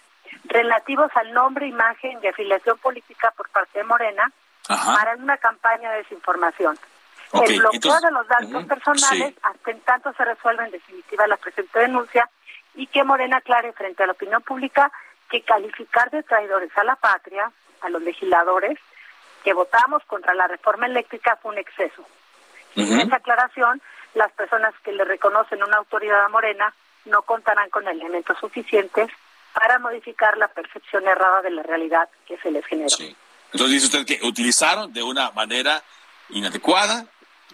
relativos 0.44 1.10
al 1.14 1.32
nombre, 1.32 1.66
imagen 1.66 2.18
y 2.22 2.26
afiliación 2.26 2.78
política 2.78 3.32
por 3.36 3.48
parte 3.50 3.78
de 3.78 3.84
Morena 3.84 4.30
para 4.66 5.16
una 5.16 5.36
campaña 5.38 5.90
de 5.92 5.98
desinformación. 5.98 6.78
el 7.32 7.58
bloqueo 7.58 8.00
de 8.00 8.10
los 8.10 8.28
datos 8.28 8.64
personales 8.64 9.34
hasta 9.42 9.70
en 9.70 9.80
tanto 9.80 10.12
se 10.12 10.24
resuelve 10.24 10.64
en 10.64 10.70
definitiva 10.70 11.26
la 11.26 11.36
presente 11.36 11.78
denuncia 11.78 12.28
y 12.74 12.86
que 12.86 13.04
Morena 13.04 13.38
aclare 13.38 13.72
frente 13.72 14.02
a 14.02 14.06
la 14.06 14.12
opinión 14.12 14.42
pública 14.42 14.92
que 15.28 15.42
calificar 15.42 16.10
de 16.10 16.22
traidores 16.22 16.76
a 16.76 16.84
la 16.84 16.96
patria, 16.96 17.50
a 17.80 17.88
los 17.88 18.02
legisladores 18.02 18.78
que 19.42 19.52
votamos 19.52 20.04
contra 20.04 20.34
la 20.34 20.46
reforma 20.46 20.86
eléctrica 20.86 21.38
fue 21.40 21.52
un 21.52 21.58
exceso. 21.58 22.04
En 22.76 23.00
esa 23.00 23.16
aclaración, 23.16 23.82
las 24.14 24.32
personas 24.32 24.74
que 24.82 24.92
le 24.92 25.04
reconocen 25.04 25.62
una 25.62 25.78
autoridad 25.78 26.24
a 26.24 26.28
Morena 26.28 26.74
no 27.04 27.22
contarán 27.22 27.70
con 27.70 27.86
elementos 27.88 28.38
suficientes 28.38 29.08
para 29.52 29.78
modificar 29.78 30.36
la 30.36 30.48
percepción 30.48 31.06
errada 31.06 31.42
de 31.42 31.50
la 31.50 31.62
realidad 31.62 32.08
que 32.26 32.38
se 32.38 32.50
les 32.50 32.64
generó. 32.66 32.94
Entonces 33.52 33.70
dice 33.70 33.86
usted 33.86 34.06
que 34.06 34.26
utilizaron 34.26 34.92
de 34.92 35.02
una 35.02 35.30
manera 35.32 35.82
inadecuada, 36.28 37.06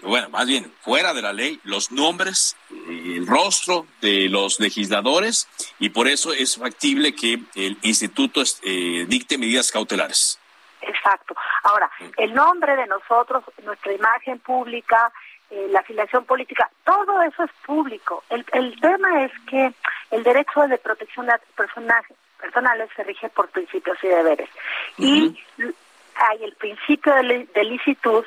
bueno, 0.03 0.29
más 0.29 0.47
bien 0.47 0.73
fuera 0.83 1.15
de 1.15 1.23
la 1.23 1.33
ley, 1.33 1.59
los 1.65 1.91
nombres, 1.91 2.57
el 2.71 3.27
rostro 3.27 3.87
de 4.03 4.29
los 4.29 4.61
legisladores 4.61 5.49
y 5.79 5.89
por 5.89 6.07
eso 6.07 6.33
es 6.33 6.57
factible 6.57 7.15
que 7.15 7.41
el 7.55 7.79
instituto 7.83 8.43
eh, 8.63 9.07
dicte 9.09 9.39
medidas 9.39 9.73
cautelares. 9.73 10.39
Exacto. 10.83 11.35
Ahora, 11.65 11.91
el 12.19 12.35
nombre 12.35 12.77
de 12.77 12.87
nosotros, 12.87 13.43
nuestra 13.65 13.93
imagen 13.93 14.39
pública, 14.39 15.13
eh, 15.51 15.69
la 15.71 15.81
afiliación 15.81 16.25
política, 16.25 16.71
todo 16.85 17.23
eso 17.23 17.45
es 17.45 17.51
público. 17.65 18.25
El, 18.31 18.45
el 18.53 18.81
tema 18.81 19.25
es 19.25 19.33
que 19.49 19.73
el 20.11 20.23
derecho 20.23 20.67
de 20.67 20.79
protección 20.79 21.27
de 21.27 21.35
personajes 21.55 22.17
personales 22.39 22.91
se 22.95 23.05
rige 23.05 23.29
por 23.29 23.49
principios 23.49 23.99
y 24.03 24.09
deberes. 24.09 24.49
Y 24.99 25.39
hay 26.17 26.45
el 26.45 26.53
principio 26.55 27.15
de, 27.15 27.49
de 27.55 27.65
licitud, 27.65 28.25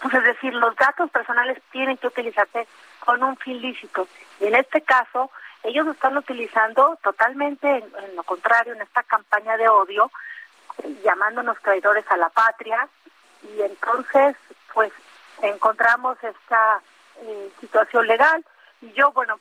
pues 0.00 0.14
es 0.14 0.24
decir, 0.24 0.54
los 0.54 0.74
datos 0.76 1.10
personales 1.10 1.60
tienen 1.72 1.96
que 1.96 2.06
utilizarse 2.06 2.66
con 3.00 3.22
un 3.22 3.36
fin 3.36 3.60
lícito. 3.60 4.06
Y 4.40 4.46
en 4.46 4.54
este 4.54 4.80
caso, 4.82 5.30
ellos 5.62 5.86
lo 5.86 5.92
están 5.92 6.16
utilizando 6.16 6.98
totalmente 7.02 7.68
en, 7.68 8.16
lo 8.16 8.22
contrario, 8.22 8.74
en 8.74 8.82
esta 8.82 9.02
campaña 9.02 9.56
de 9.56 9.68
odio, 9.68 10.10
llamándonos 11.02 11.58
traidores 11.60 12.04
a 12.10 12.16
la 12.16 12.28
patria. 12.28 12.88
Y 13.42 13.62
entonces, 13.62 14.36
pues, 14.72 14.92
encontramos 15.42 16.16
esta 16.22 16.80
eh, 17.22 17.50
situación 17.60 18.06
legal. 18.06 18.44
Y 18.80 18.92
yo, 18.92 19.12
bueno, 19.12 19.38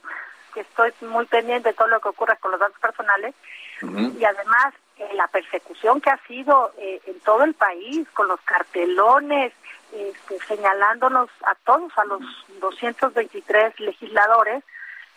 que 0.53 0.61
estoy 0.61 0.91
muy 1.01 1.25
pendiente 1.25 1.69
de 1.69 1.75
todo 1.75 1.87
lo 1.87 1.99
que 1.99 2.09
ocurra 2.09 2.35
con 2.37 2.51
los 2.51 2.59
datos 2.59 2.79
personales, 2.79 3.35
y 3.81 4.25
además 4.25 4.73
eh, 4.97 5.09
la 5.13 5.27
persecución 5.27 6.01
que 6.01 6.09
ha 6.09 6.17
sido 6.27 6.73
eh, 6.79 6.99
en 7.05 7.19
todo 7.19 7.43
el 7.43 7.53
país, 7.53 8.07
con 8.13 8.27
los 8.27 8.41
cartelones, 8.41 9.53
este, 9.91 10.39
señalándonos 10.47 11.29
a 11.45 11.53
todos, 11.55 11.95
a 11.97 12.05
los 12.05 12.21
223 12.59 13.79
legisladores, 13.79 14.63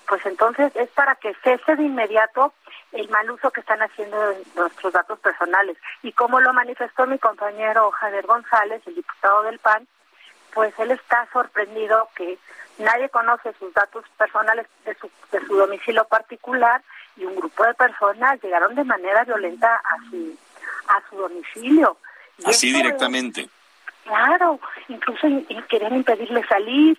pues 0.06 0.24
entonces 0.26 0.74
es 0.74 0.90
para 0.90 1.14
que 1.14 1.34
cese 1.42 1.76
de 1.76 1.84
inmediato 1.84 2.52
el 2.92 3.08
mal 3.08 3.30
uso 3.30 3.50
que 3.50 3.60
están 3.60 3.80
haciendo 3.80 4.20
de 4.28 4.42
nuestros 4.56 4.92
datos 4.92 5.18
personales. 5.20 5.76
Y 6.02 6.12
como 6.12 6.40
lo 6.40 6.52
manifestó 6.52 7.06
mi 7.06 7.18
compañero 7.18 7.90
Javier 7.92 8.26
González, 8.26 8.82
el 8.86 8.96
diputado 8.96 9.44
del 9.44 9.58
PAN, 9.60 9.86
pues 10.52 10.72
él 10.78 10.90
está 10.90 11.26
sorprendido 11.32 12.08
que 12.14 12.38
nadie 12.78 13.08
conoce 13.08 13.52
sus 13.58 13.72
datos 13.74 14.04
personales 14.16 14.66
de 14.84 14.94
su, 14.94 15.10
de 15.32 15.46
su 15.46 15.56
domicilio 15.56 16.04
particular 16.04 16.82
y 17.16 17.24
un 17.24 17.36
grupo 17.36 17.64
de 17.64 17.74
personas 17.74 18.42
llegaron 18.42 18.74
de 18.74 18.84
manera 18.84 19.24
violenta 19.24 19.76
a 19.76 20.10
su, 20.10 20.36
a 20.88 21.02
su 21.08 21.16
domicilio. 21.16 21.96
Así 22.44 22.72
directamente. 22.72 23.48
claro, 24.04 24.58
incluso 24.88 25.28
querían 25.68 25.94
impedirle 25.96 26.46
salir, 26.46 26.98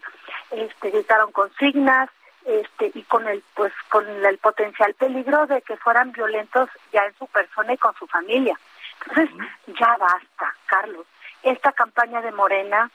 este, 0.52 0.92
gritaron 0.92 1.32
consignas, 1.32 2.10
este, 2.46 2.92
y 2.96 3.04
con 3.04 3.28
el 3.28 3.44
pues 3.54 3.72
con 3.90 4.08
el 4.08 4.38
potencial 4.40 4.94
peligro 4.96 5.46
de 5.46 5.62
que 5.62 5.78
fueran 5.78 6.12
violentos 6.12 6.70
ya 6.92 7.06
en 7.06 7.16
su 7.18 7.28
persona 7.28 7.74
y 7.74 7.78
con 7.78 7.94
su 7.96 8.08
familia. 8.08 8.60
Entonces, 9.00 9.36
ya 9.80 9.96
basta, 9.98 10.56
Carlos. 10.66 11.06
Esta 11.44 11.72
campaña 11.72 12.22
de 12.22 12.32
Morena 12.32 12.90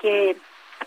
que 0.00 0.36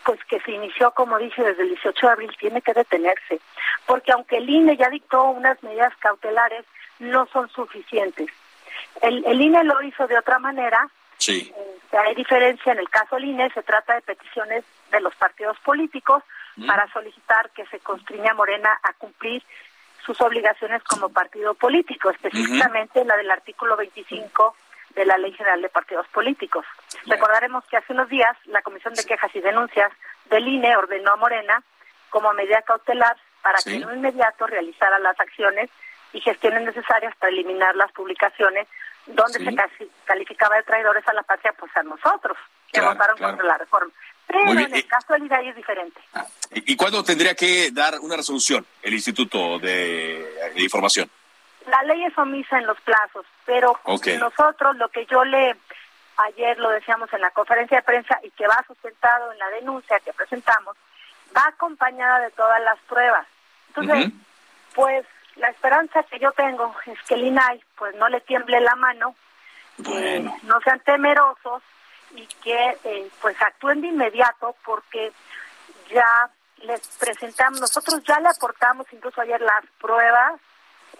pues 0.06 0.24
que 0.26 0.40
se 0.40 0.52
inició, 0.52 0.92
como 0.92 1.18
dije, 1.18 1.44
desde 1.44 1.64
el 1.64 1.70
18 1.70 2.08
de 2.08 2.14
abril, 2.14 2.36
tiene 2.40 2.62
que 2.62 2.74
detenerse, 2.74 3.40
porque 3.86 4.12
aunque 4.12 4.38
el 4.38 4.50
INE 4.50 4.78
ya 4.78 4.90
dictó 4.90 5.26
unas 5.26 5.62
medidas 5.64 5.96
cautelares, 5.98 6.66
no 7.00 7.28
son 7.28 7.50
suficientes. 7.50 8.28
El, 9.02 9.26
el 9.26 9.42
INE 9.42 9.64
lo 9.64 9.82
hizo 9.82 10.08
de 10.08 10.18
otra 10.18 10.40
manera. 10.40 10.88
Sí. 11.18 11.54
Eh, 11.56 11.98
hay 11.98 12.16
diferencia 12.16 12.72
en 12.72 12.80
el 12.80 12.90
caso 12.90 13.16
del 13.16 13.26
INE, 13.26 13.52
se 13.52 13.64
trata 13.64 13.96
de 13.96 14.02
peticiones 14.02 14.64
de 14.92 15.02
los 15.02 15.14
partidos 15.16 15.58
políticos 15.60 16.24
para 16.68 16.92
solicitar 16.92 17.50
que 17.52 17.66
se 17.68 17.80
constriña 17.80 18.34
Morena 18.34 18.78
a 18.84 18.94
cumplir 18.94 19.44
sus 20.06 20.20
obligaciones 20.22 20.84
como 20.84 21.10
partido 21.10 21.54
político, 21.54 22.10
específicamente 22.10 23.06
la 23.06 23.16
del 23.18 23.32
artículo 23.32 23.78
25 23.78 24.56
de 24.96 25.06
la 25.06 25.18
Ley 25.18 25.32
General 25.34 25.62
de 25.62 25.70
Partidos 25.70 26.08
Políticos. 26.10 26.66
Recordaremos 27.06 27.64
que 27.66 27.78
hace 27.78 27.94
unos 27.94 28.10
días 28.10 28.36
la 28.46 28.62
Comisión 28.62 28.94
de 28.94 29.04
Quejas 29.04 29.32
y 29.36 29.42
Denuncias 29.42 29.92
del 30.30 30.48
INE 30.48 30.76
ordenó 30.76 31.14
a 31.14 31.18
Morena 31.18 31.64
como 32.10 32.34
medida 32.34 32.62
cautelar 32.62 33.16
para 33.42 33.60
que 33.60 33.76
en 33.76 33.86
un 33.86 33.96
inmediato 33.96 34.48
realizara 34.48 35.00
las 35.00 35.20
acciones 35.20 35.70
y 36.14 36.22
gestiones 36.22 36.64
necesarias 36.64 37.16
para 37.18 37.32
eliminar 37.32 37.76
las 37.76 37.92
publicaciones 37.92 38.68
donde 39.08 39.40
se 39.40 39.88
calificaba 40.06 40.58
de 40.58 40.64
traidores 40.64 41.08
a 41.08 41.14
la 41.14 41.24
patria, 41.24 41.54
pues 41.58 41.72
a 41.76 41.84
nosotros, 41.84 42.38
que 42.72 42.82
votaron 42.82 43.18
contra 43.18 43.46
la 43.46 43.58
reforma. 43.58 43.92
Pero 44.28 44.60
en 44.60 44.74
el 44.74 44.88
caso 44.88 45.14
del 45.14 45.26
IDAI 45.26 45.50
es 45.50 45.56
diferente. 45.56 46.00
Ah, 46.14 46.26
¿Y, 46.52 46.76
cuándo 46.76 47.04
tendría 47.04 47.34
que 47.34 47.72
dar 47.72 48.00
una 48.00 48.16
resolución 48.16 48.66
el 48.82 48.94
Instituto 48.94 49.60
de 49.60 50.54
Información? 50.58 51.10
La 51.68 51.84
ley 51.84 52.04
es 52.06 52.18
omisa 52.18 52.58
en 52.58 52.66
los 52.66 52.80
plazos, 52.82 53.26
pero 53.46 53.80
nosotros 54.20 54.76
lo 54.78 54.90
que 54.90 55.06
yo 55.06 55.24
le 55.24 55.56
ayer 56.18 56.58
lo 56.60 56.70
decíamos 56.70 57.12
en 57.14 57.22
la 57.22 57.32
conferencia 57.32 57.78
de 57.78 57.84
prensa 57.84 58.20
y 58.24 58.30
que 58.32 58.48
va 58.48 58.64
sustentado 58.68 59.32
en 59.32 59.40
la 59.40 59.50
denuncia 59.50 60.00
que 60.00 60.14
presentamos, 60.14 60.76
va 61.36 61.48
acompañada 61.48 62.20
de 62.20 62.32
todas 62.32 62.62
las 62.62 62.78
pruebas. 62.82 63.26
Entonces, 63.70 64.12
pues 64.76 65.06
la 65.36 65.50
esperanza 65.50 66.04
que 66.04 66.20
yo 66.20 66.32
tengo 66.34 66.76
es 66.86 67.02
que 67.04 67.16
el 67.16 67.26
INAI 67.26 67.64
pues 67.76 67.96
no 67.96 68.10
le 68.10 68.22
tiemble 68.22 68.60
la 68.60 68.76
mano, 68.76 69.16
que 69.84 70.30
no 70.44 70.60
sean 70.62 70.80
temerosos 70.82 71.64
y 72.14 72.28
que 72.44 72.78
eh, 72.84 73.10
pues 73.22 73.42
actúen 73.42 73.82
de 73.82 73.88
inmediato 73.88 74.56
porque 74.66 75.12
ya 75.90 76.30
les 76.58 76.82
presentamos, 77.00 77.60
nosotros 77.62 78.04
ya 78.04 78.20
le 78.20 78.30
aportamos 78.30 78.86
incluso 78.92 79.22
ayer 79.22 79.42
las 79.42 79.66
pruebas 79.80 80.40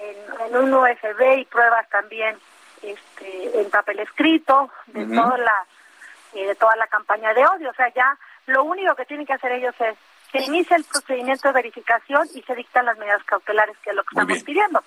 en, 0.02 0.56
un 0.56 0.74
USB 0.74 1.40
y 1.40 1.46
pruebas 1.46 1.88
también 1.90 2.38
este, 2.82 3.62
en 3.62 3.70
papel 3.70 4.00
escrito 4.00 4.70
de 4.88 5.06
toda 5.06 5.38
la 5.38 5.66
eh, 6.34 6.48
de 6.48 6.56
toda 6.56 6.76
la 6.78 6.88
campaña 6.88 7.34
de 7.34 7.46
odio. 7.46 7.70
O 7.70 7.74
sea, 7.74 7.90
ya 7.94 8.18
lo 8.48 8.64
único 8.64 8.96
que 8.96 9.06
tienen 9.06 9.26
que 9.26 9.34
hacer 9.34 9.52
ellos 9.52 9.76
es 9.80 9.98
que 10.32 10.42
inicie 10.44 10.78
el 10.78 10.86
procedimiento 10.86 11.50
de 11.50 11.54
verificación 11.54 12.28
y 12.34 12.42
se 12.44 12.56
dictan 12.56 12.86
las 12.86 12.98
medidas 12.98 13.24
cautelares, 13.26 13.78
que 13.80 13.90
es 13.90 13.96
lo 13.96 14.04
que 14.04 14.14
estamos 14.14 14.44
pidiendo. 14.44 14.84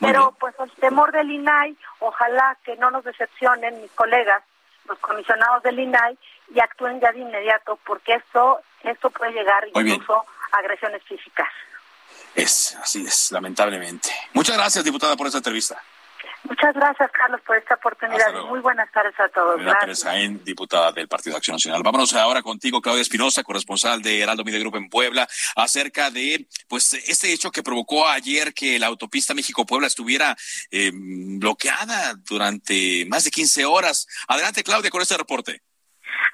Pero 0.00 0.34
pues 0.38 0.54
el 0.60 0.70
temor 0.72 1.12
del 1.12 1.30
INAI, 1.30 1.76
ojalá 2.00 2.56
que 2.64 2.76
no 2.76 2.90
nos 2.90 3.04
decepcionen 3.04 3.80
mis 3.80 3.90
colegas, 3.92 4.42
los 4.88 4.98
comisionados 4.98 5.62
del 5.62 5.78
INAI, 5.78 6.18
y 6.54 6.60
actúen 6.60 7.00
ya 7.00 7.12
de 7.12 7.20
inmediato, 7.20 7.78
porque 7.84 8.14
esto, 8.14 8.60
esto 8.82 9.10
puede 9.10 9.32
llegar 9.32 9.66
incluso 9.68 10.24
a 10.52 10.58
agresiones 10.58 11.02
físicas. 11.04 11.48
Es, 12.34 12.76
así 12.82 13.04
es, 13.06 13.30
lamentablemente. 13.32 14.10
Muchas 14.32 14.56
gracias, 14.56 14.84
diputada, 14.84 15.16
por 15.16 15.26
esta 15.26 15.38
entrevista. 15.38 15.80
Muchas 16.44 16.74
gracias, 16.74 17.10
Carlos, 17.10 17.40
por 17.46 17.56
esta 17.56 17.74
oportunidad. 17.74 18.34
Muy 18.48 18.60
buenas 18.60 18.90
tardes 18.92 19.18
a 19.18 19.28
todos. 19.30 19.58
Gracias. 19.58 20.04
diputada 20.44 20.92
del 20.92 21.08
Partido 21.08 21.36
Acción 21.36 21.54
Nacional. 21.54 21.82
Vámonos 21.82 22.12
ahora 22.12 22.42
contigo, 22.42 22.82
Claudia 22.82 23.00
Espinosa, 23.00 23.42
corresponsal 23.42 24.02
de 24.02 24.20
Heraldo 24.20 24.44
Media 24.44 24.60
Group 24.60 24.76
en 24.76 24.90
Puebla, 24.90 25.26
acerca 25.56 26.10
de 26.10 26.46
pues 26.68 26.92
este 26.92 27.32
hecho 27.32 27.50
que 27.50 27.62
provocó 27.62 28.06
ayer 28.06 28.52
que 28.52 28.78
la 28.78 28.88
autopista 28.88 29.32
México-Puebla 29.32 29.86
estuviera 29.86 30.36
eh, 30.70 30.90
bloqueada 30.92 32.14
durante 32.14 33.06
más 33.08 33.24
de 33.24 33.30
15 33.30 33.64
horas. 33.64 34.06
Adelante, 34.28 34.62
Claudia, 34.62 34.90
con 34.90 35.00
este 35.00 35.16
reporte. 35.16 35.62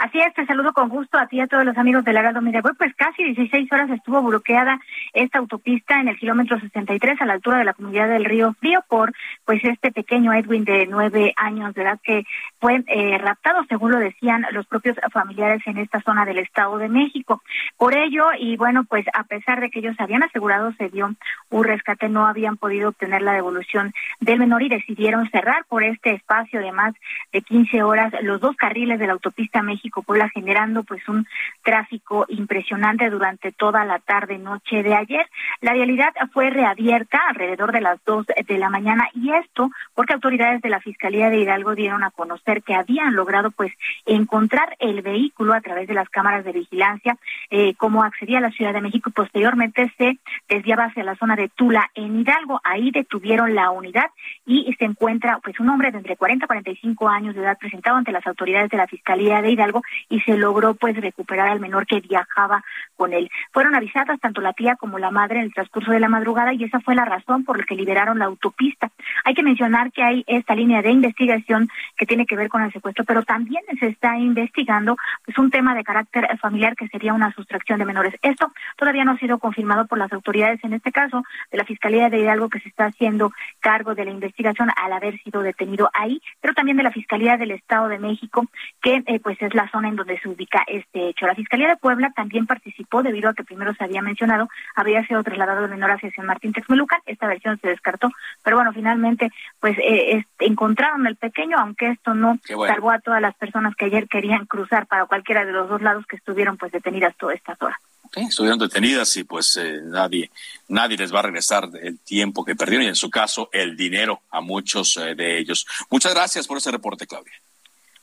Así 0.00 0.18
es, 0.18 0.32
te 0.32 0.46
saludo 0.46 0.72
con 0.72 0.88
gusto 0.88 1.18
a 1.18 1.26
ti 1.26 1.36
y 1.36 1.40
a 1.40 1.46
todos 1.46 1.62
los 1.62 1.76
amigos 1.76 2.06
de 2.06 2.14
la 2.14 2.20
Heraldo 2.20 2.40
Media 2.40 2.62
Pues 2.62 2.94
casi 2.96 3.22
16 3.22 3.70
horas 3.70 3.90
estuvo 3.90 4.22
bloqueada 4.22 4.80
esta 5.12 5.38
autopista 5.38 6.00
en 6.00 6.08
el 6.08 6.18
kilómetro 6.18 6.58
63 6.58 7.20
a 7.20 7.26
la 7.26 7.34
altura 7.34 7.58
de 7.58 7.66
la 7.66 7.74
comunidad 7.74 8.08
del 8.08 8.24
Río 8.24 8.54
Frío 8.54 8.82
por 8.88 9.12
pues 9.44 9.62
este 9.62 9.92
pequeño 9.92 10.32
Edwin 10.32 10.64
de 10.64 10.86
nueve 10.86 11.34
años 11.36 11.74
de 11.74 11.82
edad 11.82 12.00
que 12.02 12.24
fue 12.58 12.82
eh, 12.86 13.18
raptado, 13.18 13.62
según 13.68 13.90
lo 13.90 13.98
decían 13.98 14.46
los 14.52 14.66
propios 14.66 14.96
familiares 15.12 15.60
en 15.66 15.76
esta 15.76 16.00
zona 16.00 16.24
del 16.24 16.38
Estado 16.38 16.78
de 16.78 16.88
México. 16.88 17.42
Por 17.76 17.94
ello, 17.94 18.24
y 18.38 18.56
bueno, 18.56 18.84
pues 18.84 19.04
a 19.12 19.24
pesar 19.24 19.60
de 19.60 19.68
que 19.68 19.80
ellos 19.80 19.96
habían 19.98 20.22
asegurado 20.22 20.72
se 20.78 20.88
dio 20.88 21.14
un 21.50 21.64
rescate, 21.64 22.08
no 22.08 22.26
habían 22.26 22.56
podido 22.56 22.88
obtener 22.88 23.20
la 23.20 23.34
devolución 23.34 23.92
del 24.20 24.38
menor 24.38 24.62
y 24.62 24.70
decidieron 24.70 25.28
cerrar 25.30 25.66
por 25.68 25.82
este 25.82 26.12
espacio 26.12 26.60
de 26.60 26.72
más 26.72 26.94
de 27.32 27.42
15 27.42 27.82
horas 27.82 28.14
los 28.22 28.40
dos 28.40 28.56
carriles 28.56 28.98
de 28.98 29.06
la 29.06 29.12
autopista 29.12 29.60
México-Puebla, 29.90 30.30
generando 30.32 30.84
pues 30.84 31.06
un 31.08 31.26
tráfico 31.62 32.24
impresionante 32.28 33.10
durante 33.10 33.52
toda 33.52 33.84
la 33.84 33.98
tarde, 33.98 34.38
noche 34.38 34.82
de 34.82 34.94
ayer. 34.94 35.26
La 35.60 35.72
realidad 35.72 36.12
fue 36.32 36.50
reabierta 36.50 37.18
alrededor 37.28 37.72
de 37.72 37.80
las 37.80 38.02
dos 38.04 38.26
de 38.26 38.58
la 38.58 38.70
mañana 38.70 39.08
y 39.14 39.32
esto 39.32 39.70
porque 39.94 40.14
autoridades 40.14 40.62
de 40.62 40.68
la 40.68 40.80
Fiscalía 40.80 41.28
de 41.28 41.38
Hidalgo 41.38 41.74
dieron 41.74 42.04
a 42.04 42.10
conocer 42.10 42.62
que 42.62 42.74
habían 42.74 43.14
logrado 43.14 43.50
pues 43.50 43.72
encontrar 44.06 44.76
el 44.78 45.02
vehículo 45.02 45.54
a 45.54 45.60
través 45.60 45.88
de 45.88 45.94
las 45.94 46.08
cámaras 46.08 46.44
de 46.44 46.52
vigilancia, 46.52 47.16
eh, 47.50 47.74
como 47.74 48.04
accedía 48.04 48.38
a 48.38 48.42
la 48.42 48.50
Ciudad 48.50 48.72
de 48.72 48.80
México 48.80 49.10
y 49.10 49.12
posteriormente 49.12 49.92
se 49.98 50.18
desviaba 50.48 50.84
hacia 50.84 51.04
la 51.04 51.16
zona 51.16 51.34
de 51.36 51.48
Tula 51.48 51.90
en 51.94 52.20
Hidalgo. 52.20 52.60
Ahí 52.62 52.90
detuvieron 52.90 53.54
la 53.54 53.70
unidad 53.70 54.10
y 54.46 54.72
se 54.78 54.84
encuentra 54.84 55.40
pues 55.42 55.58
un 55.58 55.68
hombre 55.68 55.90
de 55.90 55.98
entre 55.98 56.16
40 56.16 56.44
y 56.44 56.46
45 56.46 57.08
años 57.08 57.34
de 57.34 57.42
edad 57.42 57.58
presentado 57.58 57.96
ante 57.96 58.12
las 58.12 58.26
autoridades 58.26 58.70
de 58.70 58.76
la 58.76 58.86
Fiscalía 58.86 59.42
de 59.42 59.50
Hidalgo 59.50 59.79
y 60.08 60.20
se 60.20 60.36
logró 60.36 60.74
pues 60.74 60.96
recuperar 60.96 61.48
al 61.48 61.60
menor 61.60 61.86
que 61.86 62.00
viajaba 62.00 62.62
con 62.96 63.12
él. 63.12 63.30
Fueron 63.52 63.74
avisadas 63.74 64.20
tanto 64.20 64.40
la 64.40 64.52
tía 64.52 64.76
como 64.76 64.98
la 64.98 65.10
madre 65.10 65.38
en 65.38 65.44
el 65.44 65.54
transcurso 65.54 65.90
de 65.90 66.00
la 66.00 66.08
madrugada 66.08 66.52
y 66.52 66.64
esa 66.64 66.80
fue 66.80 66.94
la 66.94 67.04
razón 67.04 67.44
por 67.44 67.58
la 67.58 67.64
que 67.64 67.74
liberaron 67.74 68.18
la 68.18 68.26
autopista. 68.26 68.90
Hay 69.24 69.34
que 69.34 69.42
mencionar 69.42 69.92
que 69.92 70.02
hay 70.02 70.24
esta 70.26 70.54
línea 70.54 70.82
de 70.82 70.90
investigación 70.90 71.68
que 71.96 72.06
tiene 72.06 72.26
que 72.26 72.36
ver 72.36 72.48
con 72.48 72.62
el 72.62 72.72
secuestro, 72.72 73.04
pero 73.04 73.22
también 73.22 73.62
se 73.78 73.86
está 73.86 74.18
investigando 74.18 74.96
pues 75.24 75.38
un 75.38 75.50
tema 75.50 75.74
de 75.74 75.84
carácter 75.84 76.26
familiar 76.38 76.76
que 76.76 76.88
sería 76.88 77.14
una 77.14 77.32
sustracción 77.32 77.78
de 77.78 77.84
menores. 77.84 78.14
Esto 78.22 78.52
todavía 78.76 79.04
no 79.04 79.12
ha 79.12 79.18
sido 79.18 79.38
confirmado 79.38 79.86
por 79.86 79.98
las 79.98 80.12
autoridades 80.12 80.62
en 80.64 80.74
este 80.74 80.92
caso 80.92 81.22
de 81.50 81.58
la 81.58 81.64
Fiscalía 81.64 82.10
de 82.10 82.18
Hidalgo 82.20 82.48
que 82.48 82.60
se 82.60 82.68
está 82.68 82.86
haciendo 82.86 83.32
cargo 83.60 83.94
de 83.94 84.04
la 84.04 84.10
investigación 84.10 84.68
al 84.76 84.92
haber 84.92 85.18
sido 85.22 85.42
detenido 85.42 85.90
ahí, 85.94 86.20
pero 86.40 86.54
también 86.54 86.76
de 86.76 86.82
la 86.82 86.92
Fiscalía 86.92 87.36
del 87.36 87.52
Estado 87.52 87.88
de 87.88 87.98
México 87.98 88.46
que 88.82 89.02
eh, 89.06 89.20
pues 89.20 89.40
es 89.40 89.54
la 89.54 89.69
zona 89.70 89.88
en 89.88 89.96
donde 89.96 90.18
se 90.18 90.28
ubica 90.28 90.62
este 90.66 91.08
hecho. 91.08 91.26
La 91.26 91.34
Fiscalía 91.34 91.68
de 91.68 91.76
Puebla 91.76 92.12
también 92.14 92.46
participó 92.46 93.02
debido 93.02 93.30
a 93.30 93.34
que 93.34 93.44
primero 93.44 93.74
se 93.74 93.84
había 93.84 94.02
mencionado 94.02 94.48
había 94.74 95.06
sido 95.06 95.22
trasladado 95.22 95.64
el 95.64 95.70
menor 95.70 95.92
hacia 95.92 96.10
San 96.12 96.26
Martín 96.26 96.52
Texmelucan. 96.52 97.00
Esta 97.06 97.26
versión 97.26 97.58
se 97.60 97.68
descartó, 97.68 98.10
pero 98.42 98.56
bueno, 98.56 98.72
finalmente 98.72 99.30
pues 99.60 99.76
eh, 99.78 100.24
encontraron 100.38 101.06
el 101.06 101.16
pequeño, 101.16 101.56
aunque 101.58 101.90
esto 101.90 102.14
no 102.14 102.38
salvó 102.44 102.90
a 102.90 103.00
todas 103.00 103.20
las 103.20 103.34
personas 103.36 103.74
que 103.74 103.86
ayer 103.86 104.08
querían 104.08 104.46
cruzar 104.46 104.86
para 104.86 105.06
cualquiera 105.06 105.44
de 105.44 105.52
los 105.52 105.68
dos 105.68 105.82
lados 105.82 106.06
que 106.06 106.16
estuvieron 106.16 106.56
pues 106.56 106.72
detenidas 106.72 107.16
toda 107.16 107.34
esta 107.34 107.56
horas. 107.60 107.78
estuvieron 108.14 108.58
detenidas 108.58 109.16
y 109.16 109.24
pues 109.24 109.56
eh, 109.56 109.80
nadie 109.84 110.30
nadie 110.68 110.96
les 110.96 111.14
va 111.14 111.20
a 111.20 111.22
regresar 111.22 111.68
el 111.82 111.98
tiempo 112.00 112.44
que 112.44 112.56
perdieron 112.56 112.86
y 112.86 112.88
en 112.88 112.94
su 112.94 113.10
caso 113.10 113.48
el 113.52 113.76
dinero 113.76 114.20
a 114.30 114.40
muchos 114.40 114.96
eh, 114.96 115.14
de 115.14 115.38
ellos. 115.38 115.66
Muchas 115.90 116.14
gracias 116.14 116.46
por 116.46 116.58
ese 116.58 116.70
reporte, 116.70 117.06
Claudia. 117.06 117.32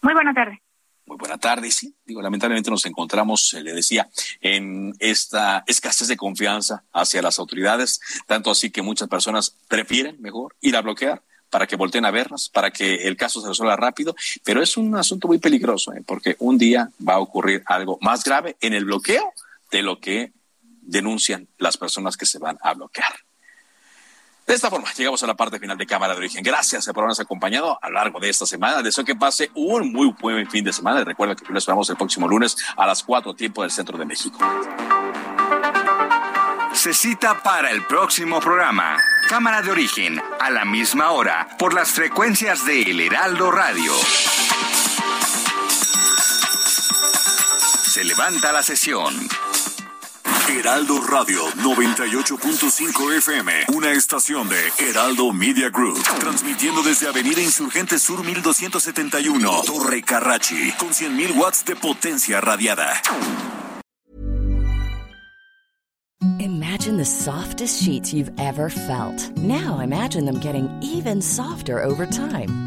Muy 0.02 0.14
buena 0.14 0.34
tarde. 0.34 0.62
Muy 1.08 1.16
buena 1.18 1.38
tarde, 1.38 1.72
sí. 1.72 1.96
Digo, 2.06 2.22
lamentablemente 2.22 2.70
nos 2.70 2.86
encontramos, 2.86 3.54
le 3.54 3.74
decía, 3.74 4.10
en 4.42 4.94
esta 5.00 5.64
escasez 5.66 6.10
de 6.10 6.18
confianza 6.18 6.84
hacia 6.92 7.22
las 7.22 7.40
autoridades, 7.40 8.02
tanto 8.28 8.52
así 8.52 8.70
que 8.70 8.82
muchas 8.82 9.08
personas 9.08 9.56
prefieren 9.70 10.22
mejor 10.22 10.56
ir 10.60 10.76
a 10.76 10.82
bloquear 10.82 11.24
para 11.50 11.66
que 11.66 11.78
volteen 11.78 12.04
a 12.04 12.12
vernos, 12.12 12.50
para 12.50 12.72
que 12.72 13.08
el 13.08 13.16
caso 13.16 13.40
se 13.40 13.48
resuelva 13.48 13.78
rápido, 13.78 14.18
pero 14.44 14.62
es 14.62 14.76
un 14.76 14.94
asunto 14.98 15.30
muy 15.30 15.38
peligroso, 15.38 15.94
¿eh? 15.94 16.04
porque 16.06 16.36
un 16.40 16.58
día 16.58 16.92
va 17.08 17.14
a 17.14 17.20
ocurrir 17.20 17.64
algo 17.68 17.98
más 18.02 18.26
grave 18.26 18.58
en 18.60 18.74
el 18.74 18.84
bloqueo 18.84 19.32
de 19.72 19.84
lo 19.84 20.02
que 20.02 20.34
denuncian 20.82 21.48
las 21.58 21.78
personas 21.78 22.18
que 22.18 22.26
se 22.26 22.38
van 22.38 22.58
a 22.62 22.74
bloquear. 22.74 23.27
De 24.48 24.54
esta 24.54 24.70
forma, 24.70 24.90
llegamos 24.94 25.22
a 25.22 25.28
la 25.28 25.34
parte 25.36 25.60
final 25.60 25.78
de 25.78 25.86
Cámara 25.86 26.14
de 26.14 26.20
Origen. 26.20 26.42
Gracias 26.42 26.86
por 26.86 27.00
habernos 27.00 27.20
acompañado 27.20 27.78
a 27.82 27.90
lo 27.90 27.96
largo 27.96 28.18
de 28.18 28.30
esta 28.30 28.46
semana. 28.46 28.82
Deseo 28.82 29.04
que 29.04 29.14
pase 29.14 29.52
un 29.56 29.92
muy 29.92 30.16
buen 30.22 30.50
fin 30.50 30.64
de 30.64 30.72
semana. 30.72 31.04
Recuerda 31.04 31.36
que 31.36 31.52
lo 31.52 31.60
esperamos 31.60 31.90
el 31.90 31.98
próximo 31.98 32.30
lunes 32.30 32.56
a 32.78 32.88
las 32.88 33.04
4 33.04 33.34
tiempo 33.34 33.64
del 33.64 33.72
centro 33.72 33.98
de 33.98 34.06
México. 34.06 34.40
Se 36.72 36.94
cita 36.94 37.44
para 37.44 37.72
el 37.72 37.86
próximo 37.88 38.40
programa. 38.40 38.98
Cámara 39.28 39.62
de 39.62 39.70
Origen, 39.70 40.22
a 40.40 40.50
la 40.50 40.64
misma 40.64 41.12
hora, 41.12 41.50
por 41.60 41.74
las 41.74 41.92
frecuencias 41.92 42.66
de 42.66 42.84
El 42.84 43.02
Heraldo 43.02 43.52
Radio. 43.52 43.92
Se 47.84 48.06
levanta 48.06 48.54
la 48.54 48.64
sesión. 48.64 49.28
Heraldo 50.50 51.02
Radio 51.02 51.42
98.5 51.58 53.18
FM, 53.18 53.52
una 53.76 53.92
estación 53.92 54.48
de 54.48 54.58
Heraldo 54.80 55.34
Media 55.34 55.70
Group, 55.70 56.02
transmitiendo 56.20 56.82
desde 56.82 57.10
Avenida 57.10 57.42
Insurgente 57.42 58.00
Sur 58.00 58.24
1271, 58.24 59.64
Torre 59.66 60.02
Carrachi, 60.02 60.72
con 60.80 60.90
100.000 60.90 61.36
watts 61.38 61.66
de 61.66 61.76
potencia 61.76 62.40
radiada. 62.40 63.02
Imagine 66.40 66.98
the 66.98 67.06
softest 67.06 67.84
sheets 67.84 68.14
you've 68.14 68.32
ever 68.40 68.70
felt. 68.70 69.38
Now 69.38 69.80
imagine 69.80 70.26
them 70.26 70.40
getting 70.40 70.70
even 70.82 71.22
softer 71.22 71.84
over 71.84 72.06
time. 72.06 72.67